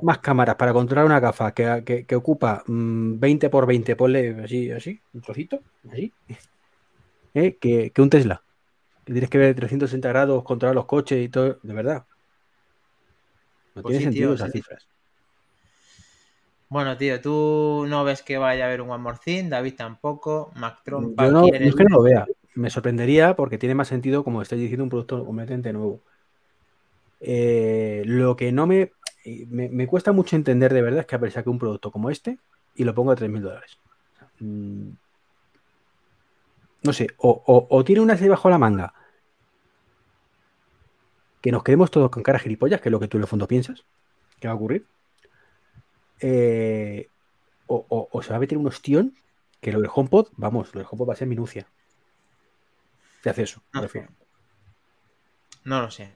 [0.02, 4.36] más, cámaras para controlar una gafa que, que- que ocupa mm, 20 por 20, ponle
[4.44, 5.60] así, así, un trocito,
[5.90, 6.12] así,
[7.36, 7.56] ¿eh?
[7.60, 8.42] que, que un Tesla.
[9.04, 12.06] Que tienes que ver 360 grados, controlar los coches y todo, de verdad.
[13.74, 14.58] No Pues tiene sí, sentido tío, esas sí.
[14.58, 14.88] cifras.
[16.68, 20.50] Bueno, tío, tú no ves que vaya a haber un One More Thing, David tampoco,
[20.56, 22.26] Mac Trompa Yo no, es que no lo vea.
[22.54, 26.00] Me sorprendería porque tiene más sentido, como estáis diciendo, un producto completamente nuevo.
[27.20, 28.92] Eh, lo que no me,
[29.48, 32.38] me, me cuesta mucho entender de verdad es que Apple saque un producto como este
[32.74, 33.78] y lo ponga a 3.000 dólares.
[34.14, 34.90] O sea, mm,
[36.82, 38.94] no sé, o, o- o tiene una serie bajo la manga
[41.42, 43.46] que nos quedemos todos con cara gilipollas, que es lo que tú en el fondo
[43.46, 43.84] piensas
[44.40, 44.86] que va a ocurrir.
[46.20, 47.08] Eh,
[47.66, 49.14] o, o- o se va a meter un ostión
[49.60, 51.66] que lo del HomePod, vamos, lo del HomePod va a ser minucia
[53.22, 53.82] de acceso, me No.
[53.82, 54.08] refiero.
[55.64, 56.14] No lo sé.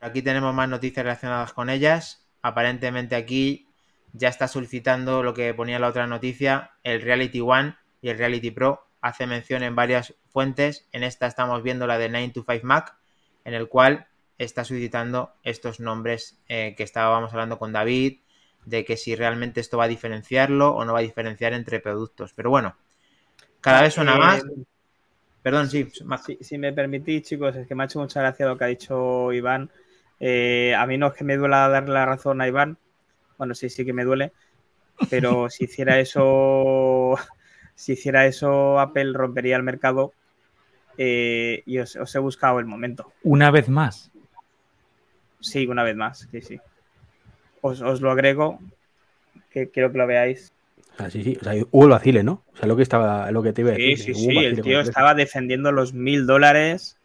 [0.00, 2.26] Aquí tenemos más noticias relacionadas con ellas.
[2.42, 3.68] Aparentemente aquí
[4.12, 8.50] ya está solicitando lo que ponía la otra noticia, el Reality One y el Reality
[8.50, 8.84] Pro.
[9.02, 10.88] Hace mención en varias fuentes.
[10.92, 12.96] En esta estamos viendo la de 9to5 Mac,
[13.44, 14.06] en el cual
[14.38, 18.20] está solicitando estos nombres eh, que estábamos hablando con David.
[18.64, 22.32] de que si realmente esto va a diferenciarlo o no va a diferenciar entre productos.
[22.32, 22.76] Pero bueno,
[23.60, 24.44] cada vez suena Eh, más.
[25.42, 26.22] Perdón, sí, Mac.
[26.24, 28.68] Si, si me permitís, chicos, es que me ha hecho mucha gracia lo que ha
[28.68, 29.70] dicho Iván.
[30.20, 32.78] Eh, a mí no es que me duela darle la razón a Iván.
[33.38, 34.32] Bueno, sí, sí que me duele.
[35.10, 37.16] Pero si hiciera eso,
[37.74, 40.12] si hiciera eso, Apple rompería el mercado.
[40.98, 43.12] eh, y os, os he buscado el momento.
[43.22, 44.10] Una vez más.
[45.40, 46.28] Sí, una vez más.
[46.30, 46.60] Sí, sí.
[47.62, 48.58] Os, os lo agrego,
[49.50, 50.52] que quiero que lo veáis.
[50.98, 51.38] Sea, sí, sí.
[51.40, 52.42] O sea, hubo el vacile, ¿no?
[52.52, 54.14] O sea, lo que estaba, lo que te iba a Sí, decir.
[54.14, 54.26] sí, sí.
[54.26, 56.98] vacile El tío estaba defendiendo los mil dólares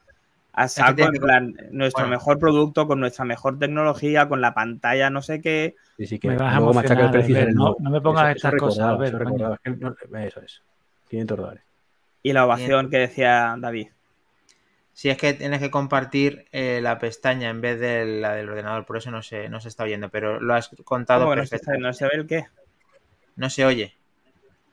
[0.58, 2.16] a saco, en plan, nuestro Bueno.
[2.18, 5.76] mejor producto, con nuestra mejor tecnología, con la pantalla, no sé qué.
[5.97, 9.20] Sí, sí, que Me vas a el precio no- no me pongas estas cosas, eso
[9.20, 10.64] no- Eso es.
[11.10, 11.64] 500 dólares.
[12.24, 13.89] Y la ovación que decía David.
[14.93, 18.84] Si es que tienes que compartir eh, la pestaña en vez de la del ordenador,
[18.88, 21.43] por eso no se, no se está oyendo, pero lo has contado ¿Cómo que no
[21.45, 21.84] se, perfectamente.
[21.88, 22.45] no se ve el qué?
[23.36, 23.93] No se oye.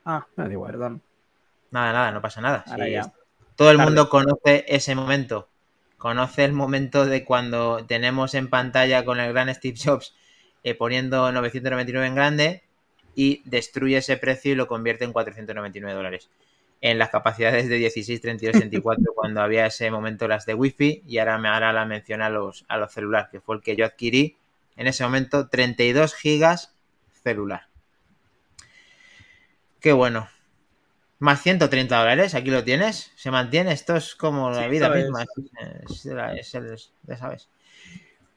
[0.07, 0.71] Ah, Ah, da igual.
[0.71, 1.03] perdón.
[1.73, 2.65] Nada, nada, no pasa nada.
[2.67, 2.73] Sí,
[3.55, 3.91] Todo el Tarde.
[3.91, 5.51] mundo conoce ese momento.
[6.05, 10.15] Conoce el momento de cuando tenemos en pantalla con el gran Steve Jobs
[10.63, 12.63] eh, poniendo 999 en grande
[13.15, 16.29] y destruye ese precio y lo convierte en 499 dólares.
[16.83, 21.17] En las capacidades de 16, 32, 64, cuando había ese momento las de Wi-Fi y
[21.17, 23.87] ahora me hará la mención a los, a los celulares, que fue el que yo
[23.87, 24.37] adquirí
[24.77, 26.75] en ese momento 32 gigas
[27.23, 27.69] celular.
[29.81, 30.29] Qué bueno.
[31.19, 33.13] Más 130 dólares, aquí lo tienes.
[33.17, 33.73] Se mantiene.
[33.73, 35.25] Esto es como la Sí, vida misma.
[35.89, 37.49] Es, es ya sabes.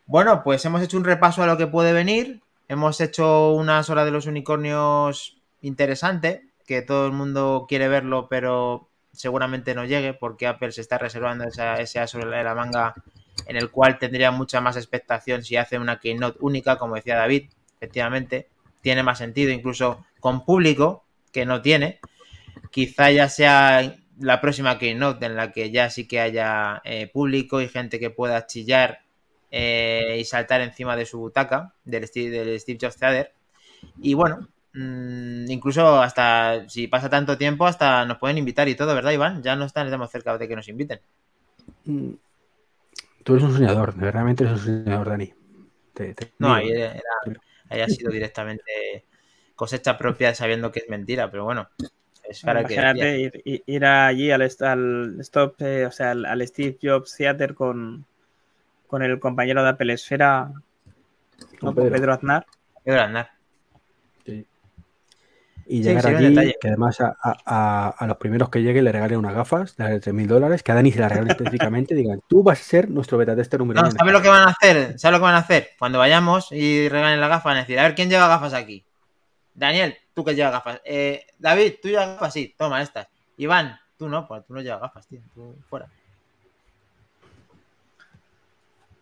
[0.06, 2.42] Bueno, pues hemos hecho un repaso a lo que puede venir.
[2.70, 8.90] Hemos hecho unas horas de los unicornios interesante, que todo el mundo quiere verlo, pero
[9.12, 12.94] seguramente no llegue porque Apple se está reservando esa, ese aso de la manga
[13.48, 17.50] en el cual tendría mucha más expectación si hace una keynote única, como decía David,
[17.78, 18.48] efectivamente,
[18.82, 22.00] tiene más sentido incluso con público que no tiene.
[22.78, 27.60] Quizá ya sea la próxima keynote en la que ya sí que haya eh, público
[27.60, 29.00] y gente que pueda chillar
[29.50, 33.32] eh, y saltar encima de su butaca del Steve, del Steve Jobs Theater.
[34.00, 38.94] Y bueno, mm, incluso hasta si pasa tanto tiempo, hasta nos pueden invitar y todo,
[38.94, 39.42] ¿verdad, Iván?
[39.42, 41.00] Ya no estamos cerca de que nos inviten.
[41.86, 42.12] Mm.
[43.24, 45.34] Tú eres un soñador, realmente eres un soñador, Dani.
[45.96, 47.02] Te- te No, ahí, era-
[47.72, 49.04] ahí ha sido directamente
[49.56, 51.70] cosecha propia sabiendo que es mentira, pero bueno,
[52.30, 56.48] es para que Imagínate ir, ir- ir allí al, stop, eh, o sea, al, al
[56.48, 58.06] Steve Jobs Theater con,
[58.88, 60.52] con el compañero de Apple Esfera,
[61.62, 61.74] ¿no?
[61.76, 61.92] Pedro.
[61.96, 62.46] Pedro Aznar.
[62.84, 63.32] Pedro Aznar.
[64.26, 64.46] Sí.
[65.70, 69.20] Y llegar allí, que además a, a- a- a los primeros que lleguen le regalen
[69.20, 72.42] unas gafas de 3.000 dólares, que a Dani se las regalen específicamente y digan, tú
[72.42, 73.98] vas a ser nuestro beta tester número No, uno.
[73.98, 74.98] ¿sabes lo que van a hacer?
[74.98, 75.70] ¿Sabes lo que van a hacer?
[75.78, 78.86] Cuando vayamos y regalen la gafa, van a decir, a ver, ¿quién lleva gafas aquí?
[79.58, 80.82] Daniel, tú que llevas gafas.
[80.86, 83.08] Eh, David, tú llevas gafas, sí, toma estas.
[83.38, 85.88] Iván, tú no, pues tú no llevas gafas, tío, tú fuera.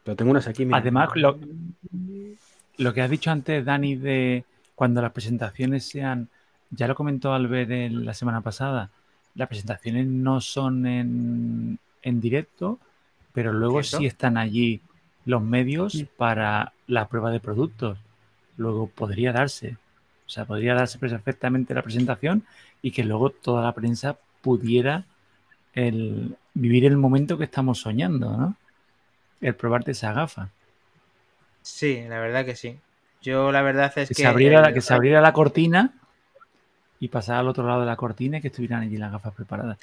[0.04, 0.66] Pero tengo unas aquí.
[0.66, 0.78] mira.
[0.78, 1.38] Además, lo,
[2.78, 4.46] lo que has dicho antes, Dani, de
[4.76, 6.30] cuando las presentaciones sean,
[6.70, 8.92] ya lo comentó Albert en la semana pasada,
[9.36, 12.80] las presentaciones no son en, en directo,
[13.34, 13.98] pero luego ¿Cierto?
[13.98, 14.80] sí están allí
[15.26, 17.98] los medios para la prueba de productos.
[18.56, 19.76] Luego podría darse,
[20.26, 22.46] o sea, podría darse perfectamente la presentación
[22.82, 25.06] y que luego toda la prensa pudiera
[25.74, 28.58] el, vivir el momento que estamos soñando, ¿no?
[29.42, 30.50] El probarte esa gafa.
[31.62, 32.80] Sí, la verdad que sí.
[33.22, 34.24] Yo la verdad es que, que...
[34.24, 35.94] se abriera, el- que se abriera la cortina
[37.00, 39.78] y pasar al otro lado de la cortina y que estuvieran allí las gafas preparadas.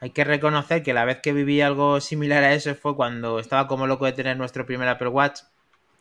[0.00, 3.68] Hay que reconocer que la vez que viví algo similar a eso fue cuando estaba
[3.68, 5.40] como loco de tener nuestro primer Apple Watch,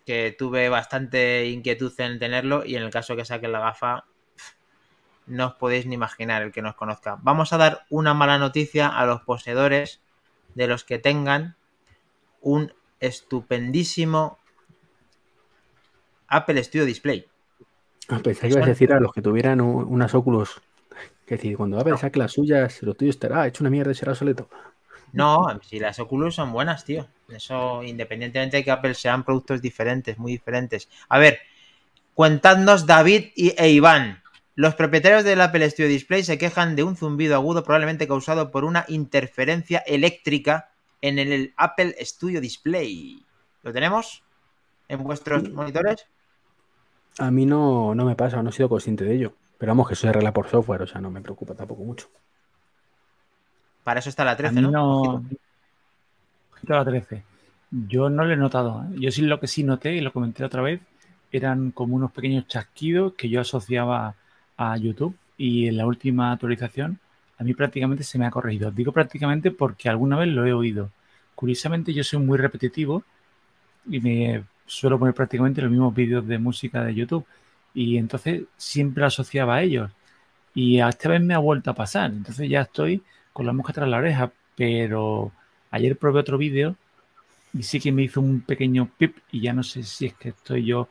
[0.08, 4.05] que tuve bastante inquietud en tenerlo y en el caso que saquen la gafa,
[5.26, 7.20] no os podéis ni imaginar el que nos conozca.
[7.22, 9.99] Vamos a dar una mala noticia a los poseedores
[10.55, 11.58] de los que tengan
[12.39, 14.39] un estupendísimo
[16.30, 17.28] Apple Studio Display.
[18.08, 20.62] Ah, pensé que ibas a decir a los que tuvieran unas óculos.
[21.26, 24.14] Que decir, cuando Apple saque las suyas, lo tuyo estará hecho una mierda y será
[24.14, 24.47] obsoleto.
[25.14, 27.08] No, si las Oculus son buenas, tío.
[27.30, 30.89] Eso, independientemente de que Apple sean productos diferentes, muy diferentes.
[31.10, 31.39] A ver,
[32.14, 34.22] cuentadnos David y, e Iván.
[34.55, 38.66] Los propietarios del Apple Studio Display se quejan de un zumbido agudo probablemente causado por
[38.66, 43.24] una interferencia eléctrica en el Apple Studio Display.
[43.62, 44.24] ¿Lo tenemos
[44.88, 46.08] en vuestros monitores?
[47.20, 49.34] A mí no, no me pasa, no he sido consciente de ello.
[49.58, 52.10] Pero vamos, que eso se arregla por software, o sea, no me preocupa tampoco mucho.
[53.88, 54.72] Para eso está la A 13, mí ¿no?
[54.72, 55.26] no.
[56.52, 56.74] Ojito.
[56.74, 57.24] A la 13.
[57.72, 58.84] Yo no lo he notado.
[58.84, 58.98] ¿eh?
[59.00, 60.82] Yo sí lo que sí noté, y lo comenté otra vez,
[61.32, 64.16] eran como unos pequeños chasquidos que yo asociaba
[64.58, 67.00] a YouTube y en la última actualización
[67.38, 68.72] a mí prácticamente se me ha corregido.
[68.72, 70.92] Digo prácticamente porque alguna vez lo he oído.
[71.34, 73.06] Curiosamente yo soy muy repetitivo
[73.90, 77.26] y me suelo poner prácticamente los mismos vídeos de música de YouTube
[77.74, 79.90] y entonces siempre asociaba a ellos.
[80.54, 83.02] Y esta vez me ha vuelto a pasar, entonces ya estoy
[83.38, 85.32] con la mosca tras la oreja, pero
[85.70, 86.76] ayer probé otro vídeo
[87.54, 90.30] y sí que me hizo un pequeño pip y ya no sé si es que
[90.30, 90.90] estoy yo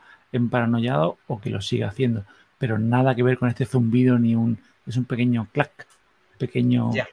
[0.49, 2.23] paranoiado o que lo siga haciendo,
[2.57, 5.87] pero nada que ver con este zumbido ni un es un pequeño clac,
[6.37, 7.09] pequeño ya.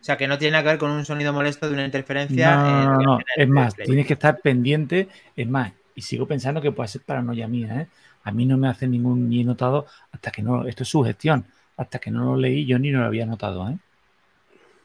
[0.00, 2.56] O sea, que no tiene nada que ver con un sonido molesto de una interferencia.
[2.56, 6.72] No, no, no, es más, tienes que estar pendiente, es más, y sigo pensando que
[6.72, 7.86] puede ser paranoia mía, ¿eh?
[8.24, 11.44] A mí no me hace ningún ni notado hasta que no, esto es su gestión,
[11.76, 13.78] hasta que no lo leí yo ni lo había notado, ¿eh?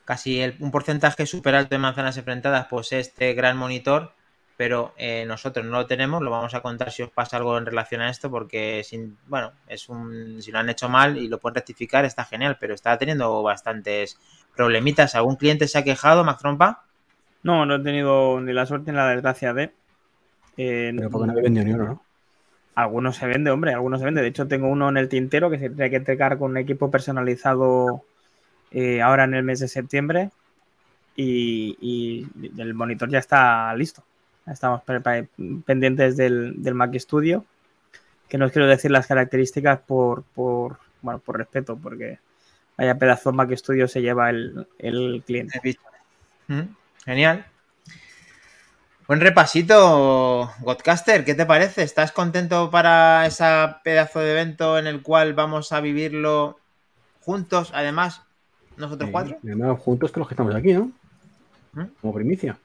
[0.05, 4.13] Casi el, un porcentaje súper alto de manzanas enfrentadas posee este gran monitor,
[4.55, 7.65] pero eh, nosotros no lo tenemos, lo vamos a contar si os pasa algo en
[7.65, 11.39] relación a esto, porque sin, bueno, es un, si lo han hecho mal y lo
[11.39, 14.17] pueden rectificar, está genial, pero está teniendo bastantes
[14.55, 15.15] problemitas.
[15.15, 16.83] ¿Algún cliente se ha quejado, Mac Trompa?
[17.43, 19.73] No, no he tenido ni la suerte ni la desgracia de.
[20.57, 22.01] Eh, pero porque no había vendido ni uno, ¿no?
[22.75, 24.21] Algunos se vende, hombre, algunos se vende.
[24.21, 26.91] De hecho, tengo uno en el tintero que se tiene que entregar con un equipo
[26.91, 28.03] personalizado
[28.75, 30.31] eh, ahora en el mes de septiembre.
[31.15, 34.03] Y, el monitor ya está listo.
[34.45, 34.81] Estamos
[35.65, 37.45] pendientes del, del, Mac Studio.
[38.27, 42.19] Que no os quiero decir las características por, por, bueno, por respeto, porque
[42.77, 45.77] vaya pedazo Mac Studio se lleva el, el cliente.
[46.47, 46.61] Mm,
[47.05, 47.45] genial.
[49.07, 51.83] Buen repasito, Godcaster, ¿qué te parece?
[51.83, 53.45] ¿Estás contento para ese
[53.85, 56.59] pedazo de evento en el cual vamos a vivirlo
[57.21, 58.24] juntos, además,
[58.77, 59.37] nosotros cuatro?
[59.43, 60.91] Además, juntos que los que estamos aquí, ¿no?
[61.73, 61.85] ¿Mm?
[62.01, 62.57] Como primicia.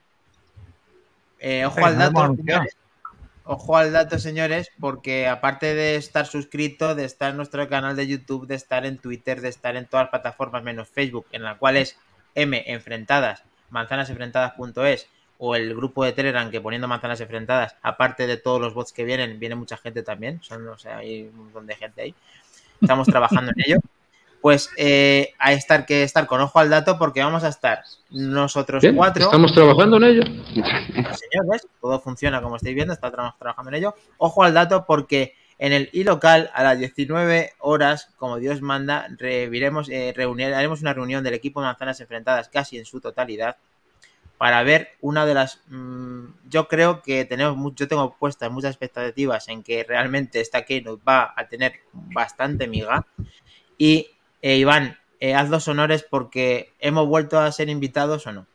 [1.39, 2.77] Eh, ojo al dato, señores.
[3.45, 8.07] Ojo al dato, señores, porque aparte de estar suscrito, de estar en nuestro canal de
[8.07, 11.59] YouTube, de estar en Twitter, de estar en todas las plataformas menos Facebook, en la
[11.59, 11.97] cual es
[12.35, 15.09] M enfrentadas, manzanasenfrentadas.es
[15.39, 19.05] o el grupo de Telegram que poniendo manzanas enfrentadas, aparte de todos los bots que
[19.05, 22.15] vienen, viene mucha gente también, son, o sea, hay un montón de gente ahí.
[22.81, 23.81] Estamos trabajando en ello.
[24.41, 28.83] Pues eh, hay estar que estar con ojo al dato porque vamos a estar nosotros
[28.95, 29.25] cuatro.
[29.25, 30.23] Estamos trabajando en ello.
[30.25, 33.95] Señores, todo funciona como estáis viendo, estamos trabajando en ello.
[34.17, 39.91] Ojo al dato porque en el iLocal a las 19 horas, como Dios manda, reviremos,
[39.91, 43.59] eh, reunir, haremos una reunión del equipo de manzanas enfrentadas casi en su totalidad
[44.39, 45.61] para ver una de las...
[45.69, 51.03] Mmm, yo creo que tenemos yo tengo puestas muchas expectativas en que realmente esta Keynote
[51.07, 53.07] va a tener bastante miga.
[53.77, 54.09] Y
[54.43, 58.47] eh, Iván, eh, haz los honores porque hemos vuelto a ser invitados o no.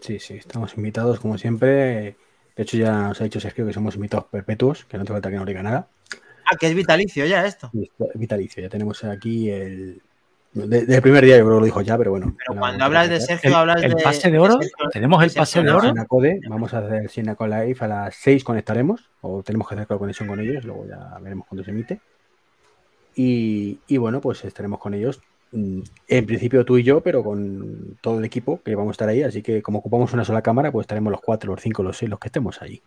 [0.00, 2.16] Sí, sí, estamos invitados como siempre.
[2.56, 5.30] De hecho, ya nos ha dicho Sergio que somos invitados perpetuos, que no te falta
[5.30, 5.88] que no diga nada.
[6.44, 7.70] Ah, que es vitalicio ya esto.
[8.14, 10.00] Vitalicio, ya tenemos aquí el,
[10.52, 12.34] desde el primer día yo creo que lo dijo ya, pero bueno.
[12.38, 14.02] Pero cuando hablas de Sergio, hablas el de.
[14.02, 14.58] pase de oro?
[14.92, 15.92] ¿Tenemos el pase de oro?
[16.48, 19.98] vamos a hacer el Sinaco Live a las 6 conectaremos, o tenemos que hacer la
[19.98, 22.00] conexión con ellos, luego ya veremos cuándo se emite.
[23.20, 25.20] Y, y, bueno, pues estaremos con ellos.
[25.50, 29.08] Mm, en principio tú y yo, pero con todo el equipo que vamos a estar
[29.08, 29.22] ahí.
[29.24, 32.08] Así que como ocupamos una sola cámara, pues estaremos los cuatro, los cinco, los seis,
[32.08, 32.80] los que estemos allí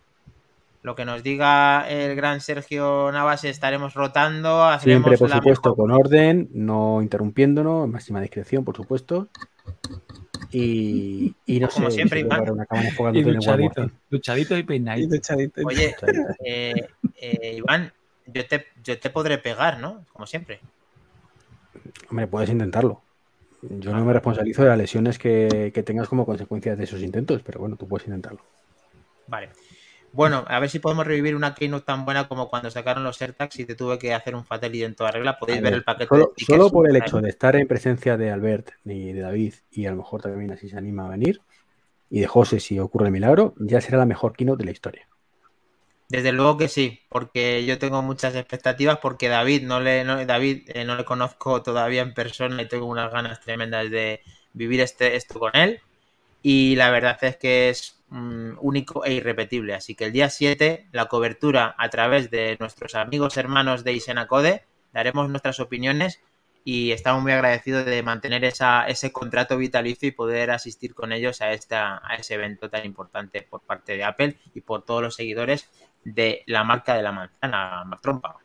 [0.82, 4.66] lo que nos diga el gran Sergio Navas estaremos rotando.
[4.80, 9.28] Siempre, por supuesto, con orden, no interrumpiéndonos, máxima discreción, por supuesto.
[10.50, 12.50] Y, y no Como sé, siempre, Iván.
[12.50, 12.66] Una
[13.14, 15.16] y duchadito, duchadito y peinadito.
[15.64, 15.94] Oye,
[16.44, 16.74] eh,
[17.16, 17.92] eh, Iván,
[18.32, 20.04] yo te, yo te podré pegar, ¿no?
[20.12, 20.60] Como siempre.
[22.10, 23.02] Hombre, puedes intentarlo.
[23.62, 27.42] Yo no me responsabilizo de las lesiones que, que tengas como consecuencia de esos intentos,
[27.42, 28.40] pero bueno, tú puedes intentarlo.
[29.28, 29.50] Vale.
[30.12, 33.58] Bueno, a ver si podemos revivir una keynote tan buena como cuando sacaron los AirTags
[33.60, 35.38] y te tuve que hacer un fatality en toda regla.
[35.38, 36.08] Podéis ver, el paquete.
[36.08, 39.86] Solo, solo por el hecho de estar en presencia de Albert y de David, y
[39.86, 41.40] a lo mejor también así se anima a venir,
[42.10, 45.08] y de José si ocurre el milagro, ya será la mejor keynote de la historia.
[46.12, 50.68] Desde luego que sí, porque yo tengo muchas expectativas, porque David no le, no, David,
[50.68, 54.20] eh, no le conozco todavía en persona y tengo unas ganas tremendas de
[54.52, 55.80] vivir este, esto con él.
[56.42, 59.72] Y la verdad es que es Mm, único e irrepetible.
[59.74, 64.64] Así que el día 7, la cobertura a través de nuestros amigos hermanos de Isenacode,
[64.92, 66.20] daremos nuestras opiniones
[66.62, 71.40] y estamos muy agradecidos de mantener esa, ese contrato vitalicio y poder asistir con ellos
[71.40, 75.14] a, esta, a ese evento tan importante por parte de Apple y por todos los
[75.14, 75.70] seguidores
[76.04, 78.36] de la marca de la manzana, Trompa.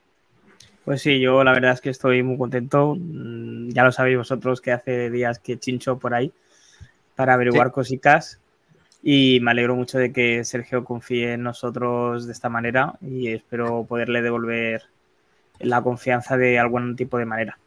[0.86, 2.96] Pues sí, yo la verdad es que estoy muy contento.
[2.98, 6.32] Mm, ya lo sabéis vosotros que hace días que chincho por ahí
[7.16, 8.40] para averiguar cositas
[9.04, 13.86] Y me alegro mucho de que Sergio confíe en nosotros de esta manera y espero
[13.86, 14.84] poderle devolver
[15.60, 17.58] la confianza de algún tipo de manera.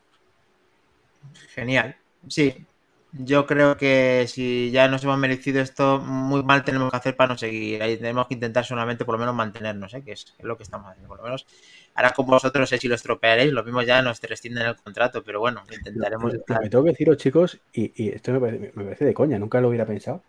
[1.54, 1.96] Genial.
[2.28, 2.66] Sí,
[3.12, 7.32] yo creo que si ya nos hemos merecido esto, muy mal tenemos que hacer para
[7.32, 7.82] no seguir.
[7.82, 10.02] Ahí tenemos que intentar solamente por lo menos mantenernos, ¿eh?
[10.02, 11.08] que es lo que estamos haciendo.
[11.08, 11.46] Por lo menos
[11.94, 15.40] ahora con vosotros, sé si lo estropearéis, lo mismo ya nos rescinden el contrato, pero
[15.40, 16.34] bueno, intentaremos.
[16.34, 19.38] Lo, que tengo que deciros, chicos, y, y esto me parece, me parece, de coña,
[19.38, 20.22] nunca lo hubiera pensado.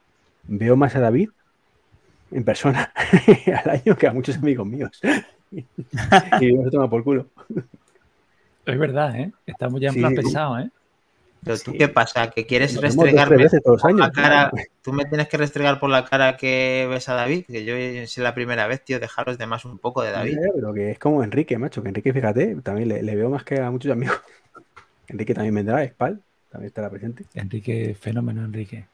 [0.43, 1.29] Veo más a David
[2.31, 2.91] en persona
[3.63, 4.99] al año que a muchos amigos míos.
[5.51, 7.27] y me toma por culo.
[8.65, 9.31] Es verdad, ¿eh?
[9.45, 10.69] Estamos ya en plan pesado, ¿eh?
[11.43, 12.29] Pero tú, ¿qué pasa?
[12.29, 14.51] ¿Que quieres restregarme por la cara?
[14.83, 17.45] ¿Tú me tienes que restregar por la cara que ves a David?
[17.47, 20.37] Que yo es la primera vez, tío, dejaros de más un poco de David.
[20.53, 23.71] pero que es como Enrique, macho, que Enrique, fíjate, también le, veo más que a
[23.71, 24.19] muchos amigos.
[25.07, 27.25] Enrique también vendrá, Spal, también estará presente.
[27.33, 28.85] Enrique, fenómeno, Enrique.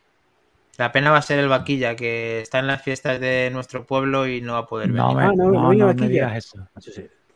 [0.77, 4.27] La pena va a ser el vaquilla, que está en las fiestas de nuestro pueblo
[4.27, 5.01] y no va a poder venir.
[5.01, 6.65] No, ah, no, no, no, me digas eso.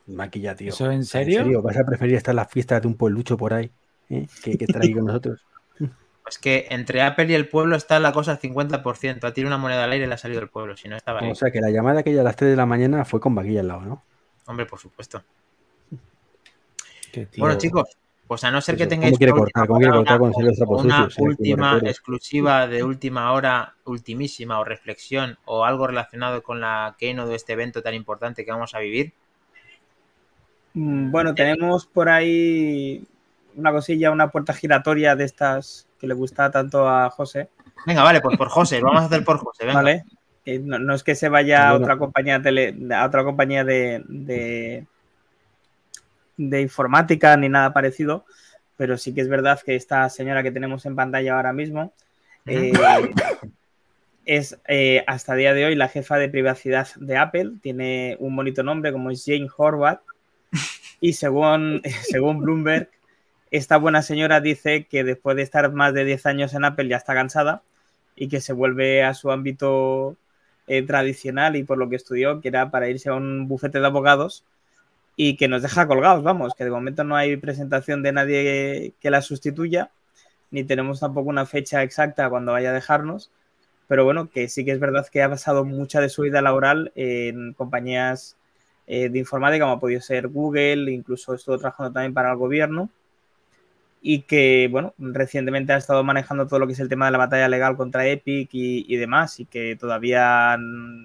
[0.07, 0.69] Maquilla, tío.
[0.69, 1.39] ¿Eso en serio?
[1.39, 1.61] ¿En serio?
[1.61, 3.71] ¿Vas a preferir estar en las fiestas de un pueblucho por ahí?
[4.11, 4.27] ¿Eh?
[4.43, 5.41] que, que ahí con nosotros.
[6.27, 9.23] Es que entre Apple y el pueblo está la cosa al 50%.
[9.23, 11.19] Ha tirado una moneda al aire y le ha salido del pueblo, si no estaba
[11.19, 11.31] ahí.
[11.31, 13.61] O sea que la llamada aquella a las 3 de la mañana fue con vaquilla
[13.61, 14.03] al lado, ¿no?
[14.45, 15.23] Hombre, por supuesto.
[17.37, 17.97] Bueno, chicos,
[18.27, 25.37] pues a no ser que tengáis una, última exclusiva de última hora, ultimísima o reflexión
[25.43, 29.13] o algo relacionado con la keynote de este evento tan importante que vamos a vivir.
[30.73, 33.05] Mm, bueno, tenemos por ahí
[33.55, 37.49] una cosilla, una puerta giratoria de estas que le gusta tanto a José.
[37.85, 39.65] Venga, vale, pues por José, lo vamos a hacer por José.
[39.65, 40.05] Vale.
[40.45, 44.03] Eh, no, es que se vaya a otra compañía de a otra compañía de,
[46.37, 48.25] de, informática ni nada parecido,
[48.75, 51.93] pero sí que es verdad que esta señora que tenemos en pantalla ahora mismo
[52.47, 52.71] eh,
[54.25, 57.51] es eh, hasta día de hoy la jefa de privacidad de Apple.
[57.61, 60.01] Tiene un bonito nombre como es Jane Horvath.
[60.99, 62.89] Y según, según Bloomberg,
[63.51, 66.95] esta buena señora dice que después de estar más de 10 años en Apple ya
[66.95, 67.63] está cansada
[68.15, 70.15] y que se vuelve a su ámbito
[70.67, 73.85] eh, tradicional y por lo que estudió, que era para irse a un bufete de
[73.85, 74.45] abogados
[75.17, 79.11] y que nos deja colgados, vamos, que de momento no hay presentación de nadie que
[79.11, 79.91] la sustituya,
[80.49, 83.31] ni tenemos tampoco una fecha exacta cuando vaya a dejarnos,
[83.87, 86.93] pero bueno, que sí que es verdad que ha pasado mucha de su vida laboral
[86.95, 88.37] en compañías
[88.87, 92.89] eh, de informática, como ha podido ser Google, incluso estuvo trabajando también para el gobierno
[94.01, 97.19] y que, bueno, recientemente ha estado manejando todo lo que es el tema de la
[97.19, 100.57] batalla legal contra Epic y, demás, y que todavía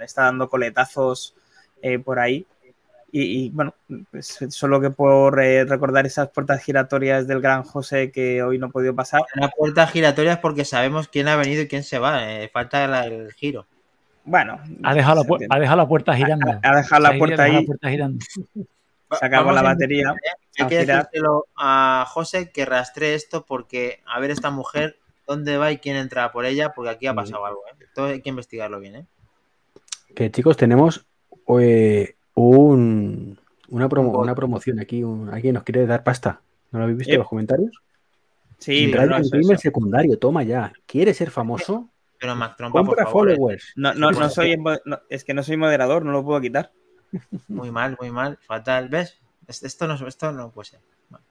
[0.02, 1.36] está dando coletazos
[1.82, 2.46] eh, por ahí.
[3.12, 3.74] Y, bueno,
[4.10, 8.66] pues solo que por eh, recordar esas puertas giratorias del gran José que hoy no
[8.66, 9.22] ha podido pasar.
[9.34, 13.32] Las puertas giratorias porque sabemos quién ha venido y quién se va, eh, falta el
[13.32, 13.66] giro.
[14.24, 16.60] Bueno, ha dejado, la, ha dejado la puerta girando.
[16.62, 17.52] Ha, dejado la puerta ahí.
[17.52, 18.24] La puerta girando.
[19.10, 20.14] Sacamos la batería.
[20.58, 25.72] Hay que decírselo a José que rastre esto porque a ver esta mujer dónde va
[25.72, 27.62] y quién entra por ella, porque aquí ha pasado algo.
[27.68, 27.84] ¿eh?
[27.94, 28.96] Todo hay que investigarlo bien.
[28.96, 29.06] ¿eh?
[30.14, 31.06] Que chicos, tenemos
[31.60, 33.38] eh, un,
[33.68, 35.02] una, una promoción aquí.
[35.30, 36.40] ¿Alguien nos quiere dar pasta?
[36.70, 37.82] ¿No lo habéis visto en los comentarios?
[38.58, 40.72] Sí, pero no secundario, toma ya.
[40.86, 41.90] ¿Quieres ser famoso?
[42.18, 43.72] Pero Mac Trompa, por favor, followers.
[43.76, 44.56] No, no, no soy,
[45.10, 46.72] es que no soy moderador, no lo puedo quitar.
[47.48, 48.88] Muy mal, muy mal, fatal.
[48.88, 49.18] ¿Ves?
[49.48, 50.80] Esto no, esto no puede ser.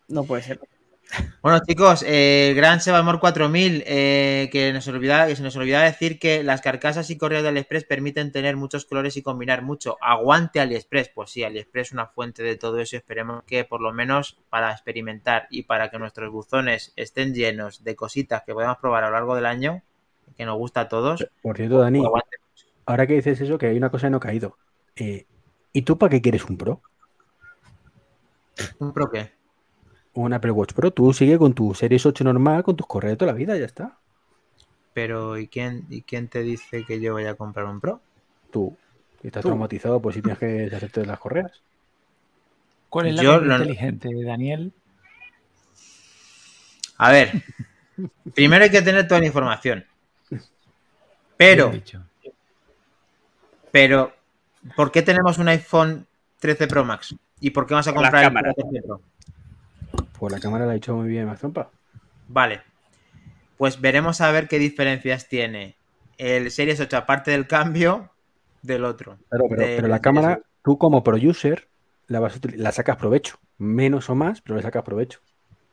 [0.08, 0.60] No puede ser.
[1.42, 6.18] Bueno, chicos, eh, Gran Sebamor 4000, eh, que, nos olvida, que se nos olvidaba decir
[6.20, 9.98] que las carcasas y correos de AliExpress permiten tener muchos colores y combinar mucho.
[10.02, 11.10] Aguante AliExpress.
[11.10, 12.98] Pues sí, AliExpress es una fuente de todo eso.
[12.98, 17.96] Esperemos que por lo menos para experimentar y para que nuestros buzones estén llenos de
[17.96, 19.84] cositas que podemos probar a lo largo del año,
[20.36, 21.28] que nos gusta a todos.
[21.42, 22.04] Por cierto, Dani,
[22.86, 24.58] ahora que dices eso, que hay una cosa que no ha caído.
[24.96, 25.26] Eh,
[25.76, 26.82] ¿Y tú para qué quieres un Pro?
[28.80, 29.34] ¿Un Pro qué?
[30.14, 30.90] Un Apple Watch Pro.
[30.90, 33.66] Tú sigue con tu Series 8 normal, con tus correos de toda la vida, ya
[33.66, 33.98] está.
[34.94, 38.00] Pero, ¿y quién, ¿y quién te dice que yo voy a comprar un Pro?
[38.52, 38.78] Tú.
[39.22, 41.52] Estás traumatizado por si tienes que hacerte las correas.
[42.88, 44.72] ¿Cuál es la yo, inteligente, Daniel?
[46.98, 47.44] A ver.
[48.34, 49.86] primero hay que tener toda la información.
[51.36, 51.74] Pero.
[53.74, 54.15] Pero
[54.76, 56.08] ¿Por qué tenemos un iPhone
[56.40, 57.16] 13 Pro Max?
[57.40, 59.02] ¿Y por qué vas a comprar el 13 Pro?
[60.18, 61.70] Pues la cámara la ha hecho muy bien más trompa.
[62.28, 62.62] Vale.
[63.58, 65.76] Pues veremos a ver qué diferencias tiene
[66.18, 68.12] el Series 8, aparte del cambio,
[68.62, 69.18] del otro.
[69.30, 71.68] pero, la cámara, tú como producer,
[72.08, 73.38] la, la sacas provecho.
[73.58, 75.20] Menos o más, pero le sacas provecho.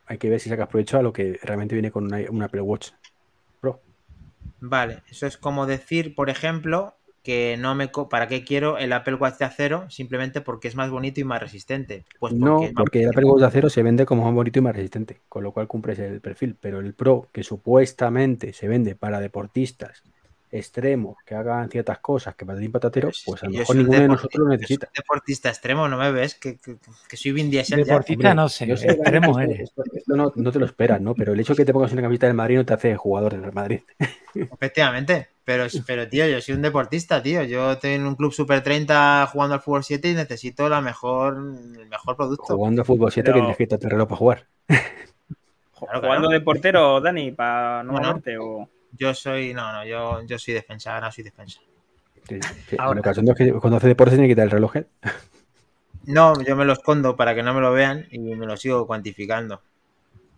[0.05, 2.91] Hay que ver si sacas provecho a lo que realmente viene con una, Apple Watch
[3.59, 3.81] Pro.
[4.59, 7.91] Vale, eso es como decir, por ejemplo, que no me...
[7.91, 9.89] co- ¿Para qué quiero el Apple Watch de acero?
[9.89, 12.05] Simplemente porque es más bonito y más resistente.
[12.19, 13.07] Pues No, es más porque el.
[13.07, 15.67] Apple Watch de acero se vende como más bonito y más resistente, con lo cual
[15.67, 16.57] cumples el perfil.
[16.59, 20.03] Pero el Pro, que supuestamente se vende para deportistas
[20.57, 24.07] extremos que hagan ciertas cosas que para ti patatero, pues a lo mejor ninguno de
[24.07, 24.87] nosotros lo yo soy necesita.
[24.87, 26.35] un deportista extremo, ¿no me ves?
[26.35, 26.75] Que, que-
[27.09, 27.83] que soy Vin Diesel.
[27.83, 29.61] Deportista no sé, yo sé, extremo eres.
[29.61, 31.15] Esto, esto no, no te lo esperas, ¿no?
[31.15, 33.31] Pero el hecho de que te pongas una camiseta del Madrid no te hace jugador
[33.31, 33.79] del Real Madrid.
[34.35, 35.29] Efectivamente.
[35.45, 37.43] Pero, pero, tío, yo soy un deportista, tío.
[37.43, 41.35] Yo estoy en un club Super 30 jugando al fútbol 7 y necesito la mejor,
[41.35, 42.55] el mejor producto.
[42.55, 44.45] Jugando a fútbol 7 Pero- que tienes que quitarte el reloj para jugar.
[44.67, 48.21] Claro, Jugando de portero, Dani, para no Bueno.
[48.39, 48.69] o...
[48.97, 51.59] Yo soy, no, no, yo, yo soy defensa, ahora soy defensa.
[52.27, 52.39] Sí,
[52.69, 52.75] sí.
[52.79, 53.01] Ahora.
[53.01, 54.77] Que cuando hace deporte tiene que quitar el reloj.
[54.77, 54.87] ¿eh?
[56.05, 58.85] No, yo me lo escondo para que no me lo vean y me lo sigo
[58.85, 59.61] cuantificando.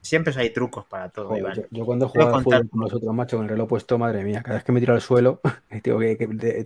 [0.02, 1.56] Siempre hay trucos para todo, Iván.
[1.56, 4.44] yo, yo cuando juego al fútbol con vosotros, macho, con el reloj puesto, madre mía,
[4.44, 5.42] cada vez que me tiro al suelo,
[5.82, 6.16] tengo que,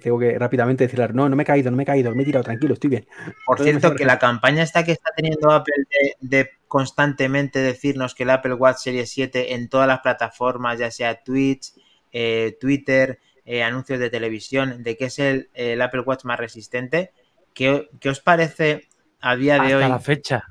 [0.03, 2.26] tengo que rápidamente decirle, no, no me he caído, no me he caído, me he
[2.26, 3.07] tirado, tranquilo, estoy bien.
[3.45, 8.24] Por cierto, que la campaña esta que está teniendo Apple de, de constantemente decirnos que
[8.24, 11.74] el Apple Watch Series 7 en todas las plataformas, ya sea Twitch,
[12.14, 17.12] eh, Twitter, eh, anuncios de televisión, de que es el, el Apple Watch más resistente,
[17.54, 18.88] ¿qué, qué os parece
[19.20, 19.90] a día de Hasta hoy?
[19.90, 20.44] la fecha.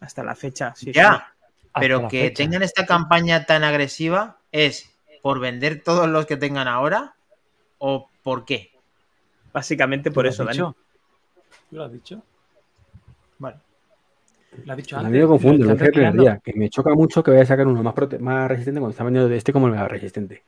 [0.00, 0.90] Hasta la fecha, sí.
[0.92, 1.34] ya, hasta
[1.80, 2.42] pero que fecha.
[2.42, 4.90] tengan esta campaña tan agresiva es
[5.22, 7.14] por vender todos los que tengan ahora
[7.78, 8.72] o por qué?
[9.52, 10.58] Básicamente ¿Tú por lo has eso, Dani.
[11.70, 12.22] ¿Tú lo has dicho?
[13.38, 13.60] Bueno,
[14.64, 15.12] Lo has dicho A antes.
[15.12, 17.46] mí me confunde, lo dije el primer día, que me choca mucho que vaya a
[17.46, 20.42] sacar uno más, más resistente cuando está vendiendo de este como el mega resistente.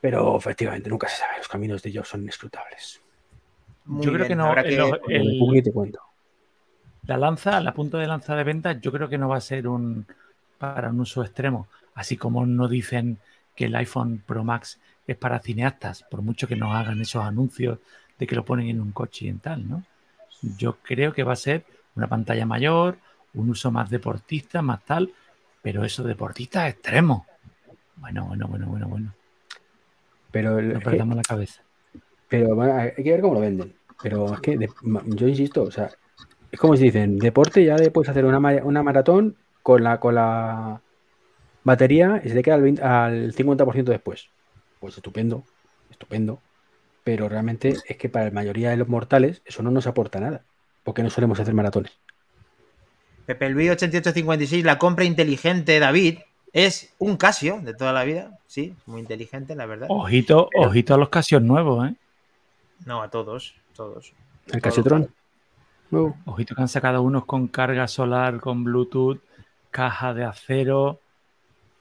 [0.00, 3.00] Pero efectivamente, nunca se sabe, los caminos de ellos son inescrutables.
[3.86, 6.00] muy Yo creo bien, que no, que- el el- te cuento.
[7.06, 9.68] La lanza, la punta de lanza de ventas, yo creo que no va a ser
[9.68, 10.06] un
[10.58, 11.68] para un uso extremo.
[11.94, 13.18] Así como no dicen
[13.54, 17.78] que el iPhone Pro Max es para cineastas, por mucho que nos hagan esos anuncios
[18.18, 19.82] de que lo ponen en un coche y en tal, ¿no?
[20.58, 21.64] Yo creo que va a ser
[21.96, 22.98] una pantalla mayor,
[23.34, 25.12] un uso más deportista, más tal,
[25.62, 27.26] pero eso deportista extremo.
[27.96, 29.14] Bueno, bueno, bueno, bueno, bueno.
[30.30, 31.62] Pero, el- No es que- perdamos la cabeza.
[32.28, 33.74] pero bueno, hay que ver cómo lo venden.
[34.02, 34.68] Pero es que de-
[35.06, 35.90] yo insisto, o sea,
[36.50, 40.14] es como si dicen, deporte ya de- puedes hacer una, una maratón con la, con
[40.14, 40.80] la
[41.64, 44.28] batería y se te queda al, 20 al 50% después.
[44.80, 45.44] Pues estupendo,
[45.90, 46.40] estupendo.
[47.04, 50.42] Pero realmente es que para la mayoría de los mortales eso no nos aporta nada.
[50.86, 51.92] Porque no solemos hacer maratones.
[53.26, 56.20] Pepe Luis 8856, la compra inteligente, David,
[56.52, 58.38] es un Casio de toda la vida.
[58.46, 59.88] Sí, muy inteligente, la verdad.
[59.90, 61.96] Ojito, ojito a los casios nuevos, ¿eh?
[62.84, 64.12] No, a todos, todos.
[64.46, 65.10] El Casiotron.
[65.90, 66.16] nuevo.
[66.24, 69.18] Ojito que han sacado unos con carga solar, con Bluetooth,
[69.72, 71.00] caja de acero.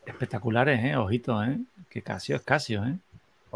[0.03, 0.97] Espectaculares, ¿eh?
[0.97, 1.59] Ojito, ¿eh?
[1.89, 2.97] Que Casio es Casio, ¿eh?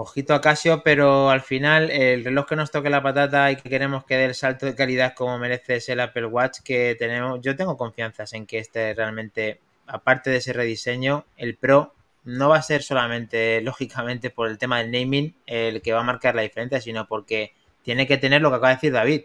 [0.02, 3.70] Ojito a Casio, pero al final el reloj que nos toque la patata y que
[3.70, 7.42] queremos que dé el salto de calidad como merece es el Apple Watch que tenemos.
[7.42, 11.94] Yo tengo confianzas en que este realmente, aparte de ese rediseño, el Pro
[12.24, 16.04] no va a ser solamente, lógicamente, por el tema del naming el que va a
[16.04, 17.52] marcar la diferencia, sino porque
[17.84, 19.24] tiene que tener lo que acaba de decir David.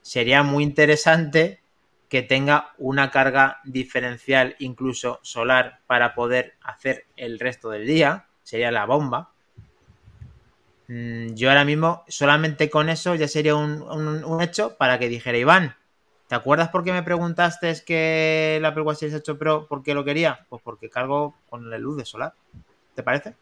[0.00, 1.60] Sería muy interesante
[2.08, 8.28] que tenga una carga diferencial, incluso solar, para poder hacer el resto del día.
[8.42, 9.35] Sería la bomba.
[10.88, 15.08] Mm, Yo ahora mismo, solamente con eso ya sería un, un- un hecho para que
[15.08, 15.74] dijera Iván.
[16.28, 19.94] ¿Te acuerdas por qué me preguntaste que el Apple Watch Series 8 Pro, por qué
[19.94, 20.46] lo quería?
[20.48, 22.34] Pues porque cargo con la luz de solar.
[22.94, 23.34] ¿Te parece?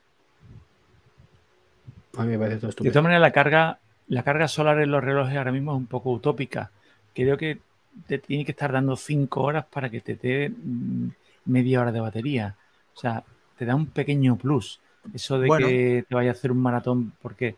[2.17, 5.03] A mí me parece todo De todas maneras, la carga, la carga solar en los
[5.03, 6.71] relojes ahora mismo es un poco utópica.
[7.15, 7.59] Creo que
[8.07, 11.09] te tiene que estar dando 5 horas para que te dé mm,
[11.47, 12.57] media hora de batería.
[12.95, 13.25] O sea,
[13.59, 14.81] te da un pequeño plus.
[15.13, 15.67] Eso de Bueno.
[15.67, 17.57] que te vaya a hacer un maratón, porque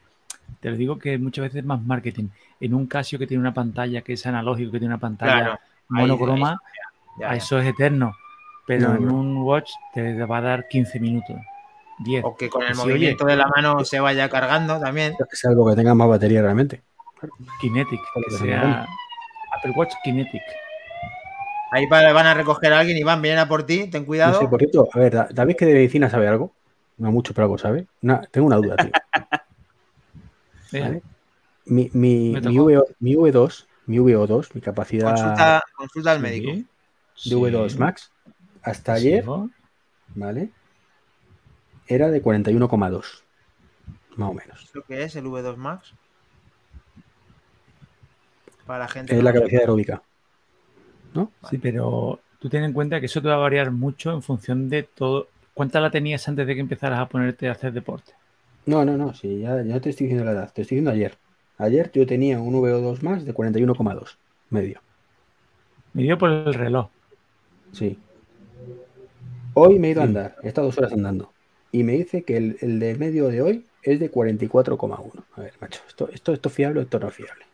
[0.60, 2.28] te lo digo que muchas veces es más marketing.
[2.60, 5.59] En un Casio que tiene una pantalla que es analógico, que tiene una pantalla Claro.
[5.89, 6.60] monocroma,
[7.20, 7.36] Ya, a ya.
[7.36, 8.14] eso es eterno.
[8.66, 9.14] Pero No, en no.
[9.14, 11.36] un watch te va a dar 15 minutos,
[12.01, 12.24] 10.
[12.24, 15.14] O que con el Sí, movimiento de la mano se vaya cargando también.
[15.32, 16.82] Salvo que tenga más batería realmente.
[17.60, 18.86] Kinetic, que que se sea
[19.56, 20.43] Apple Watch Kinetic.
[21.70, 24.06] Ahí va- van a recoger a alguien y van, vienen a por ti, ten No
[24.06, 24.40] cuidado.
[24.40, 26.52] sé, por cierto, a ver, Da- David que de medicina sabe algo.
[26.98, 27.86] No mucho, pero algo sabe.
[28.02, 28.90] Una- tengo una duda, tío.
[31.66, 32.59] Mi, mi, mi.
[32.59, 36.52] V, mi V2, mi V2, mi capacidad Consulta, consulta al médico.
[37.14, 38.12] sí, de V2 Max,
[38.62, 39.51] hasta sí, ayer, ¿no?
[40.14, 40.51] ¿vale?
[41.89, 43.23] Era de 41,2.
[44.16, 44.70] Más o menos.
[44.74, 45.93] ¿Lo que es el V2 Max?
[48.66, 49.16] Para la gente.
[49.16, 50.02] Es la capacidad aeróbica.
[51.14, 51.31] ¿No?
[51.48, 54.68] Sí, pero tú ten en cuenta que eso te va a variar mucho en función
[54.68, 55.28] de todo.
[55.56, 58.12] ¿Cuánta la tenías antes de que empezaras a ponerte a hacer deporte?
[58.66, 61.16] No, no, no, sí, ya, ya te estoy diciendo la edad, te estoy diciendo ayer.
[61.56, 64.18] Ayer yo tenía un VO2 más de 41,2,
[64.50, 64.82] medio.
[65.94, 66.90] Medio por el reloj.
[67.72, 67.98] Sí.
[69.54, 71.32] Hoy me he ido a andar, he estado dos horas andando.
[71.72, 75.24] Y me dice que el, el de medio de hoy es de 44,1.
[75.36, 77.46] A ver, macho, ¿esto, esto, esto es fiable o esto no es fiable?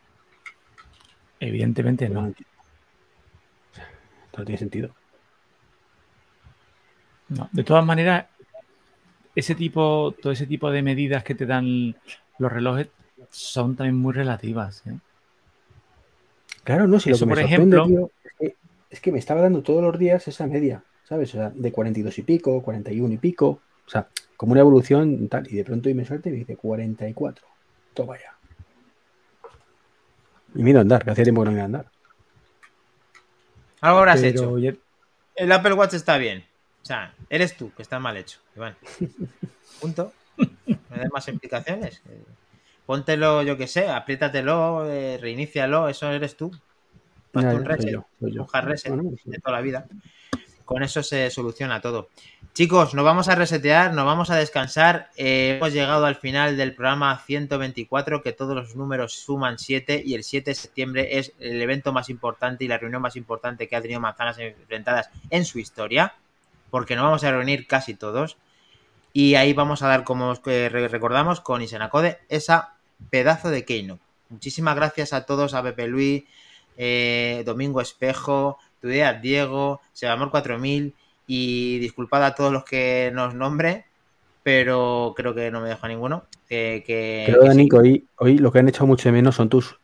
[1.38, 2.34] Evidentemente no.
[4.36, 4.92] no tiene sentido.
[7.36, 8.26] No, De todas maneras,
[9.34, 11.96] ese tipo, todo ese tipo de medidas que te dan
[12.38, 12.88] los relojes
[13.30, 14.86] son también muy relativas.
[14.86, 14.96] ¿eh?
[16.64, 18.56] Claro, no, si Eso, lo que me sorprende, ejemplo- tío, es que,
[18.90, 21.30] es que me estaba dando todos los días esa media, ¿sabes?
[21.34, 25.46] O sea, de 42 y pico, 41 y pico, o sea, como una evolución tal,
[25.50, 27.46] y de pronto hoy me suelta y me dice 44.
[27.94, 28.36] Toma ya.
[30.54, 31.86] Y ido a andar, que hacía tiempo que no me iba a andar.
[33.80, 34.59] Algo habrás Pero hecho.
[34.59, 34.74] ya-
[35.36, 36.44] El Apple Watch está bien.
[36.82, 38.76] O sea, eres tú que está mal hecho, Iván.
[39.80, 40.12] Punto.
[40.36, 42.02] No des más explicaciones.
[42.09, 42.24] Eh,
[42.86, 46.50] Póntelo, yo que sé, apriétatelo, eh, reinícialo, eso eres tú.
[47.34, 49.30] Ya, un reset, un hard reset sí.
[49.30, 49.86] de toda la vida.
[50.64, 52.09] Con eso se soluciona todo.
[52.54, 55.10] Chicos, nos vamos a resetear, nos vamos a descansar.
[55.16, 60.14] Eh, hemos llegado al final del programa 124, que todos los números suman 7 y
[60.14, 63.76] el 7 de septiembre es el evento más importante y la reunión más importante que
[63.76, 66.14] ha tenido Manzanas enfrentadas en su historia,
[66.73, 68.39] porque nos vamos a reunir casi todos.
[69.12, 72.77] Y ahí vamos a dar, como recordamos, con Isenacode esa
[73.11, 74.01] pedazo de Keynote.
[74.31, 76.24] Muchísimas gracias a todos, a Pepe Luis,
[76.78, 80.94] eh, Domingo Espejo, Tudea Diego, Sebamor 4000
[81.27, 83.85] y disculpad a todos los que nos nombre,
[84.43, 86.24] pero creo que no me dejo a ninguno.
[86.49, 87.69] Que, que- Creo, que Dani, sí.
[87.69, 89.77] que hoy, hoy lo que han echado mucho de menos son tus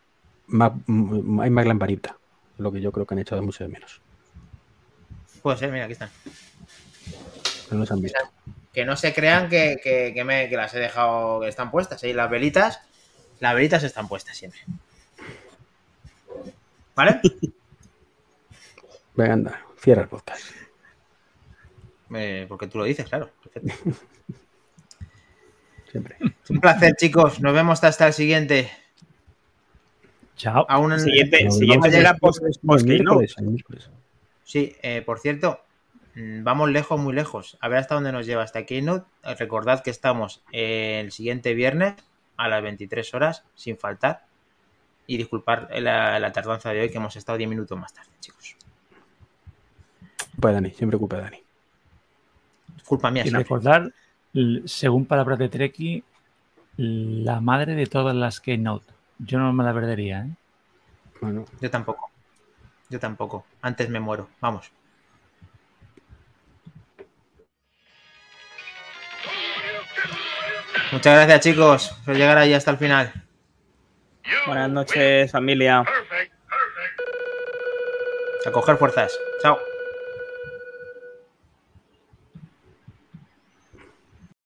[0.47, 2.17] Mac, mm, iMac Lamparita.
[2.57, 4.01] Lo que yo creo que han echado mucho de menos.
[5.43, 6.09] Puede ser, mira, aquí están.
[7.71, 8.19] No los han visto.
[8.73, 12.03] Que no se crean que, que- que me, que las he dejado, que están puestas.
[12.05, 12.81] ahí Las velitas,
[13.41, 14.61] las velitas están puestas siempre.
[16.95, 17.21] ¿Vale?
[19.15, 20.43] Venga, anda, cierra el podcast.
[22.15, 23.31] Eh, porque tú lo dices, claro.
[23.43, 23.97] Perfecto.
[25.91, 26.17] Siempre.
[26.51, 27.41] Un placer, chicos.
[27.41, 28.71] Nos vemos hasta el siguiente.
[30.37, 30.67] Chao.
[30.69, 32.87] Aún en- Siguiente, siguiente vamos post, post.
[34.45, 35.65] Sí, eh, por cierto,
[36.43, 37.57] vamos lejos, muy lejos.
[37.61, 39.07] A ver hasta dónde nos lleva esta Keynote.
[39.39, 41.95] Recordad que estamos el siguiente viernes
[42.37, 44.27] a las 23 horas, sin faltar.
[45.07, 48.57] Y disculpar la, la tardanza de hoy, que hemos estado 10 minutos más tarde, chicos.
[50.33, 51.43] Culpa de Dani, siempre culpa de Dani.
[52.77, 53.43] Es culpa mía, Y siempre.
[53.45, 53.93] recordar,
[54.67, 56.05] según palabras de Treki,
[56.77, 58.93] la madre de todas las Keynote.
[59.19, 60.27] Yo no me la perdería.
[60.27, 60.31] ¿eh?
[61.21, 62.11] Bueno, Yo tampoco.
[62.91, 63.45] Yo tampoco.
[63.63, 64.29] Antes me muero.
[64.41, 64.71] Vamos.
[70.91, 73.13] Muchas gracias, chicos, por llegar ahí hasta el final.
[74.47, 75.85] Buenas noches, familia.
[78.47, 79.19] A coger fuerzas.